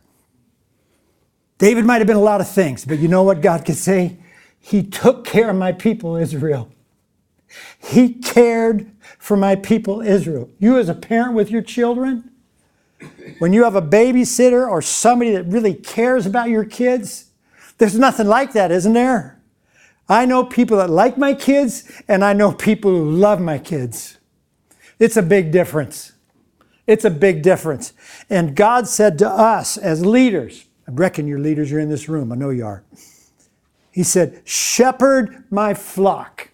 David 1.56 1.84
might 1.84 1.98
have 1.98 2.06
been 2.06 2.16
a 2.16 2.20
lot 2.20 2.40
of 2.40 2.48
things, 2.48 2.84
but 2.84 2.98
you 2.98 3.08
know 3.08 3.22
what 3.22 3.40
God 3.40 3.64
could 3.64 3.76
say? 3.76 4.18
He 4.58 4.82
took 4.82 5.24
care 5.24 5.50
of 5.50 5.56
my 5.56 5.72
people 5.72 6.16
Israel. 6.16 6.70
He 7.78 8.14
cared 8.14 8.90
for 9.18 9.36
my 9.36 9.54
people 9.54 10.00
Israel. 10.00 10.50
You, 10.58 10.78
as 10.78 10.88
a 10.88 10.94
parent 10.94 11.34
with 11.34 11.50
your 11.50 11.62
children, 11.62 12.31
when 13.38 13.52
you 13.52 13.64
have 13.64 13.76
a 13.76 13.82
babysitter 13.82 14.68
or 14.68 14.82
somebody 14.82 15.32
that 15.32 15.44
really 15.44 15.74
cares 15.74 16.26
about 16.26 16.48
your 16.48 16.64
kids, 16.64 17.30
there's 17.78 17.98
nothing 17.98 18.26
like 18.26 18.52
that, 18.52 18.70
isn't 18.70 18.92
there? 18.92 19.40
I 20.08 20.26
know 20.26 20.44
people 20.44 20.76
that 20.78 20.90
like 20.90 21.16
my 21.16 21.34
kids, 21.34 22.02
and 22.08 22.24
I 22.24 22.32
know 22.32 22.52
people 22.52 22.90
who 22.90 23.10
love 23.10 23.40
my 23.40 23.58
kids. 23.58 24.18
It's 24.98 25.16
a 25.16 25.22
big 25.22 25.52
difference. 25.52 26.12
It's 26.86 27.04
a 27.04 27.10
big 27.10 27.42
difference. 27.42 27.92
And 28.28 28.54
God 28.54 28.86
said 28.88 29.18
to 29.18 29.28
us 29.28 29.76
as 29.76 30.04
leaders, 30.04 30.66
I 30.86 30.90
reckon 30.92 31.26
your 31.26 31.38
leaders 31.38 31.72
are 31.72 31.78
in 31.78 31.88
this 31.88 32.08
room. 32.08 32.32
I 32.32 32.36
know 32.36 32.50
you 32.50 32.66
are. 32.66 32.84
He 33.90 34.02
said, 34.02 34.42
Shepherd 34.44 35.44
my 35.50 35.74
flock 35.74 36.50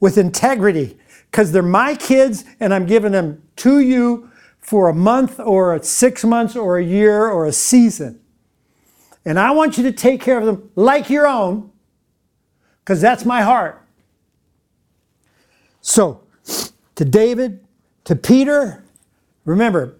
with 0.00 0.16
integrity, 0.16 0.96
because 1.30 1.52
they're 1.52 1.62
my 1.62 1.94
kids 1.94 2.44
and 2.60 2.72
I'm 2.72 2.86
giving 2.86 3.12
them 3.12 3.42
to 3.56 3.80
you 3.80 4.27
for 4.68 4.90
a 4.90 4.94
month 4.94 5.40
or 5.40 5.82
six 5.82 6.24
months 6.24 6.54
or 6.54 6.76
a 6.76 6.84
year 6.84 7.26
or 7.26 7.46
a 7.46 7.52
season. 7.52 8.20
And 9.24 9.38
I 9.38 9.50
want 9.52 9.78
you 9.78 9.84
to 9.84 9.92
take 9.92 10.20
care 10.20 10.38
of 10.38 10.44
them 10.44 10.70
like 10.74 11.08
your 11.08 11.26
own, 11.26 11.70
because 12.80 13.00
that's 13.00 13.24
my 13.24 13.40
heart. 13.40 13.82
So, 15.80 16.20
to 16.96 17.04
David, 17.06 17.64
to 18.04 18.14
Peter, 18.14 18.84
remember, 19.46 19.96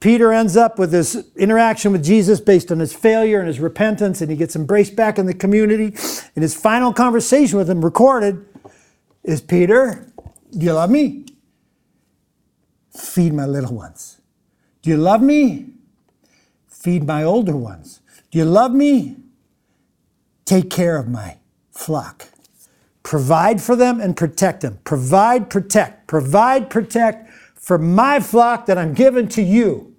Peter 0.00 0.32
ends 0.32 0.56
up 0.56 0.80
with 0.80 0.90
this 0.90 1.24
interaction 1.36 1.92
with 1.92 2.04
Jesus 2.04 2.40
based 2.40 2.72
on 2.72 2.80
his 2.80 2.92
failure 2.92 3.38
and 3.38 3.46
his 3.46 3.60
repentance, 3.60 4.20
and 4.20 4.32
he 4.32 4.36
gets 4.36 4.56
embraced 4.56 4.96
back 4.96 5.20
in 5.20 5.26
the 5.26 5.34
community. 5.34 5.94
And 6.34 6.42
his 6.42 6.56
final 6.56 6.92
conversation 6.92 7.56
with 7.56 7.70
him, 7.70 7.84
recorded, 7.84 8.44
is 9.22 9.40
Peter, 9.40 10.12
do 10.50 10.66
you 10.66 10.72
love 10.72 10.90
me? 10.90 11.26
Feed 12.98 13.32
my 13.32 13.46
little 13.46 13.74
ones. 13.74 14.20
Do 14.82 14.90
you 14.90 14.96
love 14.96 15.22
me? 15.22 15.66
Feed 16.66 17.06
my 17.06 17.22
older 17.22 17.56
ones. 17.56 18.00
Do 18.30 18.38
you 18.38 18.44
love 18.44 18.72
me? 18.72 19.16
Take 20.44 20.68
care 20.68 20.96
of 20.96 21.08
my 21.08 21.36
flock. 21.70 22.28
Provide 23.02 23.62
for 23.62 23.76
them 23.76 24.00
and 24.00 24.16
protect 24.16 24.62
them. 24.62 24.80
Provide, 24.84 25.48
protect. 25.48 26.08
Provide, 26.08 26.70
protect 26.70 27.30
for 27.54 27.78
my 27.78 28.18
flock 28.20 28.66
that 28.66 28.78
I'm 28.78 28.94
given 28.94 29.28
to 29.28 29.42
you. 29.42 29.94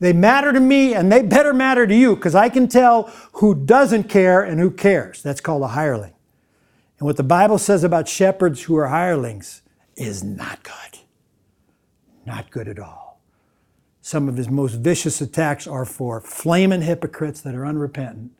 They 0.00 0.12
matter 0.12 0.52
to 0.52 0.60
me 0.60 0.94
and 0.94 1.10
they 1.10 1.22
better 1.22 1.52
matter 1.52 1.86
to 1.86 1.94
you 1.94 2.14
because 2.14 2.36
I 2.36 2.48
can 2.48 2.68
tell 2.68 3.12
who 3.32 3.54
doesn't 3.54 4.04
care 4.04 4.42
and 4.42 4.60
who 4.60 4.70
cares. 4.70 5.22
That's 5.22 5.40
called 5.40 5.62
a 5.64 5.68
hireling. 5.68 6.14
And 6.98 7.06
what 7.06 7.16
the 7.16 7.24
Bible 7.24 7.58
says 7.58 7.82
about 7.82 8.08
shepherds 8.08 8.62
who 8.62 8.76
are 8.76 8.88
hirelings 8.88 9.62
is 9.96 10.22
not 10.22 10.62
good. 10.62 11.00
Not 12.28 12.50
good 12.50 12.68
at 12.68 12.78
all. 12.78 13.22
Some 14.02 14.28
of 14.28 14.36
his 14.36 14.50
most 14.50 14.74
vicious 14.74 15.22
attacks 15.22 15.66
are 15.66 15.86
for 15.86 16.20
flaming 16.20 16.82
hypocrites 16.82 17.40
that 17.40 17.54
are 17.54 17.64
unrepentant 17.64 18.32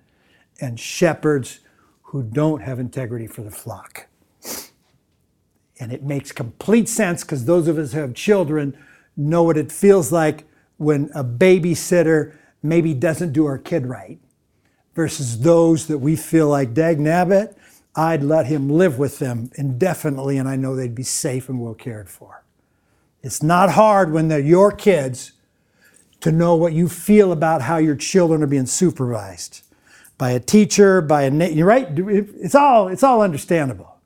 and 0.60 0.78
shepherds 0.78 1.60
who 2.02 2.22
don't 2.22 2.60
have 2.60 2.78
integrity 2.78 3.26
for 3.26 3.40
the 3.40 3.50
flock. 3.50 4.08
And 5.80 5.90
it 5.90 6.02
makes 6.02 6.32
complete 6.32 6.86
sense 6.86 7.24
because 7.24 7.46
those 7.46 7.66
of 7.66 7.78
us 7.78 7.94
who 7.94 8.00
have 8.00 8.12
children 8.12 8.76
know 9.16 9.42
what 9.42 9.56
it 9.56 9.72
feels 9.72 10.12
like 10.12 10.44
when 10.76 11.10
a 11.14 11.24
babysitter 11.24 12.34
maybe 12.62 12.92
doesn't 12.92 13.32
do 13.32 13.46
our 13.46 13.56
kid 13.56 13.86
right 13.86 14.18
versus 14.94 15.40
those 15.40 15.86
that 15.86 15.98
we 15.98 16.14
feel 16.14 16.48
like, 16.48 16.74
dag 16.74 16.98
nabbit, 16.98 17.56
I'd 17.96 18.22
let 18.22 18.44
him 18.44 18.68
live 18.68 18.98
with 18.98 19.18
them 19.18 19.50
indefinitely 19.54 20.36
and 20.36 20.46
I 20.46 20.56
know 20.56 20.76
they'd 20.76 20.94
be 20.94 21.02
safe 21.04 21.48
and 21.48 21.58
well 21.58 21.72
cared 21.72 22.10
for. 22.10 22.44
It's 23.22 23.42
not 23.42 23.72
hard 23.72 24.12
when 24.12 24.28
they're 24.28 24.38
your 24.38 24.70
kids 24.72 25.32
to 26.20 26.32
know 26.32 26.54
what 26.54 26.72
you 26.72 26.88
feel 26.88 27.32
about 27.32 27.62
how 27.62 27.76
your 27.76 27.96
children 27.96 28.42
are 28.42 28.46
being 28.46 28.66
supervised 28.66 29.62
by 30.16 30.30
a 30.30 30.40
teacher, 30.40 31.00
by 31.00 31.22
a 31.22 31.48
you're 31.50 31.66
right. 31.66 31.86
It's 31.90 32.54
all 32.54 32.88
it's 32.88 33.02
all 33.02 33.22
understandable. 33.22 33.98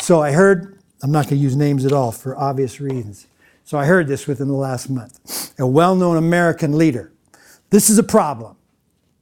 So 0.00 0.22
I 0.22 0.32
heard. 0.32 0.78
I'm 1.02 1.12
not 1.12 1.26
going 1.26 1.36
to 1.36 1.42
use 1.42 1.54
names 1.54 1.84
at 1.84 1.92
all 1.92 2.12
for 2.12 2.34
obvious 2.34 2.80
reasons. 2.80 3.26
So 3.64 3.76
I 3.76 3.84
heard 3.84 4.08
this 4.08 4.26
within 4.26 4.48
the 4.48 4.54
last 4.54 4.88
month. 4.88 5.52
A 5.58 5.66
well-known 5.66 6.16
American 6.16 6.78
leader. 6.78 7.12
This 7.68 7.90
is 7.90 7.98
a 7.98 8.02
problem, 8.02 8.56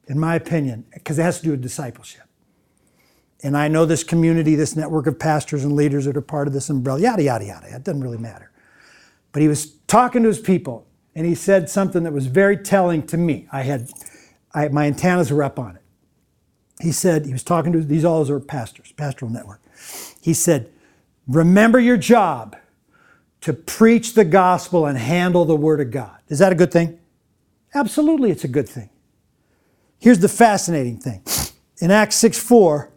in 0.07 0.17
my 0.17 0.37
opinion, 0.37 0.85
because 0.95 1.19
it 1.19 1.23
has 1.23 1.39
to 1.39 1.45
do 1.45 1.51
with 1.51 1.61
discipleship. 1.61 2.23
And 3.43 3.57
I 3.57 3.67
know 3.67 3.85
this 3.85 4.05
community, 4.05 4.55
this 4.55 4.77
network 4.77 5.09
of 5.09 5.19
pastors 5.19 5.65
and 5.65 5.75
leaders 5.75 6.05
that 6.05 6.17
are 6.17 6.21
part 6.21 6.47
of 6.47 6.55
this 6.55 6.71
umbrella, 6.71 7.01
yada, 7.01 7.25
yada, 7.25 7.47
yada. 7.47 7.75
It 7.75 7.83
doesn't 7.83 8.03
really 8.03 8.19
matter. 8.19 8.53
But 9.33 9.43
he 9.43 9.49
was 9.49 9.73
talking 9.87 10.23
to 10.23 10.29
his 10.29 10.41
people, 10.41 10.87
and 11.15 11.27
he 11.27 11.35
said 11.35 11.69
something 11.69 12.03
that 12.05 12.13
was 12.13 12.27
very 12.27 12.57
telling 12.57 13.07
to 13.09 13.17
me. 13.17 13.49
I 13.51 13.63
had, 13.63 13.91
I, 14.55 14.69
my 14.69 14.87
antennas 14.87 15.33
were 15.33 15.43
up 15.43 15.59
on 15.59 15.77
it. 15.77 15.83
He 16.81 16.93
said, 16.93 17.27
he 17.27 17.33
was 17.33 17.43
talking 17.43 17.73
to, 17.73 17.81
these 17.81 18.05
all 18.05 18.29
are 18.31 18.41
pastors, 18.41 18.93
pastoral 18.93 19.31
network. 19.31 19.61
He 20.21 20.35
said, 20.35 20.71
remember 21.29 21.79
your 21.79 21.97
job 21.97 22.57
to 23.43 23.53
preach 23.53 24.15
the 24.15 24.25
gospel 24.25 24.87
and 24.87 24.99
handle 24.99 25.45
the 25.45 25.57
word 25.57 25.81
of 25.81 25.91
God. 25.91 26.19
Is 26.29 26.39
that 26.39 26.53
a 26.53 26.55
good 26.55 26.73
thing? 26.73 26.99
Absolutely, 27.75 28.31
it's 28.31 28.45
a 28.45 28.49
good 28.49 28.69
thing. 28.69 28.91
Here's 29.99 30.19
the 30.19 30.29
fascinating 30.29 30.99
thing. 30.99 31.23
In 31.79 31.91
Acts 31.91 32.17
6 32.17 32.39
4, 32.39 32.91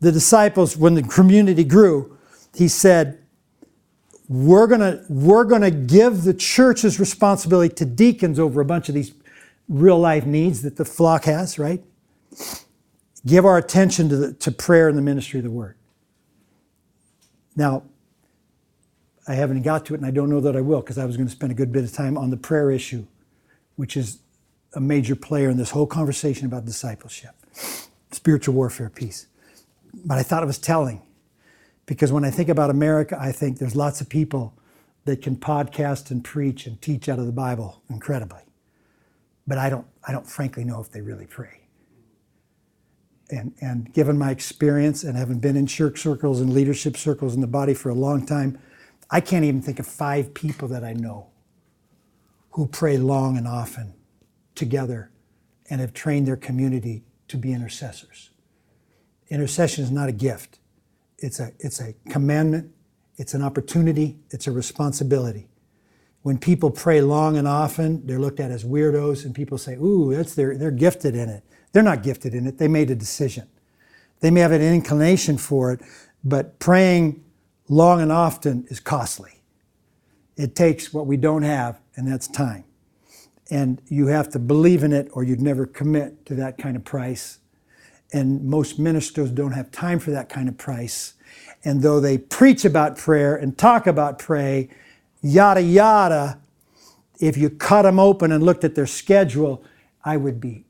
the 0.00 0.12
disciples, 0.12 0.76
when 0.76 0.94
the 0.94 1.02
community 1.02 1.64
grew, 1.64 2.16
he 2.54 2.68
said, 2.68 3.19
we're 4.30 4.68
gonna, 4.68 5.04
we're 5.08 5.42
gonna 5.42 5.72
give 5.72 6.22
the 6.22 6.32
church's 6.32 7.00
responsibility 7.00 7.74
to 7.74 7.84
deacons 7.84 8.38
over 8.38 8.60
a 8.60 8.64
bunch 8.64 8.88
of 8.88 8.94
these 8.94 9.12
real 9.68 9.98
life 9.98 10.24
needs 10.24 10.62
that 10.62 10.76
the 10.76 10.84
flock 10.84 11.24
has, 11.24 11.58
right? 11.58 11.82
Give 13.26 13.44
our 13.44 13.58
attention 13.58 14.08
to, 14.08 14.16
the, 14.16 14.32
to 14.34 14.52
prayer 14.52 14.88
and 14.88 14.96
the 14.96 15.02
ministry 15.02 15.40
of 15.40 15.44
the 15.44 15.50
word. 15.50 15.74
Now, 17.56 17.82
I 19.26 19.34
haven't 19.34 19.62
got 19.62 19.84
to 19.86 19.94
it, 19.94 19.96
and 19.96 20.06
I 20.06 20.12
don't 20.12 20.30
know 20.30 20.40
that 20.40 20.54
I 20.54 20.60
will, 20.60 20.80
because 20.80 20.96
I 20.96 21.06
was 21.06 21.16
going 21.16 21.26
to 21.26 21.32
spend 21.32 21.50
a 21.50 21.54
good 21.56 21.72
bit 21.72 21.82
of 21.82 21.92
time 21.92 22.16
on 22.16 22.30
the 22.30 22.36
prayer 22.36 22.70
issue, 22.70 23.06
which 23.74 23.96
is 23.96 24.20
a 24.74 24.80
major 24.80 25.16
player 25.16 25.50
in 25.50 25.56
this 25.56 25.70
whole 25.70 25.88
conversation 25.88 26.46
about 26.46 26.66
discipleship, 26.66 27.34
spiritual 28.12 28.54
warfare 28.54 28.90
piece. 28.90 29.26
But 30.04 30.18
I 30.18 30.22
thought 30.22 30.44
it 30.44 30.46
was 30.46 30.58
telling 30.58 31.02
because 31.90 32.12
when 32.12 32.24
I 32.24 32.30
think 32.30 32.48
about 32.48 32.70
America, 32.70 33.18
I 33.20 33.32
think 33.32 33.58
there's 33.58 33.74
lots 33.74 34.00
of 34.00 34.08
people 34.08 34.56
that 35.06 35.22
can 35.22 35.34
podcast 35.34 36.12
and 36.12 36.22
preach 36.22 36.64
and 36.68 36.80
teach 36.80 37.08
out 37.08 37.18
of 37.18 37.26
the 37.26 37.32
Bible 37.32 37.82
incredibly. 37.90 38.42
But 39.44 39.58
I 39.58 39.70
don't, 39.70 39.88
I 40.06 40.12
don't 40.12 40.24
frankly 40.24 40.62
know 40.62 40.80
if 40.80 40.92
they 40.92 41.00
really 41.00 41.26
pray. 41.26 41.62
And, 43.30 43.54
and 43.60 43.92
given 43.92 44.16
my 44.16 44.30
experience 44.30 45.02
and 45.02 45.18
having 45.18 45.40
been 45.40 45.56
in 45.56 45.66
church 45.66 46.00
circles 46.00 46.40
and 46.40 46.54
leadership 46.54 46.96
circles 46.96 47.34
in 47.34 47.40
the 47.40 47.48
body 47.48 47.74
for 47.74 47.88
a 47.88 47.94
long 47.94 48.24
time, 48.24 48.60
I 49.10 49.20
can't 49.20 49.44
even 49.44 49.60
think 49.60 49.80
of 49.80 49.86
five 49.88 50.32
people 50.32 50.68
that 50.68 50.84
I 50.84 50.92
know 50.92 51.26
who 52.50 52.68
pray 52.68 52.98
long 52.98 53.36
and 53.36 53.48
often 53.48 53.94
together 54.54 55.10
and 55.68 55.80
have 55.80 55.92
trained 55.92 56.28
their 56.28 56.36
community 56.36 57.02
to 57.26 57.36
be 57.36 57.52
intercessors. 57.52 58.30
Intercession 59.28 59.82
is 59.82 59.90
not 59.90 60.08
a 60.08 60.12
gift. 60.12 60.59
It's 61.20 61.38
a, 61.38 61.52
it's 61.60 61.80
a 61.80 61.94
commandment, 62.08 62.70
it's 63.16 63.34
an 63.34 63.42
opportunity, 63.42 64.18
it's 64.30 64.46
a 64.46 64.52
responsibility. 64.52 65.48
When 66.22 66.38
people 66.38 66.70
pray 66.70 67.00
long 67.00 67.36
and 67.36 67.46
often, 67.46 68.06
they're 68.06 68.18
looked 68.18 68.40
at 68.40 68.50
as 68.50 68.64
weirdos, 68.64 69.24
and 69.24 69.34
people 69.34 69.58
say, 69.58 69.74
Ooh, 69.74 70.14
that's 70.14 70.34
their, 70.34 70.56
they're 70.56 70.70
gifted 70.70 71.14
in 71.14 71.28
it. 71.28 71.44
They're 71.72 71.82
not 71.82 72.02
gifted 72.02 72.34
in 72.34 72.46
it, 72.46 72.58
they 72.58 72.68
made 72.68 72.90
a 72.90 72.94
decision. 72.94 73.48
They 74.20 74.30
may 74.30 74.40
have 74.40 74.52
an 74.52 74.62
inclination 74.62 75.38
for 75.38 75.72
it, 75.72 75.80
but 76.24 76.58
praying 76.58 77.24
long 77.68 78.02
and 78.02 78.12
often 78.12 78.66
is 78.68 78.80
costly. 78.80 79.42
It 80.36 80.54
takes 80.54 80.92
what 80.92 81.06
we 81.06 81.16
don't 81.16 81.42
have, 81.42 81.80
and 81.96 82.10
that's 82.10 82.28
time. 82.28 82.64
And 83.50 83.80
you 83.88 84.06
have 84.08 84.28
to 84.30 84.38
believe 84.38 84.84
in 84.84 84.92
it, 84.92 85.08
or 85.12 85.24
you'd 85.24 85.40
never 85.40 85.66
commit 85.66 86.26
to 86.26 86.34
that 86.36 86.58
kind 86.58 86.76
of 86.76 86.84
price 86.84 87.38
and 88.12 88.44
most 88.44 88.78
ministers 88.78 89.30
don't 89.30 89.52
have 89.52 89.70
time 89.70 89.98
for 89.98 90.10
that 90.10 90.28
kind 90.28 90.48
of 90.48 90.58
price. 90.58 91.14
And 91.64 91.82
though 91.82 92.00
they 92.00 92.18
preach 92.18 92.64
about 92.64 92.96
prayer 92.96 93.36
and 93.36 93.56
talk 93.56 93.86
about 93.86 94.18
pray, 94.18 94.68
yada 95.22 95.62
yada, 95.62 96.40
if 97.20 97.36
you 97.36 97.50
cut 97.50 97.82
them 97.82 97.98
open 98.00 98.32
and 98.32 98.42
looked 98.42 98.64
at 98.64 98.74
their 98.74 98.86
schedule, 98.86 99.62
I 100.04 100.16
would 100.16 100.40
be 100.40 100.64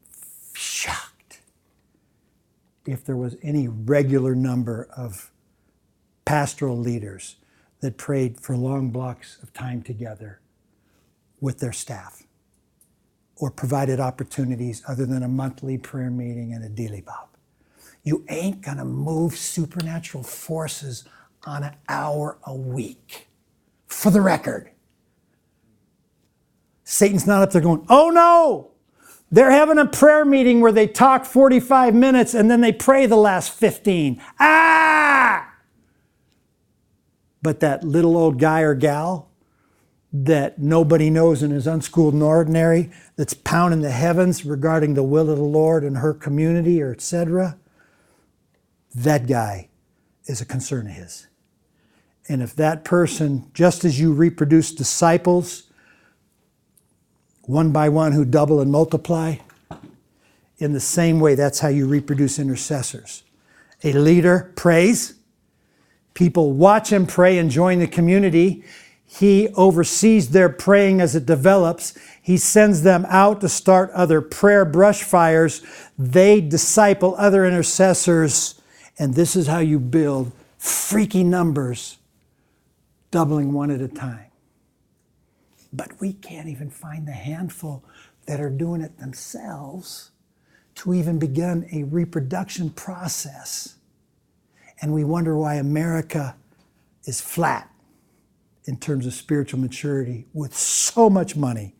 shocked 0.52 1.40
if 2.86 3.04
there 3.04 3.16
was 3.16 3.36
any 3.42 3.68
regular 3.68 4.34
number 4.34 4.88
of 4.96 5.30
pastoral 6.24 6.76
leaders 6.76 7.36
that 7.80 7.96
prayed 7.96 8.40
for 8.40 8.56
long 8.56 8.90
blocks 8.90 9.38
of 9.42 9.52
time 9.52 9.82
together 9.82 10.40
with 11.40 11.60
their 11.60 11.72
staff 11.72 12.24
or 13.36 13.50
provided 13.50 14.00
opportunities 14.00 14.82
other 14.86 15.06
than 15.06 15.22
a 15.22 15.28
monthly 15.28 15.78
prayer 15.78 16.10
meeting 16.10 16.52
and 16.52 16.64
a 16.64 16.68
dealy 16.68 17.00
bob. 17.04 17.29
You 18.02 18.24
ain't 18.28 18.62
going 18.62 18.78
to 18.78 18.84
move 18.84 19.36
supernatural 19.36 20.24
forces 20.24 21.04
on 21.44 21.62
an 21.62 21.76
hour 21.88 22.38
a 22.44 22.54
week. 22.54 23.28
For 23.86 24.10
the 24.10 24.20
record, 24.20 24.70
Satan's 26.84 27.26
not 27.26 27.42
up 27.42 27.50
there 27.50 27.60
going, 27.60 27.84
oh 27.88 28.10
no, 28.10 28.70
they're 29.30 29.50
having 29.50 29.78
a 29.78 29.86
prayer 29.86 30.24
meeting 30.24 30.60
where 30.60 30.72
they 30.72 30.86
talk 30.86 31.24
45 31.24 31.94
minutes 31.94 32.34
and 32.34 32.50
then 32.50 32.60
they 32.60 32.72
pray 32.72 33.06
the 33.06 33.16
last 33.16 33.52
15. 33.52 34.20
Ah! 34.38 35.54
But 37.42 37.60
that 37.60 37.84
little 37.84 38.16
old 38.16 38.38
guy 38.38 38.60
or 38.60 38.74
gal 38.74 39.28
that 40.12 40.58
nobody 40.58 41.10
knows 41.10 41.42
and 41.42 41.52
is 41.52 41.66
unschooled 41.66 42.14
and 42.14 42.22
ordinary, 42.22 42.90
that's 43.14 43.34
pounding 43.34 43.80
the 43.80 43.92
heavens 43.92 44.44
regarding 44.44 44.94
the 44.94 45.04
will 45.04 45.30
of 45.30 45.36
the 45.36 45.44
Lord 45.44 45.84
and 45.84 45.98
her 45.98 46.12
community 46.12 46.82
or 46.82 46.90
etc 46.90 47.56
that 48.94 49.26
guy 49.26 49.68
is 50.26 50.40
a 50.40 50.46
concern 50.46 50.86
of 50.86 50.92
his. 50.92 51.26
And 52.28 52.42
if 52.42 52.54
that 52.56 52.84
person, 52.84 53.50
just 53.54 53.84
as 53.84 53.98
you 53.98 54.12
reproduce 54.12 54.72
disciples, 54.72 55.64
one 57.42 57.72
by 57.72 57.88
one 57.88 58.12
who 58.12 58.24
double 58.24 58.60
and 58.60 58.70
multiply, 58.70 59.36
in 60.58 60.72
the 60.72 60.80
same 60.80 61.20
way, 61.20 61.34
that's 61.34 61.60
how 61.60 61.68
you 61.68 61.86
reproduce 61.86 62.38
intercessors. 62.38 63.24
A 63.82 63.92
leader 63.94 64.52
prays, 64.56 65.14
people 66.14 66.52
watch 66.52 66.92
him 66.92 67.06
pray 67.06 67.38
and 67.38 67.50
join 67.50 67.78
the 67.78 67.86
community. 67.86 68.62
He 69.06 69.48
oversees 69.54 70.30
their 70.30 70.50
praying 70.50 71.00
as 71.00 71.16
it 71.16 71.24
develops. 71.24 71.98
He 72.20 72.36
sends 72.36 72.82
them 72.82 73.06
out 73.08 73.40
to 73.40 73.48
start 73.48 73.90
other 73.92 74.20
prayer 74.20 74.64
brush 74.64 75.02
fires. 75.02 75.62
They 75.98 76.40
disciple 76.40 77.14
other 77.16 77.46
intercessors 77.46 78.59
and 79.00 79.14
this 79.14 79.34
is 79.34 79.46
how 79.46 79.60
you 79.60 79.80
build 79.80 80.30
freaky 80.58 81.24
numbers, 81.24 81.96
doubling 83.10 83.54
one 83.54 83.70
at 83.70 83.80
a 83.80 83.88
time. 83.88 84.26
But 85.72 85.98
we 86.00 86.12
can't 86.12 86.48
even 86.48 86.68
find 86.68 87.08
the 87.08 87.12
handful 87.12 87.82
that 88.26 88.40
are 88.40 88.50
doing 88.50 88.82
it 88.82 88.98
themselves 88.98 90.10
to 90.74 90.92
even 90.92 91.18
begin 91.18 91.66
a 91.72 91.84
reproduction 91.84 92.68
process. 92.68 93.76
And 94.82 94.92
we 94.92 95.02
wonder 95.02 95.34
why 95.34 95.54
America 95.54 96.36
is 97.04 97.22
flat 97.22 97.70
in 98.66 98.76
terms 98.76 99.06
of 99.06 99.14
spiritual 99.14 99.60
maturity 99.60 100.26
with 100.34 100.54
so 100.54 101.08
much 101.08 101.36
money 101.36 101.74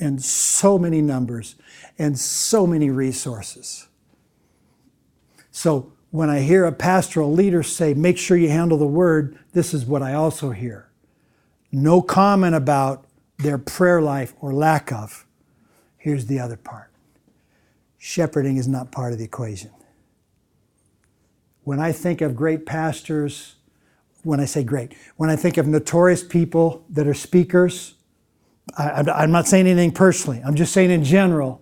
and 0.00 0.22
so 0.22 0.78
many 0.78 1.02
numbers 1.02 1.56
and 1.98 2.18
so 2.18 2.66
many 2.66 2.88
resources. 2.88 3.86
So 5.50 5.92
when 6.14 6.30
I 6.30 6.42
hear 6.42 6.64
a 6.64 6.70
pastoral 6.70 7.32
leader 7.32 7.64
say, 7.64 7.92
make 7.92 8.18
sure 8.18 8.36
you 8.36 8.48
handle 8.48 8.78
the 8.78 8.86
word, 8.86 9.36
this 9.52 9.74
is 9.74 9.84
what 9.84 10.00
I 10.00 10.14
also 10.14 10.50
hear. 10.50 10.88
No 11.72 12.00
comment 12.00 12.54
about 12.54 13.04
their 13.38 13.58
prayer 13.58 14.00
life 14.00 14.32
or 14.40 14.52
lack 14.54 14.92
of. 14.92 15.26
Here's 15.96 16.26
the 16.26 16.38
other 16.38 16.56
part 16.56 16.92
shepherding 17.98 18.58
is 18.58 18.68
not 18.68 18.92
part 18.92 19.12
of 19.12 19.18
the 19.18 19.24
equation. 19.24 19.72
When 21.64 21.80
I 21.80 21.90
think 21.90 22.20
of 22.20 22.36
great 22.36 22.64
pastors, 22.64 23.56
when 24.22 24.38
I 24.38 24.44
say 24.44 24.62
great, 24.62 24.94
when 25.16 25.30
I 25.30 25.34
think 25.34 25.56
of 25.56 25.66
notorious 25.66 26.22
people 26.22 26.84
that 26.90 27.08
are 27.08 27.14
speakers, 27.14 27.94
I, 28.78 29.24
am 29.24 29.32
not 29.32 29.48
saying 29.48 29.66
anything 29.66 29.90
personally, 29.90 30.40
I'm 30.46 30.54
just 30.54 30.72
saying 30.72 30.92
in 30.92 31.02
general, 31.02 31.60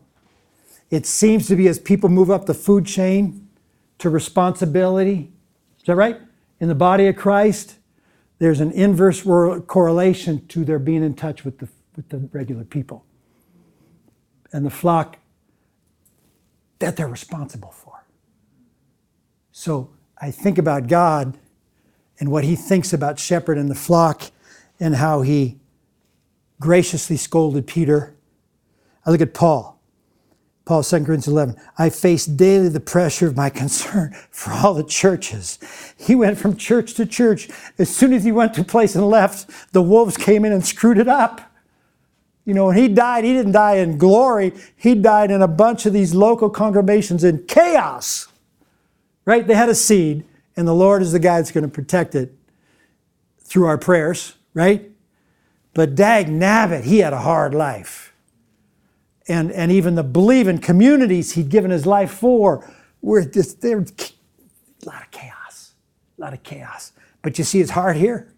it 0.90 1.06
seems 1.06 1.46
to 1.46 1.56
be 1.56 1.68
as 1.68 1.78
people 1.78 2.10
move 2.10 2.30
up 2.30 2.44
the 2.44 2.52
food 2.52 2.84
chain 2.84 3.41
to 4.02 4.10
responsibility, 4.10 5.32
is 5.78 5.84
that 5.84 5.94
right? 5.94 6.20
In 6.58 6.66
the 6.66 6.74
body 6.74 7.06
of 7.06 7.14
Christ, 7.14 7.76
there's 8.40 8.58
an 8.58 8.72
inverse 8.72 9.22
correlation 9.22 10.44
to 10.48 10.64
their 10.64 10.80
being 10.80 11.04
in 11.04 11.14
touch 11.14 11.44
with 11.44 11.58
the, 11.58 11.68
with 11.94 12.08
the 12.08 12.18
regular 12.32 12.64
people 12.64 13.04
and 14.52 14.66
the 14.66 14.70
flock 14.70 15.18
that 16.80 16.96
they're 16.96 17.06
responsible 17.06 17.70
for. 17.70 18.04
So 19.52 19.90
I 20.20 20.32
think 20.32 20.58
about 20.58 20.88
God 20.88 21.38
and 22.18 22.28
what 22.28 22.42
he 22.42 22.56
thinks 22.56 22.92
about 22.92 23.20
shepherd 23.20 23.56
and 23.56 23.70
the 23.70 23.76
flock 23.76 24.32
and 24.80 24.96
how 24.96 25.22
he 25.22 25.60
graciously 26.58 27.16
scolded 27.16 27.68
Peter. 27.68 28.16
I 29.06 29.12
look 29.12 29.20
at 29.20 29.32
Paul. 29.32 29.80
Paul, 30.72 30.82
2 30.82 30.96
Corinthians 31.04 31.28
11, 31.28 31.56
I 31.76 31.90
face 31.90 32.24
daily 32.24 32.70
the 32.70 32.80
pressure 32.80 33.26
of 33.26 33.36
my 33.36 33.50
concern 33.50 34.14
for 34.30 34.54
all 34.54 34.72
the 34.72 34.82
churches. 34.82 35.58
He 35.98 36.14
went 36.14 36.38
from 36.38 36.56
church 36.56 36.94
to 36.94 37.04
church. 37.04 37.50
As 37.76 37.94
soon 37.94 38.14
as 38.14 38.24
he 38.24 38.32
went 38.32 38.54
to 38.54 38.64
place 38.64 38.94
and 38.94 39.06
left, 39.06 39.50
the 39.74 39.82
wolves 39.82 40.16
came 40.16 40.46
in 40.46 40.52
and 40.52 40.64
screwed 40.64 40.96
it 40.96 41.08
up. 41.08 41.42
You 42.46 42.54
know, 42.54 42.68
when 42.68 42.78
he 42.78 42.88
died, 42.88 43.24
he 43.24 43.34
didn't 43.34 43.52
die 43.52 43.74
in 43.74 43.98
glory. 43.98 44.54
He 44.74 44.94
died 44.94 45.30
in 45.30 45.42
a 45.42 45.46
bunch 45.46 45.84
of 45.84 45.92
these 45.92 46.14
local 46.14 46.48
congregations 46.48 47.22
in 47.22 47.44
chaos. 47.44 48.28
Right? 49.26 49.46
They 49.46 49.54
had 49.54 49.68
a 49.68 49.74
seed, 49.74 50.24
and 50.56 50.66
the 50.66 50.74
Lord 50.74 51.02
is 51.02 51.12
the 51.12 51.18
guy 51.18 51.36
that's 51.36 51.52
going 51.52 51.64
to 51.64 51.70
protect 51.70 52.14
it 52.14 52.34
through 53.40 53.66
our 53.66 53.76
prayers, 53.76 54.36
right? 54.54 54.90
But 55.74 55.94
dag 55.96 56.28
nabbit, 56.28 56.84
he 56.84 57.00
had 57.00 57.12
a 57.12 57.18
hard 57.18 57.52
life. 57.54 58.11
And, 59.28 59.52
and 59.52 59.70
even 59.70 59.94
the 59.94 60.02
believing 60.02 60.58
communities 60.58 61.32
he'd 61.32 61.48
given 61.48 61.70
his 61.70 61.86
life 61.86 62.10
for 62.10 62.68
were 63.00 63.24
just, 63.24 63.60
there 63.60 63.78
a 63.78 64.86
lot 64.86 65.02
of 65.02 65.10
chaos, 65.10 65.74
a 66.18 66.20
lot 66.20 66.32
of 66.32 66.42
chaos. 66.42 66.92
But 67.22 67.38
you 67.38 67.44
see 67.44 67.58
his 67.58 67.70
heart 67.70 67.96
here? 67.96 68.32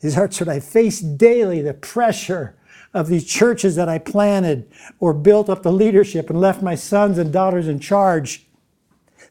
His 0.00 0.14
heart 0.14 0.34
said, 0.34 0.48
I 0.48 0.60
face 0.60 1.00
daily 1.00 1.62
the 1.62 1.72
pressure 1.72 2.56
of 2.92 3.08
these 3.08 3.24
churches 3.24 3.74
that 3.76 3.88
I 3.88 3.98
planted 3.98 4.70
or 5.00 5.14
built 5.14 5.48
up 5.48 5.62
the 5.62 5.72
leadership 5.72 6.30
and 6.30 6.40
left 6.40 6.62
my 6.62 6.74
sons 6.74 7.18
and 7.18 7.32
daughters 7.32 7.66
in 7.66 7.80
charge. 7.80 8.46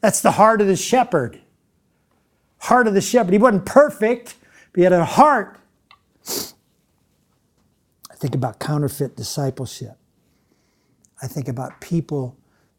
That's 0.00 0.20
the 0.20 0.32
heart 0.32 0.60
of 0.60 0.66
the 0.66 0.76
shepherd. 0.76 1.40
Heart 2.58 2.88
of 2.88 2.94
the 2.94 3.00
shepherd. 3.00 3.32
He 3.32 3.38
wasn't 3.38 3.64
perfect, 3.64 4.34
but 4.72 4.80
he 4.80 4.82
had 4.82 4.92
a 4.92 5.04
heart. 5.04 5.58
I 8.10 8.14
think 8.16 8.34
about 8.34 8.58
counterfeit 8.58 9.16
discipleship. 9.16 9.96
I 11.24 11.28
think 11.28 11.48
about 11.48 11.80
people 11.80 12.38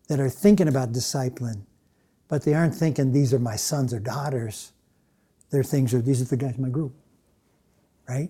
that 0.10 0.22
are 0.22 0.30
thinking 0.30 0.70
about 0.70 0.94
discipling, 0.94 1.64
but 2.30 2.44
they 2.46 2.56
aren't 2.56 2.76
thinking 2.76 3.14
these 3.14 3.34
are 3.34 3.40
my 3.40 3.58
sons 3.58 3.94
or 3.94 4.00
daughters. 4.00 4.74
Their 5.52 5.64
things 5.64 5.94
are 5.96 6.02
these 6.02 6.22
are 6.22 6.26
the 6.26 6.38
guys 6.38 6.56
in 6.58 6.64
my 6.64 6.70
group, 6.70 6.94
right? 8.10 8.30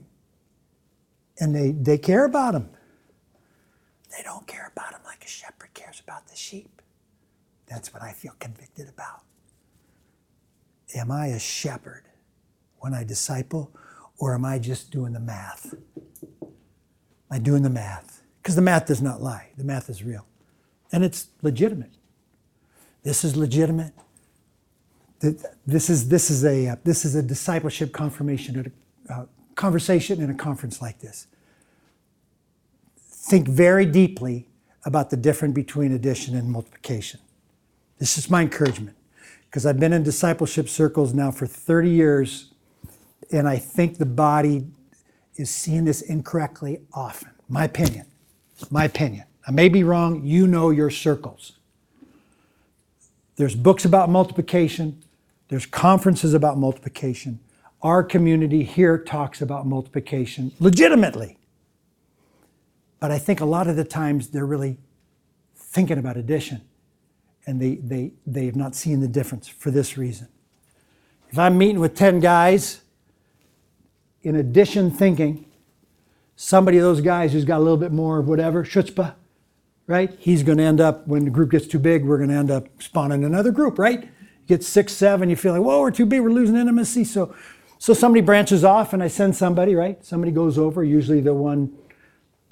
and 1.40 1.56
they, 1.56 1.72
they 1.72 1.98
care 1.98 2.26
about 2.26 2.54
them. 2.54 2.70
They 4.16 4.24
don't 4.24 4.48
care 4.48 4.72
about 4.76 4.92
them 4.92 5.02
like 5.06 5.24
a 5.24 5.28
shepherd 5.28 5.74
cares 5.74 6.02
about 6.02 6.28
the 6.28 6.36
sheep. 6.36 6.82
That's 7.68 7.94
what 7.94 8.04
I 8.04 8.14
feel 8.14 8.34
convicted 8.40 8.90
about. 8.90 9.24
Am 10.96 11.12
I 11.12 11.28
a 11.28 11.40
shepherd 11.40 12.06
when 12.80 12.94
I 12.94 13.04
disciple, 13.04 13.72
or 14.18 14.36
am 14.36 14.46
I 14.46 14.60
just 14.60 14.92
doing 14.92 15.14
the 15.14 15.20
math? 15.20 15.74
Am 15.74 17.32
I 17.32 17.40
doing 17.40 17.64
the 17.64 17.70
math? 17.70 18.22
Because 18.46 18.56
the 18.56 18.62
math 18.62 18.86
does 18.86 19.02
not 19.02 19.24
lie, 19.24 19.48
the 19.58 19.64
math 19.64 19.90
is 19.90 20.04
real. 20.04 20.28
And 20.92 21.04
it's 21.04 21.30
legitimate. 21.42 21.90
This 23.02 23.24
is 23.24 23.36
legitimate. 23.36 23.92
This 25.20 25.90
is, 25.90 26.10
this 26.10 26.30
is, 26.30 26.46
a, 26.46 26.78
this 26.84 27.06
is 27.06 27.16
a 27.16 27.24
discipleship 27.24 27.92
confirmation 27.92 28.72
a, 29.10 29.14
uh, 29.14 29.26
conversation 29.56 30.22
in 30.22 30.30
a 30.30 30.36
conference 30.36 30.80
like 30.80 31.00
this. 31.00 31.26
Think 33.00 33.48
very 33.48 33.88
deeply 33.88 34.48
about 34.86 35.10
the 35.10 35.18
difference 35.18 35.56
between 35.56 35.92
addition 35.92 36.36
and 36.36 36.52
multiplication. 36.52 37.22
This 37.98 38.16
is 38.16 38.30
my 38.30 38.44
encouragement 38.44 38.96
because 39.50 39.66
I've 39.66 39.80
been 39.80 39.92
in 39.92 40.04
discipleship 40.04 40.70
circles 40.70 41.16
now 41.16 41.32
for 41.32 41.48
30 41.48 41.90
years, 41.90 42.54
and 43.32 43.48
I 43.48 43.58
think 43.58 43.98
the 43.98 44.06
body 44.06 44.68
is 45.36 45.50
seeing 45.50 45.86
this 45.86 46.04
incorrectly 46.04 46.82
often. 46.94 47.32
My 47.50 47.64
opinion. 47.64 48.06
My 48.70 48.86
opinion. 48.86 49.26
I 49.48 49.52
may 49.52 49.70
be 49.70 49.84
wrong. 49.84 50.24
You 50.24 50.48
know 50.48 50.70
your 50.70 50.90
circles. 50.90 51.54
There's 53.36 53.56
books 53.56 53.86
about 53.86 54.10
multiplication, 54.10 55.04
there's 55.50 55.66
conferences 55.66 56.34
about 56.34 56.58
multiplication. 56.58 57.40
Our 57.82 58.02
community 58.04 58.64
here 58.64 58.98
talks 58.98 59.42
about 59.42 59.68
multiplication 59.68 60.52
legitimately. 60.60 61.38
But 63.00 63.12
I 63.12 63.20
think 63.20 63.42
a 63.42 63.46
lot 63.46 63.68
of 63.68 63.76
the 63.76 63.84
times 63.84 64.30
they're 64.30 64.46
really 64.46 64.78
thinking 65.56 65.98
about 65.98 66.18
addition 66.18 66.62
and 67.46 67.62
they, 67.62 67.76
they, 67.76 68.14
they 68.26 68.46
have 68.46 68.56
not 68.56 68.74
seen 68.74 69.02
the 69.02 69.08
difference 69.08 69.48
for 69.48 69.70
this 69.70 69.98
reason. 69.98 70.30
If 71.30 71.38
I'm 71.38 71.58
meeting 71.58 71.80
with 71.80 71.96
10 71.96 72.22
guys 72.22 72.82
in 74.24 74.36
addition 74.38 74.90
thinking, 74.90 75.46
somebody 76.36 76.78
of 76.78 76.84
those 76.84 77.02
guys 77.02 77.34
who's 77.34 77.46
got 77.46 77.58
a 77.58 77.64
little 77.64 77.78
bit 77.78 77.92
more 77.92 78.20
of 78.20 78.28
whatever, 78.28 78.64
chutzpah, 78.64 79.16
right? 79.88 80.16
He's 80.20 80.44
going 80.44 80.58
to 80.58 80.64
end 80.64 80.82
up, 80.82 81.08
when 81.08 81.26
the 81.26 81.32
group 81.32 81.52
gets 81.52 81.68
too 81.68 81.80
big, 81.80 82.06
we're 82.06 82.18
going 82.18 82.30
to 82.30 82.36
end 82.36 82.52
up 82.52 82.68
spawning 82.80 83.24
another 83.24 83.52
group, 83.52 83.80
right? 83.80 84.04
You 84.04 84.48
get 84.48 84.64
six, 84.64 84.94
seven, 84.94 85.30
you 85.30 85.36
feel 85.36 85.54
like, 85.54 85.62
whoa, 85.62 85.82
we're 85.82 85.92
too 85.92 86.06
big, 86.06 86.22
we're 86.22 86.32
losing 86.32 86.56
intimacy. 86.56 87.04
So 87.04 87.34
so 87.86 87.94
somebody 87.94 88.22
branches 88.22 88.64
off 88.64 88.94
and 88.94 89.04
I 89.04 89.08
send 89.08 89.36
somebody, 89.36 89.76
right? 89.76 90.04
Somebody 90.04 90.32
goes 90.32 90.58
over, 90.58 90.84
usually 90.84 91.22
the 91.22 91.34
one, 91.34 91.72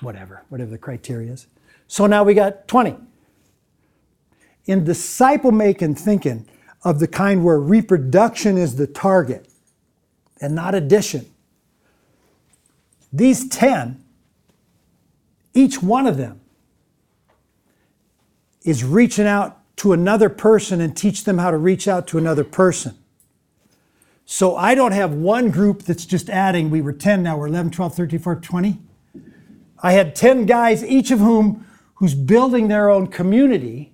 whatever, 0.02 0.44
whatever 0.50 0.72
the 0.72 0.78
criteria 0.78 1.32
is. 1.32 1.48
So 1.88 2.06
now 2.06 2.24
we 2.24 2.34
got 2.34 2.68
20. 2.68 2.96
In 4.66 4.84
disciple 4.84 5.52
making 5.52 5.96
thinking 5.96 6.48
of 6.84 7.00
the 7.00 7.08
kind 7.08 7.44
where 7.44 7.60
reproduction 7.60 8.58
is 8.58 8.76
the 8.76 8.88
target 8.88 9.48
and 10.42 10.54
not 10.54 10.76
addition, 10.76 11.26
these 13.14 13.47
10, 13.47 14.03
each 15.53 15.82
one 15.82 16.07
of 16.07 16.18
them 16.18 16.41
is 18.64 18.84
reaching 18.84 19.28
out 19.28 19.59
to 19.78 19.93
another 19.93 20.30
person 20.30 20.82
and 20.82 20.97
teach 20.97 21.24
them 21.24 21.38
how 21.38 21.51
to 21.51 21.57
reach 21.57 21.88
out 21.88 22.07
to 22.07 22.18
another 22.18 22.43
person. 22.43 22.97
So 24.26 24.55
I 24.55 24.74
don't 24.74 24.93
have 24.93 25.14
one 25.14 25.51
group 25.51 25.84
that's 25.84 26.05
just 26.05 26.30
adding. 26.30 26.70
We 26.70 26.82
were 26.82 26.93
10, 26.93 27.22
now 27.24 27.38
we're 27.38 27.47
11, 27.47 27.72
12, 27.72 27.95
13, 27.95 28.20
14, 28.20 28.41
20. 28.41 28.80
I 29.84 29.91
had 29.91 30.16
10 30.16 30.45
guys, 30.45 30.84
each 30.84 31.11
of 31.11 31.20
whom 31.20 31.68
who's 31.95 32.16
building 32.16 32.68
their 32.68 32.89
own 32.89 33.07
community 33.07 33.93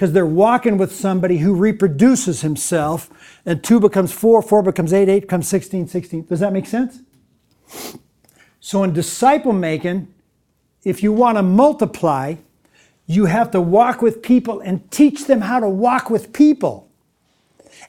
because 0.00 0.12
they're 0.12 0.24
walking 0.24 0.78
with 0.78 0.94
somebody 0.94 1.38
who 1.38 1.54
reproduces 1.54 2.40
himself, 2.40 3.10
and 3.44 3.62
two 3.62 3.78
becomes 3.78 4.10
four, 4.10 4.40
four 4.40 4.62
becomes 4.62 4.94
eight, 4.94 5.10
eight 5.10 5.20
becomes 5.20 5.46
16, 5.46 5.88
16. 5.88 6.24
Does 6.24 6.40
that 6.40 6.54
make 6.54 6.66
sense? 6.66 7.02
So 8.60 8.84
in 8.84 8.92
disciple 8.92 9.52
making, 9.52 10.12
if 10.84 11.02
you 11.02 11.12
want 11.12 11.38
to 11.38 11.42
multiply, 11.42 12.36
you 13.06 13.24
have 13.24 13.50
to 13.50 13.60
walk 13.60 14.02
with 14.02 14.22
people 14.22 14.60
and 14.60 14.88
teach 14.90 15.26
them 15.26 15.40
how 15.40 15.60
to 15.60 15.68
walk 15.68 16.10
with 16.10 16.32
people. 16.32 16.88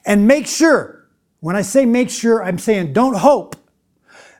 And 0.04 0.26
make 0.26 0.46
sure 0.46 1.06
when 1.40 1.56
I 1.56 1.62
say 1.62 1.84
make 1.84 2.08
sure, 2.10 2.42
I'm 2.42 2.58
saying 2.58 2.92
don't 2.92 3.16
hope. 3.16 3.56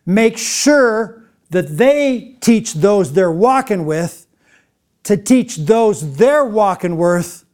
Make 0.07 0.39
sure 0.39 1.24
that 1.51 1.76
they 1.76 2.37
teach 2.41 2.74
those 2.74 3.12
they're 3.12 3.30
walking 3.30 3.85
with 3.85 4.26
to 5.05 5.16
teach 5.16 5.57
those 5.57 6.16
they're 6.16 6.45
walking 6.45 6.97
with 6.97 7.45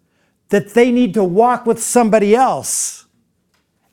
that 0.51 0.75
they 0.75 0.91
need 0.91 1.15
to 1.15 1.25
walk 1.25 1.67
with 1.67 1.83
somebody 1.83 2.35
else 2.35 3.07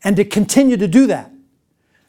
and 0.04 0.16
to 0.16 0.24
continue 0.24 0.78
to 0.78 0.88
do 0.88 1.08
that. 1.08 1.32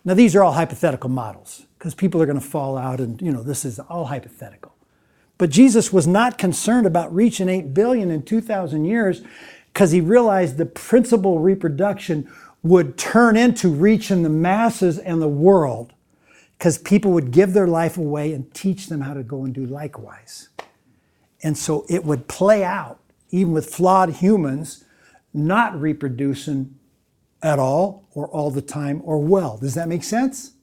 Now, 0.05 0.15
these 0.15 0.37
are 0.37 0.43
all 0.43 0.53
hypothetical 0.53 1.11
models 1.11 1.66
because 1.87 1.95
people 1.95 2.21
are 2.21 2.27
going 2.27 2.41
to 2.41 2.45
fall 2.45 2.77
out 2.77 2.99
and, 2.99 3.23
you 3.23 3.31
know, 3.31 3.45
this 3.45 3.65
is 3.65 3.79
all 3.79 4.07
hypothetical. 4.07 4.75
But 5.39 5.51
Jesus 5.51 5.93
was 5.93 6.05
not 6.05 6.37
concerned 6.37 6.85
about 6.85 7.15
reaching 7.15 7.49
8 7.49 7.75
billion 7.75 8.11
in 8.11 8.25
2,000 8.25 8.85
years 8.85 9.23
because 9.73 9.93
he 9.93 10.01
realized 10.01 10.57
the 10.57 10.67
principal 10.67 11.39
reproduction 11.39 12.29
would 12.65 12.99
turn 12.99 13.37
into 13.37 13.69
reaching 13.69 14.25
the 14.25 14.29
masses 14.29 14.99
and 14.99 15.23
the 15.23 15.29
world 15.29 15.93
because 16.59 16.77
people 16.77 17.13
would 17.13 17.31
give 17.31 17.53
their 17.53 17.69
life 17.69 17.97
away 17.97 18.33
and 18.33 18.53
teach 18.53 18.89
them 18.89 19.03
how 19.03 19.15
to 19.15 19.23
go 19.23 19.45
and 19.45 19.55
do 19.55 19.65
likewise. 19.65 20.49
And 21.45 21.57
so 21.57 21.87
it 21.89 22.05
would 22.05 22.27
play 22.27 22.65
out, 22.65 22.99
even 23.31 23.53
with 23.53 23.73
flawed 23.73 24.15
humans 24.15 24.85
not 25.33 25.81
reproducing 25.81 26.75
at 27.45 27.61
all 27.61 28.09
or 28.13 28.27
all 28.27 28.51
the 28.51 28.61
time 28.61 29.03
or 29.05 29.21
well. 29.21 29.57
Does 29.57 29.75
that 29.75 29.87
make 29.87 30.03
sense? 30.03 30.56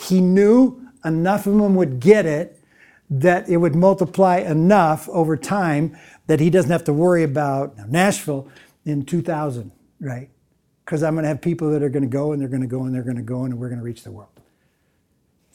He 0.00 0.20
knew 0.20 0.80
enough 1.04 1.46
of 1.46 1.54
them 1.54 1.74
would 1.74 2.00
get 2.00 2.26
it 2.26 2.58
that 3.10 3.48
it 3.48 3.56
would 3.56 3.74
multiply 3.74 4.38
enough 4.38 5.08
over 5.08 5.36
time 5.36 5.96
that 6.26 6.38
he 6.40 6.48
doesn't 6.48 6.70
have 6.70 6.84
to 6.84 6.92
worry 6.92 7.24
about 7.24 7.76
Nashville 7.88 8.48
in 8.84 9.04
2000, 9.04 9.72
right? 10.00 10.30
Because 10.84 11.02
I'm 11.02 11.14
going 11.14 11.24
to 11.24 11.28
have 11.28 11.40
people 11.40 11.70
that 11.72 11.82
are 11.82 11.88
going 11.88 12.02
to 12.04 12.08
go 12.08 12.32
and 12.32 12.40
they're 12.40 12.48
going 12.48 12.62
to 12.62 12.68
go 12.68 12.84
and 12.84 12.94
they're 12.94 13.02
going 13.02 13.16
to 13.16 13.22
go 13.22 13.44
and 13.44 13.58
we're 13.58 13.68
going 13.68 13.80
to 13.80 13.84
reach 13.84 14.04
the 14.04 14.12
world. 14.12 14.30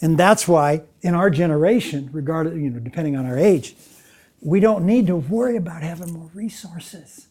And 0.02 0.18
that's 0.18 0.48
why 0.48 0.84
in 1.02 1.16
our 1.16 1.30
generation, 1.30 2.10
regardless, 2.12 2.56
you 2.56 2.70
know, 2.70 2.80
depending 2.80 3.16
on 3.16 3.26
our 3.26 3.38
age, 3.38 3.76
we 4.42 4.60
don't 4.60 4.86
need 4.86 5.08
to 5.08 5.16
worry 5.16 5.56
about 5.56 5.82
having 5.82 6.12
more 6.12 6.30
resources. 6.34 7.28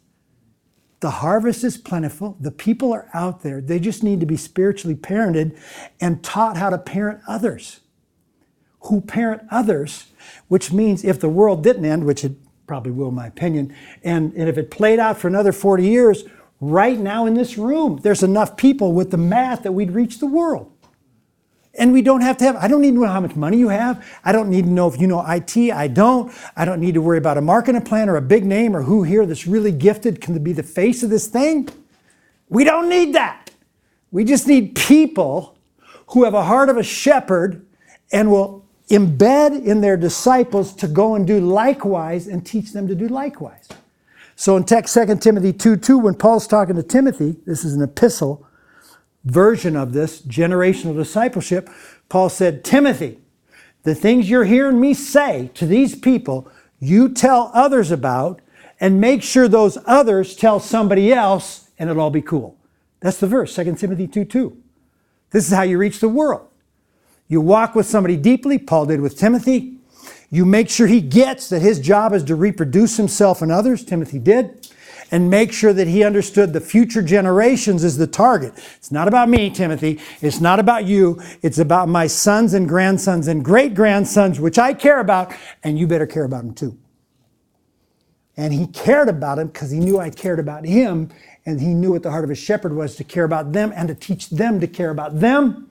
The 1.05 1.11
harvest 1.11 1.65
is 1.65 1.77
plentiful. 1.77 2.35
The 2.41 2.51
people 2.51 2.91
are 2.95 3.11
out 3.13 3.43
there. 3.43 3.61
They 3.61 3.79
just 3.79 4.03
need 4.03 4.21
to 4.21 4.27
be 4.27 4.39
spiritually 4.39 4.95
parented 4.95 5.55
and 6.01 6.25
taught 6.25 6.57
how 6.57 6.71
to 6.71 6.79
parent 6.79 7.21
others. 7.29 7.81
Who 8.85 9.03
parent 9.03 9.43
others, 9.51 10.07
which 10.49 10.73
means 10.73 11.05
if 11.05 11.21
the 11.21 11.29
world 11.29 11.63
didn't 11.63 11.85
end, 11.85 12.07
which 12.07 12.25
it 12.25 12.33
probably 12.67 12.91
will, 12.91 13.09
in 13.09 13.17
my 13.17 13.27
opinion, 13.27 13.77
and, 14.03 14.33
and 14.33 14.49
if 14.49 14.57
it 14.57 14.71
played 14.71 14.99
out 14.99 15.19
for 15.19 15.29
another 15.29 15.53
40 15.53 15.87
years, 15.87 16.25
right 16.59 16.99
now 16.99 17.27
in 17.27 17.35
this 17.35 17.59
room, 17.59 18.01
there's 18.03 18.23
enough 18.23 18.57
people 18.57 18.95
with 18.95 19.11
the 19.11 19.19
math 19.19 19.63
that 19.65 19.73
we'd 19.73 19.91
reach 19.91 20.21
the 20.21 20.27
world. 20.27 20.73
And 21.77 21.93
we 21.93 22.03
don't 22.03 22.21
have 22.21 22.37
to 22.39 22.45
have, 22.45 22.57
I 22.57 22.69
don't 22.69 22.81
need 22.81 22.93
to 22.93 23.01
know 23.01 23.07
how 23.07 23.21
much 23.21 23.35
money 23.35 23.59
you 23.59 23.69
have. 23.69 24.07
I 24.25 24.33
don't 24.33 24.49
need 24.49 24.65
to 24.65 24.71
know 24.71 24.89
if 24.89 25.01
you 25.01 25.07
know 25.07 25.25
IT. 25.27 25.57
I 25.73 25.89
don't. 25.89 26.33
I 26.57 26.65
don't 26.65 26.81
need 26.81 26.95
to 26.95 27.03
worry 27.03 27.19
about 27.19 27.37
a 27.37 27.41
marketing 27.41 27.83
plan 27.83 28.09
or 28.09 28.17
a 28.17 28.23
big 28.23 28.45
name 28.45 28.77
or 28.77 28.83
who 28.83 29.03
here 29.03 29.27
that's 29.27 29.47
really 29.47 29.73
gifted 29.73 30.21
can 30.21 30.41
be 30.43 30.53
the 30.53 30.63
face 30.63 31.03
of 31.03 31.11
this 31.11 31.27
thing. 31.27 31.69
We 32.49 32.63
don't 32.63 32.89
need 32.89 33.15
that. 33.15 33.51
We 34.13 34.25
just 34.25 34.47
need 34.47 34.77
people 34.77 35.57
who 36.09 36.25
have 36.25 36.35
a 36.35 36.45
heart 36.45 36.69
of 36.69 36.77
a 36.77 36.83
shepherd 36.85 37.67
and 38.13 38.31
will 38.31 38.65
embed 38.91 39.65
in 39.65 39.81
their 39.81 39.97
disciples 39.97 40.73
to 40.77 40.87
go 40.87 41.15
and 41.15 41.27
do 41.27 41.41
likewise 41.41 42.27
and 42.29 42.47
teach 42.47 42.73
them 42.73 42.87
to 42.87 42.95
do 42.95 43.09
likewise. 43.09 43.69
So 44.37 44.57
in 44.57 44.65
text 44.65 44.95
2 44.95 45.17
Timothy 45.17 45.53
2 45.53 45.77
2, 45.77 45.99
when 45.99 46.15
Paul's 46.15 46.47
talking 46.47 46.77
to 46.77 46.83
Timothy, 46.83 47.37
this 47.47 47.65
is 47.65 47.75
an 47.75 47.83
epistle 47.83 48.47
version 49.25 49.77
of 49.77 49.93
this 49.93 50.21
generational 50.23 50.95
discipleship, 50.95 51.69
Paul 52.09 52.29
said, 52.29 52.65
Timothy, 52.65 53.19
the 53.83 53.95
things 53.95 54.29
you're 54.29 54.45
hearing 54.45 54.81
me 54.81 54.95
say 54.95 55.51
to 55.55 55.67
these 55.67 55.95
people, 55.95 56.51
you 56.81 57.09
tell 57.09 57.51
others 57.55 57.91
about, 57.91 58.41
and 58.81 59.01
make 59.01 59.23
sure 59.23 59.49
those 59.49 59.79
others 59.87 60.37
tell 60.37 60.61
somebody 60.61 61.13
else, 61.13 61.71
and 61.79 61.89
it'll 61.89 62.03
all 62.03 62.11
be 62.11 62.23
cool. 62.23 62.57
That's 63.01 63.19
the 63.19 63.27
verse, 63.27 63.55
2 63.55 63.75
Timothy 63.77 64.07
2 64.07 64.25
2. 64.25 64.57
This 65.31 65.47
is 65.47 65.53
how 65.53 65.63
you 65.63 65.79
reach 65.79 66.01
the 66.01 66.09
world. 66.09 66.49
You 67.29 67.41
walk 67.41 67.75
with 67.75 67.87
somebody 67.87 68.17
deeply, 68.17 68.59
Paul 68.59 68.87
did 68.87 69.01
with 69.01 69.19
Timothy. 69.19 69.79
You 70.31 70.45
make 70.45 70.69
sure 70.69 70.87
he 70.87 71.01
gets 71.01 71.49
that 71.49 71.61
his 71.61 71.79
job 71.79 72.13
is 72.13 72.25
to 72.25 72.35
reproduce 72.35 72.97
himself 72.97 73.41
and 73.43 73.53
others, 73.53 73.85
Timothy 73.85 74.19
did 74.19 74.64
and 75.15 75.31
make 75.31 75.53
sure 75.53 75.73
that 75.73 75.87
he 75.87 76.03
understood 76.03 76.53
the 76.53 76.61
future 76.61 77.01
generations 77.01 77.85
is 77.85 77.97
the 77.97 78.07
target. 78.07 78.53
It's 78.75 78.91
not 78.91 79.07
about 79.07 79.29
me, 79.29 79.49
Timothy. 79.49 80.01
It's 80.21 80.41
not 80.41 80.59
about 80.59 80.87
you. 80.87 81.23
It's 81.41 81.59
about 81.59 81.89
my 81.89 82.09
sons 82.09 82.53
and 82.53 82.69
grandsons 82.69 83.29
and 83.29 83.45
great 83.45 83.75
grandsons, 83.75 84.41
which 84.41 84.59
I 84.59 84.75
care 84.75 84.99
about, 84.99 85.33
and 85.63 85.79
you 85.79 85.87
better 85.87 86.09
care 86.09 86.25
about 86.25 86.43
them 86.43 86.53
too. 86.53 86.77
And 88.37 88.53
he 88.53 88.67
cared 88.67 89.09
about 89.09 89.37
them 89.37 89.47
because 89.47 89.71
he 89.71 89.79
knew 89.79 90.01
I 90.01 90.11
cared 90.11 90.41
about 90.41 90.65
him, 90.65 91.11
and 91.47 91.61
he 91.61 91.75
knew 91.75 91.93
what 91.93 92.03
the 92.03 92.11
heart 92.11 92.25
of 92.25 92.31
a 92.31 92.35
shepherd 92.35 92.73
was 92.75 92.97
to 92.97 93.05
care 93.05 93.23
about 93.23 93.53
them 93.53 93.73
and 93.77 93.87
to 93.87 93.95
teach 93.95 94.31
them 94.31 94.59
to 94.59 94.67
care 94.67 94.91
about 94.91 95.21
them. 95.21 95.71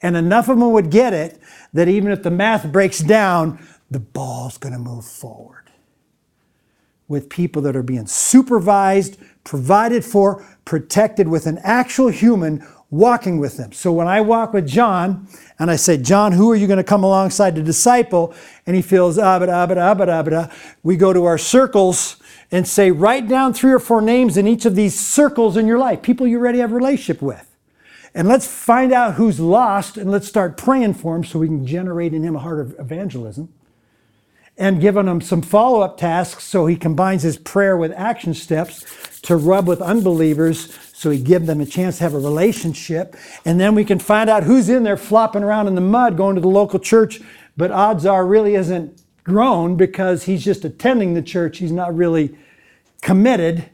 And 0.00 0.16
enough 0.16 0.48
of 0.48 0.60
them 0.60 0.70
would 0.70 0.90
get 0.90 1.12
it 1.12 1.40
that 1.72 1.88
even 1.88 2.12
if 2.12 2.22
the 2.22 2.30
math 2.30 2.70
breaks 2.70 3.00
down, 3.00 3.58
the 3.90 3.98
ball's 3.98 4.58
going 4.58 4.74
to 4.74 4.78
move 4.78 5.04
forward 5.04 5.65
with 7.08 7.28
people 7.28 7.62
that 7.62 7.76
are 7.76 7.82
being 7.82 8.06
supervised, 8.06 9.18
provided 9.44 10.04
for, 10.04 10.44
protected 10.64 11.28
with 11.28 11.46
an 11.46 11.58
actual 11.62 12.08
human 12.08 12.66
walking 12.90 13.38
with 13.38 13.56
them. 13.56 13.72
So 13.72 13.92
when 13.92 14.06
I 14.06 14.20
walk 14.20 14.52
with 14.52 14.66
John 14.66 15.26
and 15.58 15.70
I 15.70 15.76
say, 15.76 15.96
John, 15.96 16.32
who 16.32 16.50
are 16.52 16.56
you 16.56 16.66
going 16.66 16.78
to 16.78 16.84
come 16.84 17.02
alongside 17.02 17.54
to 17.56 17.62
disciple? 17.62 18.34
And 18.64 18.76
he 18.76 18.82
feels, 18.82 19.18
ah, 19.18 19.38
abada, 19.38 19.66
abada, 19.66 19.96
abada, 19.96 20.24
abada. 20.24 20.76
We 20.82 20.96
go 20.96 21.12
to 21.12 21.24
our 21.24 21.38
circles 21.38 22.16
and 22.52 22.66
say, 22.66 22.90
write 22.90 23.28
down 23.28 23.54
three 23.54 23.72
or 23.72 23.80
four 23.80 24.00
names 24.00 24.36
in 24.36 24.46
each 24.46 24.66
of 24.66 24.76
these 24.76 24.98
circles 24.98 25.56
in 25.56 25.66
your 25.66 25.78
life, 25.78 26.02
people 26.02 26.26
you 26.26 26.38
already 26.38 26.60
have 26.60 26.70
a 26.70 26.74
relationship 26.74 27.20
with. 27.20 27.56
And 28.14 28.28
let's 28.28 28.46
find 28.46 28.92
out 28.92 29.14
who's 29.14 29.40
lost 29.40 29.98
and 29.98 30.10
let's 30.10 30.26
start 30.26 30.56
praying 30.56 30.94
for 30.94 31.16
him 31.16 31.24
so 31.24 31.38
we 31.40 31.48
can 31.48 31.66
generate 31.66 32.14
in 32.14 32.22
him 32.22 32.36
a 32.36 32.38
heart 32.38 32.60
of 32.60 32.74
evangelism 32.78 33.52
and 34.58 34.80
given 34.80 35.06
him 35.06 35.20
some 35.20 35.42
follow 35.42 35.80
up 35.80 35.98
tasks 35.98 36.44
so 36.44 36.66
he 36.66 36.76
combines 36.76 37.22
his 37.22 37.36
prayer 37.36 37.76
with 37.76 37.92
action 37.92 38.32
steps 38.34 38.84
to 39.20 39.36
rub 39.36 39.66
with 39.66 39.82
unbelievers 39.82 40.72
so 40.92 41.10
he 41.10 41.18
give 41.18 41.44
them 41.44 41.60
a 41.60 41.66
chance 41.66 41.98
to 41.98 42.04
have 42.04 42.14
a 42.14 42.18
relationship. 42.18 43.16
And 43.44 43.60
then 43.60 43.74
we 43.74 43.84
can 43.84 43.98
find 43.98 44.30
out 44.30 44.44
who's 44.44 44.70
in 44.70 44.82
there 44.82 44.96
flopping 44.96 45.42
around 45.42 45.66
in 45.66 45.74
the 45.74 45.82
mud 45.82 46.16
going 46.16 46.36
to 46.36 46.40
the 46.40 46.48
local 46.48 46.78
church, 46.78 47.20
but 47.54 47.70
odds 47.70 48.06
are 48.06 48.26
really 48.26 48.54
isn't 48.54 49.02
grown 49.22 49.76
because 49.76 50.22
he's 50.22 50.42
just 50.42 50.64
attending 50.64 51.12
the 51.12 51.20
church. 51.20 51.58
He's 51.58 51.72
not 51.72 51.94
really 51.94 52.34
committed, 53.02 53.68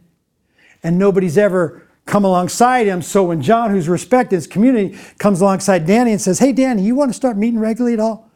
and 0.83 0.99
nobody's 0.99 1.39
ever 1.39 1.87
come 2.07 2.25
alongside 2.25 2.89
him. 2.89 3.03
So 3.03 3.23
when 3.23 3.41
John, 3.41 3.71
who's 3.71 3.89
respected 3.89 4.35
his 4.35 4.49
community, 4.49 4.99
comes 5.19 5.41
alongside 5.41 5.87
Danny 5.87 6.11
and 6.11 6.21
says, 6.21 6.41
Hey, 6.41 6.53
Danny, 6.53 6.83
you 6.83 6.97
want 6.97 7.11
to 7.11 7.15
start 7.15 7.37
meeting 7.37 7.61
regularly 7.61 7.95
at 7.95 8.01
all? 8.01 8.32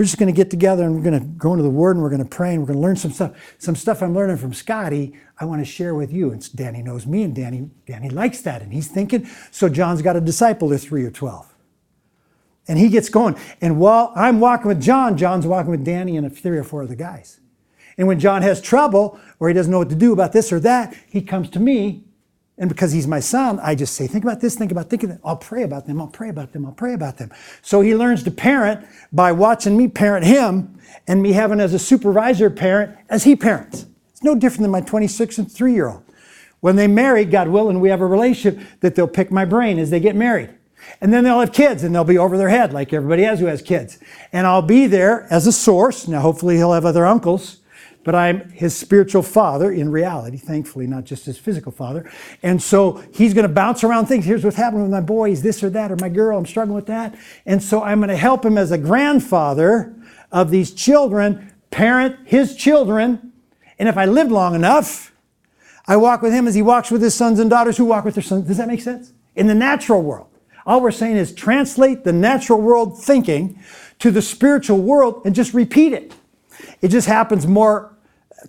We're 0.00 0.04
just 0.04 0.16
going 0.16 0.32
to 0.32 0.34
get 0.34 0.48
together 0.48 0.84
and 0.84 0.94
we're 0.96 1.02
going 1.02 1.20
to 1.20 1.26
go 1.26 1.52
into 1.52 1.62
the 1.62 1.68
Word 1.68 1.94
and 1.94 2.02
we're 2.02 2.08
going 2.08 2.22
to 2.22 2.28
pray 2.28 2.54
and 2.54 2.60
we're 2.60 2.68
going 2.68 2.78
to 2.78 2.82
learn 2.82 2.96
some 2.96 3.12
stuff. 3.12 3.32
Some 3.58 3.76
stuff 3.76 4.02
I'm 4.02 4.14
learning 4.14 4.38
from 4.38 4.54
Scotty, 4.54 5.12
I 5.38 5.44
want 5.44 5.60
to 5.60 5.70
share 5.70 5.94
with 5.94 6.10
you. 6.10 6.32
And 6.32 6.56
Danny 6.56 6.82
knows 6.82 7.06
me, 7.06 7.22
and 7.22 7.34
Danny, 7.34 7.68
Danny 7.84 8.08
likes 8.08 8.40
that. 8.40 8.62
And 8.62 8.72
he's 8.72 8.88
thinking, 8.88 9.28
so 9.50 9.68
John's 9.68 10.00
got 10.00 10.16
a 10.16 10.20
disciple 10.22 10.72
of 10.72 10.80
three 10.80 11.04
or 11.04 11.10
12. 11.10 11.54
And 12.66 12.78
he 12.78 12.88
gets 12.88 13.10
going. 13.10 13.36
And 13.60 13.78
while 13.78 14.14
I'm 14.16 14.40
walking 14.40 14.68
with 14.68 14.80
John, 14.80 15.18
John's 15.18 15.46
walking 15.46 15.70
with 15.70 15.84
Danny 15.84 16.16
and 16.16 16.34
three 16.34 16.56
or 16.56 16.64
four 16.64 16.80
of 16.80 16.88
the 16.88 16.96
guys. 16.96 17.38
And 17.98 18.08
when 18.08 18.18
John 18.18 18.40
has 18.40 18.62
trouble 18.62 19.20
or 19.38 19.48
he 19.48 19.54
doesn't 19.54 19.70
know 19.70 19.80
what 19.80 19.90
to 19.90 19.94
do 19.94 20.14
about 20.14 20.32
this 20.32 20.50
or 20.50 20.60
that, 20.60 20.96
he 21.10 21.20
comes 21.20 21.50
to 21.50 21.60
me 21.60 22.04
and 22.60 22.68
because 22.68 22.92
he's 22.92 23.06
my 23.06 23.20
son, 23.20 23.58
I 23.60 23.74
just 23.74 23.94
say, 23.94 24.06
think 24.06 24.22
about 24.22 24.42
this, 24.42 24.54
think 24.54 24.70
about 24.70 24.90
thinking. 24.90 25.18
I'll 25.24 25.38
pray 25.38 25.62
about 25.62 25.86
them, 25.86 25.98
I'll 25.98 26.08
pray 26.08 26.28
about 26.28 26.52
them, 26.52 26.66
I'll 26.66 26.72
pray 26.72 26.92
about 26.92 27.16
them. 27.16 27.32
So 27.62 27.80
he 27.80 27.96
learns 27.96 28.22
to 28.24 28.30
parent 28.30 28.86
by 29.10 29.32
watching 29.32 29.78
me 29.78 29.88
parent 29.88 30.26
him 30.26 30.78
and 31.08 31.22
me 31.22 31.32
having 31.32 31.58
as 31.58 31.72
a 31.72 31.78
supervisor 31.78 32.50
parent 32.50 32.96
as 33.08 33.24
he 33.24 33.34
parents. 33.34 33.86
It's 34.10 34.22
no 34.22 34.34
different 34.34 34.62
than 34.62 34.70
my 34.70 34.82
26 34.82 35.38
and 35.38 35.50
3 35.50 35.72
year 35.72 35.88
old. 35.88 36.04
When 36.60 36.76
they 36.76 36.86
marry, 36.86 37.24
God 37.24 37.48
willing, 37.48 37.80
we 37.80 37.88
have 37.88 38.02
a 38.02 38.06
relationship 38.06 38.62
that 38.80 38.94
they'll 38.94 39.08
pick 39.08 39.32
my 39.32 39.46
brain 39.46 39.78
as 39.78 39.88
they 39.88 39.98
get 39.98 40.14
married. 40.14 40.50
And 41.00 41.14
then 41.14 41.24
they'll 41.24 41.40
have 41.40 41.52
kids 41.52 41.82
and 41.82 41.94
they'll 41.94 42.04
be 42.04 42.18
over 42.18 42.36
their 42.36 42.50
head 42.50 42.74
like 42.74 42.92
everybody 42.92 43.24
else 43.24 43.40
who 43.40 43.46
has 43.46 43.62
kids. 43.62 43.98
And 44.34 44.46
I'll 44.46 44.60
be 44.60 44.86
there 44.86 45.26
as 45.30 45.46
a 45.46 45.52
source. 45.52 46.06
Now, 46.06 46.20
hopefully, 46.20 46.56
he'll 46.56 46.74
have 46.74 46.84
other 46.84 47.06
uncles 47.06 47.59
but 48.10 48.18
I'm 48.18 48.50
his 48.50 48.76
spiritual 48.76 49.22
father 49.22 49.70
in 49.70 49.88
reality, 49.88 50.36
thankfully, 50.36 50.88
not 50.88 51.04
just 51.04 51.26
his 51.26 51.38
physical 51.38 51.70
father. 51.70 52.10
And 52.42 52.60
so 52.60 53.04
he's 53.14 53.34
going 53.34 53.46
to 53.46 53.54
bounce 53.54 53.84
around 53.84 54.06
things. 54.06 54.24
Here's 54.24 54.42
what's 54.42 54.56
happening 54.56 54.82
with 54.82 54.90
my 54.90 55.00
boys, 55.00 55.42
this 55.42 55.62
or 55.62 55.70
that, 55.70 55.92
or 55.92 55.96
my 56.00 56.08
girl, 56.08 56.36
I'm 56.36 56.44
struggling 56.44 56.74
with 56.74 56.86
that. 56.86 57.16
And 57.46 57.62
so 57.62 57.84
I'm 57.84 58.00
going 58.00 58.08
to 58.08 58.16
help 58.16 58.44
him 58.44 58.58
as 58.58 58.72
a 58.72 58.78
grandfather 58.78 59.94
of 60.32 60.50
these 60.50 60.72
children, 60.72 61.52
parent 61.70 62.16
his 62.26 62.56
children. 62.56 63.32
And 63.78 63.88
if 63.88 63.96
I 63.96 64.06
live 64.06 64.32
long 64.32 64.56
enough, 64.56 65.14
I 65.86 65.96
walk 65.96 66.20
with 66.20 66.32
him 66.32 66.48
as 66.48 66.56
he 66.56 66.62
walks 66.62 66.90
with 66.90 67.02
his 67.02 67.14
sons 67.14 67.38
and 67.38 67.48
daughters 67.48 67.76
who 67.76 67.84
walk 67.84 68.04
with 68.04 68.16
their 68.16 68.24
sons. 68.24 68.48
Does 68.48 68.56
that 68.56 68.66
make 68.66 68.80
sense? 68.80 69.12
In 69.36 69.46
the 69.46 69.54
natural 69.54 70.02
world. 70.02 70.26
All 70.66 70.80
we're 70.80 70.90
saying 70.90 71.16
is 71.16 71.32
translate 71.32 72.02
the 72.02 72.12
natural 72.12 72.60
world 72.60 73.00
thinking 73.00 73.60
to 74.00 74.10
the 74.10 74.20
spiritual 74.20 74.78
world 74.78 75.22
and 75.24 75.32
just 75.32 75.54
repeat 75.54 75.92
it. 75.92 76.12
It 76.82 76.88
just 76.88 77.06
happens 77.06 77.46
more 77.46 77.94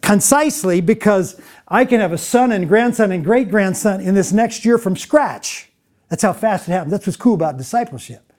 concisely 0.02 0.82
because 0.82 1.39
I 1.68 1.86
can 1.86 2.00
have 2.00 2.14
a 2.14 2.18
son 2.18 2.52
and 2.52 2.68
grandson 2.68 3.12
and 3.12 3.24
great 3.24 3.50
grandson 3.50 4.00
in 4.02 4.16
this 4.16 4.32
next 4.32 4.64
year 4.64 4.78
from 4.78 4.96
scratch. 4.96 5.72
That's 6.10 6.24
how 6.24 6.34
fast 6.34 6.68
it 6.68 6.72
happens. 6.72 6.92
That's 6.92 7.08
what's 7.08 7.18
cool 7.18 7.34
about 7.34 7.58
discipleship. 7.58 8.34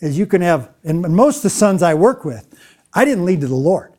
Is 0.00 0.18
you 0.18 0.26
can 0.26 0.40
have, 0.40 0.70
and 0.82 1.02
most 1.02 1.38
of 1.38 1.42
the 1.42 1.50
sons 1.50 1.82
I 1.82 1.94
work 1.94 2.24
with, 2.24 2.54
I 2.94 3.04
didn't 3.04 3.24
lead 3.24 3.42
to 3.42 3.48
the 3.48 3.54
Lord. 3.54 3.94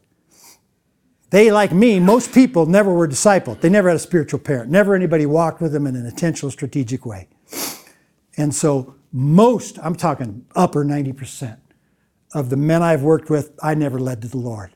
They, 1.29 1.49
like 1.49 1.71
me, 1.71 1.99
most 1.99 2.33
people 2.33 2.65
never 2.65 2.93
were 2.93 3.07
discipled. 3.07 3.61
They 3.61 3.69
never 3.69 3.87
had 3.87 3.95
a 3.95 3.99
spiritual 3.99 4.39
parent. 4.39 4.69
Never 4.69 4.95
anybody 4.95 5.25
walked 5.25 5.61
with 5.61 5.71
them 5.71 5.87
in 5.87 5.95
an 5.95 6.05
intentional, 6.05 6.51
strategic 6.51 7.05
way. 7.05 7.29
And 8.37 8.53
so, 8.53 8.95
most, 9.13 9.79
I'm 9.81 9.95
talking 9.95 10.45
upper 10.55 10.83
90% 10.83 11.57
of 12.33 12.49
the 12.49 12.57
men 12.57 12.81
I've 12.81 13.03
worked 13.03 13.29
with, 13.29 13.57
I 13.61 13.75
never 13.75 13.99
led 13.99 14.21
to 14.21 14.27
the 14.27 14.37
Lord. 14.37 14.71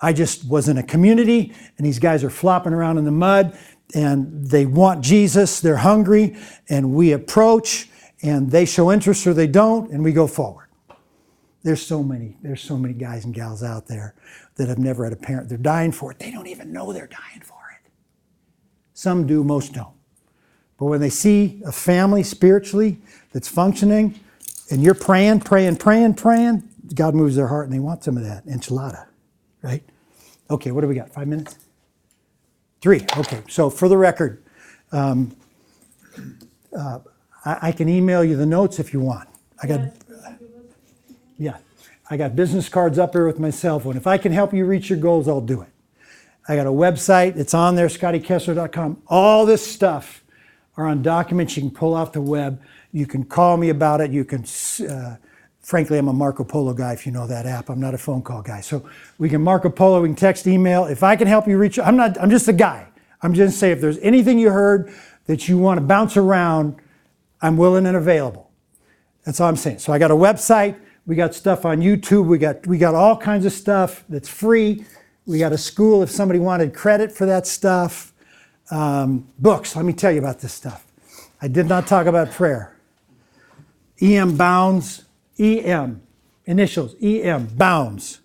I 0.00 0.12
just 0.12 0.48
was 0.48 0.68
in 0.68 0.78
a 0.78 0.82
community, 0.82 1.52
and 1.76 1.86
these 1.86 1.98
guys 1.98 2.24
are 2.24 2.30
flopping 2.30 2.72
around 2.72 2.98
in 2.98 3.04
the 3.04 3.10
mud, 3.10 3.56
and 3.94 4.46
they 4.46 4.66
want 4.66 5.02
Jesus, 5.02 5.60
they're 5.60 5.76
hungry, 5.76 6.36
and 6.68 6.92
we 6.94 7.12
approach, 7.12 7.88
and 8.22 8.50
they 8.50 8.64
show 8.64 8.90
interest 8.90 9.26
or 9.26 9.34
they 9.34 9.46
don't, 9.46 9.90
and 9.90 10.02
we 10.02 10.12
go 10.12 10.26
forward. 10.26 10.68
There's 11.62 11.84
so 11.84 12.02
many, 12.02 12.36
there's 12.42 12.62
so 12.62 12.78
many 12.78 12.94
guys 12.94 13.24
and 13.24 13.34
gals 13.34 13.62
out 13.62 13.86
there 13.86 14.14
that 14.56 14.68
have 14.68 14.78
never 14.78 15.04
had 15.04 15.12
a 15.12 15.16
parent. 15.16 15.48
They're 15.48 15.58
dying 15.58 15.92
for 15.92 16.10
it. 16.10 16.18
They 16.18 16.30
don't 16.30 16.46
even 16.46 16.72
know 16.72 16.92
they're 16.92 17.06
dying 17.06 17.42
for 17.42 17.58
it. 17.72 17.90
Some 18.94 19.26
do, 19.26 19.44
most 19.44 19.74
don't. 19.74 19.94
But 20.78 20.86
when 20.86 21.00
they 21.00 21.10
see 21.10 21.60
a 21.66 21.72
family 21.72 22.22
spiritually 22.22 23.00
that's 23.32 23.48
functioning, 23.48 24.18
and 24.70 24.82
you're 24.82 24.94
praying, 24.94 25.40
praying, 25.40 25.76
praying, 25.76 26.14
praying, 26.14 26.62
God 26.94 27.14
moves 27.14 27.36
their 27.36 27.48
heart 27.48 27.66
and 27.66 27.74
they 27.74 27.78
want 27.80 28.04
some 28.04 28.16
of 28.16 28.24
that 28.24 28.46
enchilada, 28.46 29.06
right? 29.62 29.82
Okay, 30.50 30.70
what 30.70 30.80
do 30.80 30.88
we 30.88 30.94
got? 30.94 31.10
Five 31.10 31.28
minutes? 31.28 31.56
Three. 32.80 33.04
Okay, 33.16 33.42
so 33.48 33.70
for 33.70 33.88
the 33.88 33.96
record, 33.96 34.42
um, 34.92 35.36
uh, 36.76 37.00
I, 37.44 37.58
I, 37.62 37.72
can 37.72 37.88
email 37.88 38.24
you 38.24 38.36
the 38.36 38.46
notes 38.46 38.78
if 38.78 38.92
you 38.92 39.00
want. 39.00 39.28
I 39.62 39.66
got, 39.66 39.80
yeah, 41.38 41.58
I 42.10 42.16
got 42.16 42.34
business 42.34 42.68
cards 42.68 42.98
up 42.98 43.12
here 43.12 43.26
with 43.26 43.38
my 43.38 43.50
cell 43.50 43.78
phone. 43.78 43.96
If 43.96 44.06
I 44.06 44.18
can 44.18 44.32
help 44.32 44.52
you 44.52 44.64
reach 44.64 44.88
your 44.88 44.98
goals, 44.98 45.28
I'll 45.28 45.40
do 45.40 45.60
it. 45.60 45.68
I 46.48 46.56
got 46.56 46.66
a 46.66 46.70
website. 46.70 47.36
It's 47.36 47.54
on 47.54 47.76
there, 47.76 47.86
scottykessler.com. 47.86 49.02
All 49.06 49.46
this 49.46 49.64
stuff 49.64 50.24
are 50.76 50.86
on 50.86 51.02
documents 51.02 51.56
you 51.56 51.62
can 51.62 51.70
pull 51.70 51.94
off 51.94 52.12
the 52.12 52.20
web. 52.20 52.60
You 52.92 53.06
can 53.06 53.24
call 53.24 53.56
me 53.56 53.68
about 53.68 54.00
it. 54.00 54.10
You 54.10 54.24
can, 54.24 54.44
uh, 54.88 55.16
frankly, 55.60 55.98
I'm 55.98 56.08
a 56.08 56.12
Marco 56.12 56.44
Polo 56.44 56.72
guy 56.72 56.92
if 56.92 57.06
you 57.06 57.12
know 57.12 57.26
that 57.26 57.46
app. 57.46 57.68
I'm 57.68 57.80
not 57.80 57.94
a 57.94 57.98
phone 57.98 58.22
call 58.22 58.42
guy. 58.42 58.60
So 58.60 58.88
we 59.18 59.28
can 59.28 59.42
Marco 59.42 59.70
Polo, 59.70 60.02
we 60.02 60.08
can 60.08 60.16
text, 60.16 60.46
email. 60.46 60.86
If 60.86 61.02
I 61.02 61.16
can 61.16 61.26
help 61.26 61.46
you 61.46 61.58
reach, 61.58 61.78
I'm 61.78 61.96
not, 61.96 62.20
I'm 62.20 62.30
just 62.30 62.48
a 62.48 62.52
guy. 62.52 62.86
I'm 63.22 63.34
just 63.34 63.58
saying 63.58 63.74
if 63.74 63.80
there's 63.80 63.98
anything 63.98 64.38
you 64.38 64.50
heard 64.50 64.92
that 65.26 65.48
you 65.48 65.58
want 65.58 65.78
to 65.78 65.86
bounce 65.86 66.16
around, 66.16 66.76
I'm 67.42 67.56
willing 67.56 67.86
and 67.86 67.96
available. 67.96 68.50
That's 69.24 69.40
all 69.40 69.48
I'm 69.48 69.56
saying. 69.56 69.78
So 69.78 69.92
I 69.92 69.98
got 69.98 70.10
a 70.10 70.14
website. 70.14 70.76
We 71.06 71.16
got 71.16 71.34
stuff 71.34 71.64
on 71.64 71.80
YouTube. 71.80 72.26
We 72.26 72.38
got, 72.38 72.66
we 72.66 72.78
got 72.78 72.94
all 72.94 73.16
kinds 73.16 73.44
of 73.44 73.52
stuff 73.52 74.04
that's 74.08 74.28
free. 74.28 74.84
We 75.26 75.38
got 75.38 75.52
a 75.52 75.58
school 75.58 76.02
if 76.02 76.10
somebody 76.10 76.40
wanted 76.40 76.74
credit 76.74 77.12
for 77.12 77.26
that 77.26 77.46
stuff. 77.46 78.12
Um, 78.70 79.26
books, 79.38 79.76
let 79.76 79.84
me 79.84 79.92
tell 79.92 80.12
you 80.12 80.18
about 80.18 80.40
this 80.40 80.52
stuff. 80.52 80.86
I 81.42 81.48
did 81.48 81.66
not 81.66 81.86
talk 81.86 82.06
about 82.06 82.30
prayer. 82.30 82.76
EM 84.00 84.36
Bounds, 84.36 85.04
EM, 85.40 86.02
initials, 86.44 86.94
EM, 87.02 87.46
Bounds. 87.56 88.20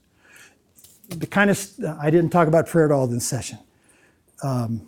The 1.09 1.27
kind 1.27 1.49
of, 1.49 1.67
I 1.99 2.09
didn't 2.09 2.31
talk 2.31 2.47
about 2.47 2.67
prayer 2.67 2.85
at 2.85 2.91
all 2.91 3.05
in 3.05 3.13
this 3.13 3.25
session. 3.25 3.59
Um, 4.43 4.87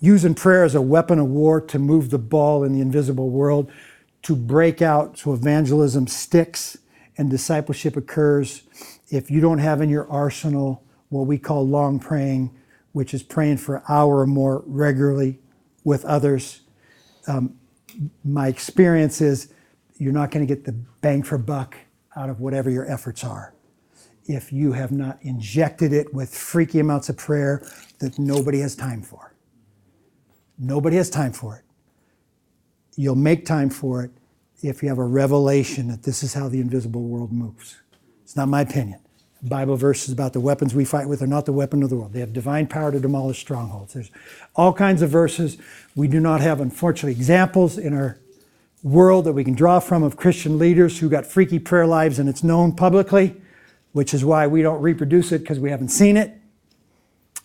using 0.00 0.34
prayer 0.34 0.64
as 0.64 0.74
a 0.74 0.80
weapon 0.82 1.18
of 1.18 1.26
war 1.28 1.60
to 1.60 1.78
move 1.78 2.10
the 2.10 2.18
ball 2.18 2.64
in 2.64 2.72
the 2.72 2.80
invisible 2.80 3.30
world, 3.30 3.70
to 4.22 4.34
break 4.34 4.82
out 4.82 5.18
so 5.18 5.32
evangelism 5.32 6.06
sticks 6.06 6.78
and 7.18 7.30
discipleship 7.30 7.96
occurs. 7.96 8.62
If 9.10 9.30
you 9.30 9.40
don't 9.40 9.58
have 9.58 9.80
in 9.80 9.90
your 9.90 10.10
arsenal 10.10 10.82
what 11.10 11.26
we 11.26 11.38
call 11.38 11.66
long 11.66 11.98
praying, 11.98 12.50
which 12.92 13.14
is 13.14 13.22
praying 13.22 13.58
for 13.58 13.76
an 13.76 13.82
hour 13.88 14.20
or 14.20 14.26
more 14.26 14.62
regularly 14.66 15.38
with 15.84 16.04
others, 16.04 16.60
um, 17.26 17.54
my 18.24 18.48
experience 18.48 19.20
is 19.20 19.52
you're 20.00 20.12
not 20.12 20.30
going 20.30 20.46
to 20.46 20.52
get 20.52 20.64
the 20.64 20.72
bang 21.02 21.22
for 21.22 21.36
buck 21.38 21.76
out 22.16 22.30
of 22.30 22.40
whatever 22.40 22.70
your 22.70 22.90
efforts 22.90 23.22
are 23.22 23.54
if 24.26 24.52
you 24.52 24.72
have 24.72 24.92
not 24.92 25.18
injected 25.22 25.92
it 25.92 26.12
with 26.14 26.34
freaky 26.34 26.78
amounts 26.80 27.08
of 27.08 27.16
prayer 27.16 27.66
that 27.98 28.18
nobody 28.18 28.60
has 28.60 28.74
time 28.74 29.02
for. 29.02 29.34
Nobody 30.58 30.96
has 30.96 31.10
time 31.10 31.32
for 31.32 31.56
it. 31.56 31.64
You'll 32.96 33.14
make 33.14 33.44
time 33.44 33.70
for 33.70 34.04
it 34.04 34.10
if 34.62 34.82
you 34.82 34.88
have 34.88 34.98
a 34.98 35.04
revelation 35.04 35.88
that 35.88 36.02
this 36.02 36.22
is 36.22 36.34
how 36.34 36.48
the 36.48 36.60
invisible 36.60 37.02
world 37.02 37.32
moves. 37.32 37.76
It's 38.22 38.36
not 38.36 38.48
my 38.48 38.62
opinion. 38.62 39.00
Bible 39.42 39.76
verses 39.76 40.12
about 40.12 40.34
the 40.34 40.40
weapons 40.40 40.74
we 40.74 40.84
fight 40.84 41.08
with 41.08 41.22
are 41.22 41.26
not 41.26 41.46
the 41.46 41.52
weapon 41.52 41.82
of 41.82 41.88
the 41.88 41.96
world. 41.96 42.12
They 42.12 42.20
have 42.20 42.32
divine 42.32 42.66
power 42.66 42.92
to 42.92 43.00
demolish 43.00 43.40
strongholds. 43.40 43.94
There's 43.94 44.10
all 44.54 44.72
kinds 44.72 45.00
of 45.00 45.08
verses. 45.10 45.56
We 45.96 46.08
do 46.08 46.20
not 46.20 46.40
have, 46.42 46.60
unfortunately, 46.60 47.12
examples 47.12 47.78
in 47.78 47.94
our 47.94 48.18
world 48.82 49.24
that 49.26 49.32
we 49.32 49.44
can 49.44 49.54
draw 49.54 49.78
from 49.78 50.02
of 50.02 50.16
Christian 50.16 50.58
leaders 50.58 50.98
who 50.98 51.08
got 51.08 51.26
freaky 51.26 51.58
prayer 51.58 51.86
lives 51.86 52.18
and 52.18 52.28
it's 52.28 52.42
known 52.42 52.72
publicly, 52.72 53.36
which 53.92 54.14
is 54.14 54.24
why 54.24 54.46
we 54.46 54.62
don't 54.62 54.80
reproduce 54.80 55.32
it 55.32 55.40
because 55.40 55.58
we 55.60 55.70
haven't 55.70 55.88
seen 55.88 56.16
it. 56.16 56.34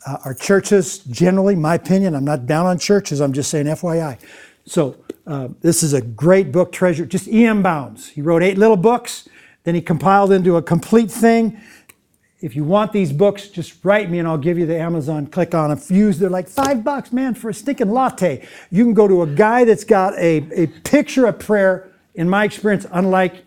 Uh, 0.05 0.17
our 0.25 0.33
churches, 0.33 0.99
generally, 0.99 1.55
my 1.55 1.75
opinion, 1.75 2.15
I'm 2.15 2.25
not 2.25 2.45
down 2.45 2.65
on 2.65 2.77
churches, 2.77 3.19
I'm 3.19 3.33
just 3.33 3.49
saying 3.49 3.65
FYI. 3.65 4.17
So, 4.65 4.97
uh, 5.27 5.49
this 5.61 5.81
is 5.81 5.93
a 5.93 6.01
great 6.01 6.51
book, 6.51 6.71
treasure. 6.71 7.05
Just 7.05 7.27
E.M. 7.27 7.63
Bounds. 7.63 8.09
He 8.09 8.21
wrote 8.21 8.43
eight 8.43 8.57
little 8.57 8.77
books, 8.77 9.27
then 9.63 9.73
he 9.73 9.81
compiled 9.81 10.31
into 10.31 10.55
a 10.57 10.61
complete 10.61 11.09
thing 11.09 11.59
if 12.45 12.55
you 12.55 12.63
want 12.63 12.91
these 12.91 13.11
books, 13.11 13.47
just 13.47 13.83
write 13.83 14.11
me 14.11 14.19
and 14.19 14.27
I'll 14.27 14.37
give 14.37 14.59
you 14.59 14.67
the 14.67 14.77
Amazon 14.77 15.25
click 15.25 15.55
on 15.55 15.71
them. 15.71 15.79
Views, 15.79 16.19
they're 16.19 16.29
like 16.29 16.47
five 16.47 16.83
bucks, 16.83 17.11
man, 17.11 17.33
for 17.33 17.49
a 17.49 17.53
stinking 17.55 17.89
latte. 17.89 18.47
You 18.69 18.83
can 18.83 18.93
go 18.93 19.07
to 19.07 19.23
a 19.23 19.25
guy 19.25 19.63
that's 19.63 19.83
got 19.83 20.13
a, 20.19 20.47
a 20.55 20.67
picture 20.83 21.25
of 21.25 21.39
prayer, 21.39 21.89
in 22.13 22.29
my 22.29 22.43
experience, 22.43 22.85
unlike 22.91 23.43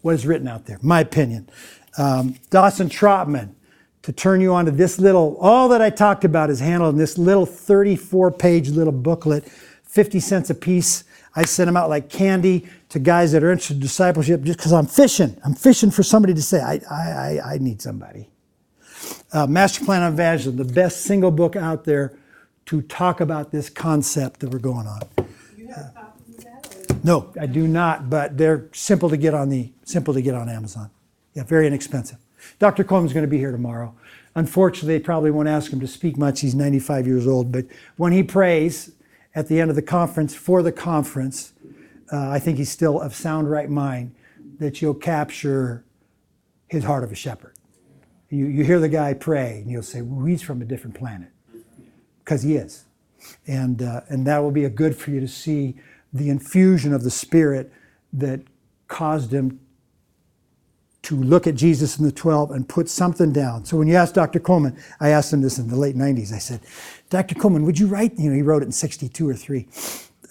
what 0.00 0.14
is 0.14 0.24
written 0.26 0.48
out 0.48 0.64
there, 0.64 0.78
my 0.80 1.00
opinion. 1.00 1.50
Um, 1.98 2.36
Dawson 2.48 2.88
Trotman, 2.88 3.54
to 4.00 4.12
turn 4.12 4.40
you 4.40 4.54
on 4.54 4.64
to 4.64 4.70
this 4.70 4.98
little, 4.98 5.36
all 5.38 5.68
that 5.68 5.82
I 5.82 5.90
talked 5.90 6.24
about 6.24 6.48
is 6.48 6.58
handled 6.58 6.94
in 6.94 6.98
this 6.98 7.18
little 7.18 7.44
34 7.44 8.30
page 8.30 8.70
little 8.70 8.94
booklet, 8.94 9.44
50 9.84 10.20
cents 10.20 10.48
a 10.48 10.54
piece. 10.54 11.04
I 11.36 11.44
send 11.44 11.68
them 11.68 11.76
out 11.76 11.90
like 11.90 12.08
candy 12.08 12.66
to 12.88 12.98
guys 12.98 13.32
that 13.32 13.44
are 13.44 13.52
interested 13.52 13.74
in 13.74 13.80
discipleship 13.80 14.40
just 14.40 14.58
because 14.58 14.72
I'm 14.72 14.86
fishing. 14.86 15.38
I'm 15.44 15.54
fishing 15.54 15.90
for 15.90 16.02
somebody 16.02 16.32
to 16.32 16.40
say, 16.40 16.62
I, 16.62 16.80
I, 16.90 17.40
I 17.44 17.58
need 17.58 17.82
somebody 17.82 18.30
uh, 19.32 19.46
Master 19.46 19.84
Plan 19.84 20.02
on 20.02 20.12
Evangelism, 20.12 20.56
the 20.56 20.72
best 20.72 21.02
single 21.02 21.30
book 21.30 21.56
out 21.56 21.84
there 21.84 22.16
to 22.66 22.82
talk 22.82 23.20
about 23.20 23.50
this 23.50 23.70
concept 23.70 24.40
that 24.40 24.50
we're 24.50 24.58
going 24.58 24.86
on. 24.86 25.00
No, 27.04 27.32
I 27.40 27.46
do 27.46 27.66
not, 27.66 28.10
but 28.10 28.36
they're 28.36 28.68
simple 28.72 29.08
to 29.10 29.16
get 29.16 29.34
on 29.34 29.48
the 29.48 29.72
simple 29.84 30.12
to 30.14 30.20
get 30.20 30.34
on 30.34 30.48
Amazon. 30.48 30.90
Yeah, 31.34 31.44
very 31.44 31.66
inexpensive. 31.66 32.18
Dr. 32.58 32.84
Coleman's 32.84 33.12
going 33.12 33.24
to 33.24 33.30
be 33.30 33.38
here 33.38 33.52
tomorrow. 33.52 33.94
Unfortunately, 34.34 34.98
they 34.98 35.02
probably 35.02 35.30
won't 35.30 35.48
ask 35.48 35.72
him 35.72 35.80
to 35.80 35.86
speak 35.86 36.16
much. 36.16 36.40
He's 36.40 36.54
95 36.54 37.06
years 37.06 37.26
old, 37.26 37.50
but 37.50 37.66
when 37.96 38.12
he 38.12 38.22
prays 38.22 38.92
at 39.34 39.48
the 39.48 39.60
end 39.60 39.70
of 39.70 39.76
the 39.76 39.82
conference 39.82 40.34
for 40.34 40.62
the 40.62 40.72
conference, 40.72 41.52
uh, 42.12 42.30
I 42.30 42.38
think 42.38 42.58
he's 42.58 42.70
still 42.70 43.00
of 43.00 43.14
sound 43.14 43.50
right 43.50 43.68
mind 43.68 44.14
that 44.58 44.82
you'll 44.82 44.94
capture 44.94 45.84
his 46.68 46.84
heart 46.84 47.04
of 47.04 47.12
a 47.12 47.14
shepherd. 47.14 47.54
You, 48.30 48.46
you 48.46 48.64
hear 48.64 48.78
the 48.78 48.88
guy 48.88 49.14
pray, 49.14 49.58
and 49.58 49.70
you'll 49.70 49.82
say, 49.82 50.02
well, 50.02 50.26
he's 50.26 50.42
from 50.42 50.60
a 50.60 50.64
different 50.64 50.96
planet. 50.96 51.30
Because 52.24 52.42
he 52.42 52.56
is. 52.56 52.84
And, 53.46 53.82
uh, 53.82 54.02
and 54.08 54.26
that 54.26 54.38
will 54.38 54.50
be 54.50 54.64
a 54.64 54.70
good 54.70 54.94
for 54.96 55.10
you 55.10 55.20
to 55.20 55.28
see 55.28 55.76
the 56.12 56.28
infusion 56.28 56.92
of 56.92 57.02
the 57.02 57.10
Spirit 57.10 57.72
that 58.12 58.40
caused 58.86 59.32
him 59.32 59.60
to 61.02 61.16
look 61.16 61.46
at 61.46 61.54
Jesus 61.54 61.96
and 61.96 62.06
the 62.06 62.12
12 62.12 62.50
and 62.50 62.68
put 62.68 62.88
something 62.88 63.32
down. 63.32 63.64
So 63.64 63.76
when 63.76 63.88
you 63.88 63.94
ask 63.94 64.14
Dr. 64.14 64.40
Coleman, 64.40 64.78
I 65.00 65.10
asked 65.10 65.32
him 65.32 65.40
this 65.40 65.58
in 65.58 65.68
the 65.68 65.76
late 65.76 65.96
90s. 65.96 66.32
I 66.32 66.38
said, 66.38 66.60
Dr. 67.08 67.34
Coleman, 67.34 67.64
would 67.64 67.78
you 67.78 67.86
write? 67.86 68.18
You 68.18 68.30
know, 68.30 68.36
he 68.36 68.42
wrote 68.42 68.62
it 68.62 68.66
in 68.66 68.72
62 68.72 69.28
or 69.28 69.34
3. 69.34 69.66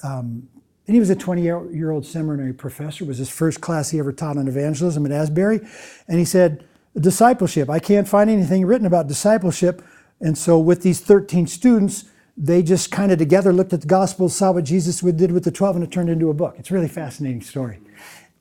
Um, 0.04 0.48
and 0.86 0.94
he 0.96 1.00
was 1.00 1.10
a 1.10 1.16
20 1.16 1.42
year 1.42 1.92
old 1.92 2.06
seminary 2.06 2.54
professor. 2.54 3.04
It 3.04 3.08
was 3.08 3.18
his 3.18 3.30
first 3.30 3.60
class 3.60 3.90
he 3.90 4.00
ever 4.00 4.14
taught 4.14 4.38
on 4.38 4.48
evangelism 4.48 5.06
at 5.06 5.12
Asbury. 5.12 5.62
And 6.08 6.20
he 6.20 6.26
said, 6.26 6.64
discipleship. 7.00 7.70
I 7.70 7.80
can't 7.80 8.08
find 8.08 8.30
anything 8.30 8.66
written 8.66 8.88
about 8.88 9.08
discipleship. 9.08 9.84
And 10.20 10.38
so, 10.38 10.58
with 10.58 10.82
these 10.82 11.00
13 11.00 11.48
students, 11.48 12.06
they 12.36 12.62
just 12.62 12.92
kind 12.92 13.12
of 13.12 13.18
together 13.18 13.52
looked 13.52 13.74
at 13.74 13.82
the 13.82 13.88
Gospels, 13.88 14.36
saw 14.36 14.52
what 14.52 14.64
Jesus 14.64 15.02
did 15.02 15.32
with 15.32 15.44
the 15.44 15.52
12, 15.52 15.78
and 15.78 15.86
it 15.86 15.92
turned 15.92 16.10
into 16.10 16.30
a 16.30 16.34
book. 16.34 16.56
It's 16.58 16.72
a 16.72 16.74
really 16.74 16.88
fascinating 16.88 17.42
story. 17.42 17.80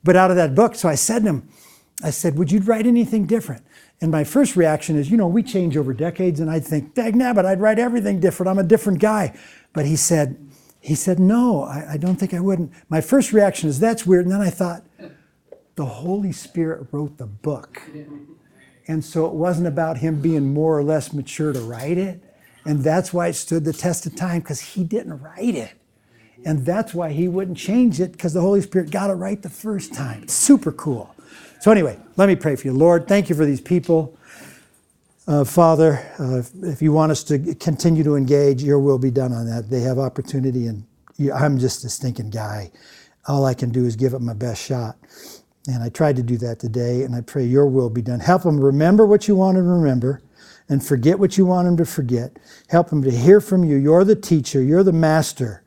But 0.03 0.15
out 0.15 0.29
of 0.29 0.37
that 0.37 0.55
book, 0.55 0.75
so 0.75 0.87
I 0.87 0.95
said 0.95 1.23
to 1.23 1.29
him, 1.29 1.49
I 2.03 2.11
said, 2.11 2.37
Would 2.37 2.51
you 2.51 2.59
write 2.59 2.85
anything 2.85 3.25
different? 3.25 3.63
And 3.99 4.11
my 4.11 4.23
first 4.23 4.55
reaction 4.55 4.95
is, 4.95 5.09
you 5.09 5.17
know, 5.17 5.27
we 5.27 5.41
change 5.41 5.75
over 5.75 5.93
decades, 5.93 6.39
and 6.39 6.49
I'd 6.49 6.65
think, 6.65 6.93
dag 6.93 7.15
nabbit, 7.15 7.45
I'd 7.45 7.59
write 7.59 7.79
everything 7.79 8.19
different. 8.19 8.49
I'm 8.49 8.59
a 8.59 8.63
different 8.63 8.99
guy. 8.99 9.35
But 9.73 9.87
he 9.87 9.95
said, 9.95 10.37
he 10.79 10.93
said, 10.93 11.19
no, 11.19 11.63
I, 11.63 11.93
I 11.93 11.97
don't 11.97 12.15
think 12.17 12.33
I 12.33 12.39
wouldn't. 12.39 12.71
My 12.89 13.01
first 13.01 13.33
reaction 13.33 13.69
is, 13.69 13.79
that's 13.79 14.05
weird. 14.05 14.25
And 14.25 14.33
then 14.33 14.41
I 14.41 14.51
thought, 14.51 14.83
the 15.75 15.85
Holy 15.85 16.31
Spirit 16.31 16.87
wrote 16.91 17.17
the 17.17 17.27
book 17.27 17.81
And 18.87 19.03
so 19.03 19.25
it 19.25 19.33
wasn't 19.33 19.67
about 19.67 19.97
him 19.97 20.21
being 20.21 20.53
more 20.53 20.77
or 20.77 20.83
less 20.83 21.11
mature 21.11 21.51
to 21.51 21.59
write 21.59 21.97
it. 21.97 22.23
And 22.65 22.83
that's 22.83 23.13
why 23.13 23.27
it 23.27 23.33
stood 23.33 23.65
the 23.65 23.73
test 23.73 24.05
of 24.05 24.15
time, 24.15 24.39
because 24.39 24.61
he 24.61 24.83
didn't 24.83 25.21
write 25.21 25.55
it. 25.55 25.71
And 26.45 26.65
that's 26.65 26.93
why 26.93 27.11
he 27.11 27.27
wouldn't 27.27 27.57
change 27.57 27.99
it, 27.99 28.11
because 28.11 28.33
the 28.33 28.41
Holy 28.41 28.61
Spirit 28.61 28.91
got 28.91 29.09
it 29.09 29.13
right 29.13 29.41
the 29.41 29.49
first 29.49 29.93
time. 29.93 30.27
Super 30.27 30.71
cool. 30.71 31.13
So, 31.59 31.71
anyway, 31.71 31.97
let 32.15 32.27
me 32.27 32.35
pray 32.35 32.55
for 32.55 32.67
you. 32.67 32.73
Lord, 32.73 33.07
thank 33.07 33.29
you 33.29 33.35
for 33.35 33.45
these 33.45 33.61
people. 33.61 34.17
Uh, 35.27 35.43
Father, 35.43 35.99
uh, 36.19 36.43
if 36.67 36.81
you 36.81 36.93
want 36.93 37.11
us 37.11 37.23
to 37.25 37.55
continue 37.55 38.03
to 38.03 38.15
engage, 38.15 38.63
your 38.63 38.79
will 38.79 38.99
be 38.99 39.11
done 39.11 39.33
on 39.33 39.45
that. 39.47 39.69
They 39.69 39.81
have 39.81 39.97
opportunity, 39.97 40.67
and 40.67 40.85
I'm 41.33 41.57
just 41.57 41.83
a 41.83 41.89
stinking 41.89 42.29
guy. 42.29 42.71
All 43.27 43.45
I 43.45 43.53
can 43.53 43.71
do 43.71 43.85
is 43.85 43.95
give 43.95 44.13
it 44.13 44.19
my 44.19 44.33
best 44.33 44.63
shot. 44.63 44.95
And 45.67 45.83
I 45.83 45.89
tried 45.89 46.15
to 46.15 46.23
do 46.23 46.37
that 46.37 46.59
today, 46.59 47.03
and 47.03 47.13
I 47.13 47.21
pray 47.21 47.43
your 47.45 47.67
will 47.67 47.89
be 47.89 48.01
done. 48.01 48.21
Help 48.21 48.43
them 48.43 48.59
remember 48.59 49.05
what 49.05 49.27
you 49.27 49.35
want 49.35 49.57
them 49.57 49.65
to 49.65 49.69
remember 49.69 50.21
and 50.69 50.85
forget 50.85 51.19
what 51.19 51.37
you 51.37 51.45
want 51.45 51.65
them 51.65 51.77
to 51.77 51.85
forget. 51.85 52.37
Help 52.69 52.89
them 52.89 53.03
to 53.03 53.11
hear 53.11 53.39
from 53.41 53.63
you. 53.63 53.75
You're 53.75 54.03
the 54.03 54.15
teacher, 54.15 54.61
you're 54.61 54.83
the 54.83 54.93
master. 54.93 55.63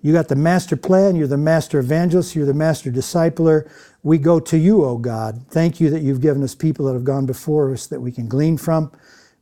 You 0.00 0.12
got 0.12 0.28
the 0.28 0.36
master 0.36 0.76
plan, 0.76 1.16
you're 1.16 1.26
the 1.26 1.36
master 1.36 1.78
evangelist, 1.80 2.36
you're 2.36 2.46
the 2.46 2.54
master 2.54 2.90
discipler. 2.90 3.68
We 4.02 4.18
go 4.18 4.38
to 4.38 4.56
you, 4.56 4.84
O 4.84 4.90
oh 4.90 4.98
God. 4.98 5.44
Thank 5.50 5.80
you 5.80 5.90
that 5.90 6.02
you've 6.02 6.20
given 6.20 6.42
us 6.42 6.54
people 6.54 6.86
that 6.86 6.92
have 6.92 7.04
gone 7.04 7.26
before 7.26 7.72
us 7.72 7.86
that 7.88 8.00
we 8.00 8.12
can 8.12 8.28
glean 8.28 8.58
from. 8.58 8.92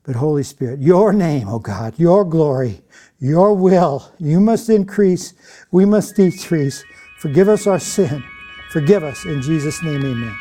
But 0.04 0.16
Holy 0.16 0.44
Spirit, 0.44 0.80
your 0.80 1.12
name, 1.12 1.48
O 1.48 1.54
oh 1.54 1.58
God, 1.58 1.98
your 1.98 2.24
glory, 2.24 2.80
your 3.18 3.54
will, 3.54 4.10
you 4.18 4.40
must 4.40 4.70
increase, 4.70 5.34
we 5.72 5.84
must 5.84 6.16
decrease. 6.16 6.84
Forgive 7.18 7.48
us 7.48 7.66
our 7.66 7.80
sin. 7.80 8.24
Forgive 8.76 9.04
us. 9.04 9.24
In 9.24 9.40
Jesus' 9.40 9.82
name, 9.82 10.04
amen. 10.04 10.36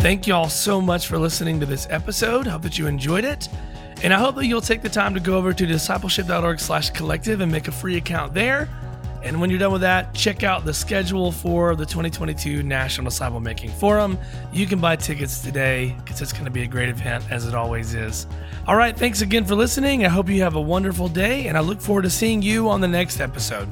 Thank 0.00 0.26
you 0.26 0.34
all 0.34 0.48
so 0.48 0.80
much 0.80 1.06
for 1.06 1.18
listening 1.18 1.60
to 1.60 1.66
this 1.66 1.86
episode. 1.88 2.48
Hope 2.48 2.62
that 2.62 2.76
you 2.76 2.88
enjoyed 2.88 3.24
it. 3.24 3.48
And 4.02 4.12
I 4.12 4.18
hope 4.18 4.34
that 4.34 4.46
you'll 4.46 4.60
take 4.60 4.82
the 4.82 4.88
time 4.88 5.14
to 5.14 5.20
go 5.20 5.36
over 5.36 5.52
to 5.52 5.66
discipleship.org 5.66 6.58
slash 6.58 6.90
collective 6.90 7.40
and 7.40 7.52
make 7.52 7.68
a 7.68 7.72
free 7.72 7.96
account 7.96 8.34
there. 8.34 8.68
And 9.24 9.40
when 9.40 9.48
you're 9.48 9.58
done 9.58 9.72
with 9.72 9.80
that, 9.80 10.14
check 10.14 10.42
out 10.42 10.66
the 10.66 10.74
schedule 10.74 11.32
for 11.32 11.74
the 11.74 11.86
2022 11.86 12.62
National 12.62 13.06
Disciple 13.06 13.40
Making 13.40 13.70
Forum. 13.70 14.18
You 14.52 14.66
can 14.66 14.80
buy 14.80 14.96
tickets 14.96 15.40
today 15.40 15.96
because 16.04 16.20
it's 16.20 16.32
going 16.32 16.44
to 16.44 16.50
be 16.50 16.62
a 16.62 16.66
great 16.66 16.90
event, 16.90 17.24
as 17.30 17.46
it 17.46 17.54
always 17.54 17.94
is. 17.94 18.26
All 18.66 18.76
right, 18.76 18.94
thanks 18.94 19.22
again 19.22 19.46
for 19.46 19.54
listening. 19.54 20.04
I 20.04 20.08
hope 20.08 20.28
you 20.28 20.42
have 20.42 20.56
a 20.56 20.60
wonderful 20.60 21.08
day, 21.08 21.48
and 21.48 21.56
I 21.56 21.60
look 21.60 21.80
forward 21.80 22.02
to 22.02 22.10
seeing 22.10 22.42
you 22.42 22.68
on 22.68 22.82
the 22.82 22.88
next 22.88 23.18
episode. 23.18 23.66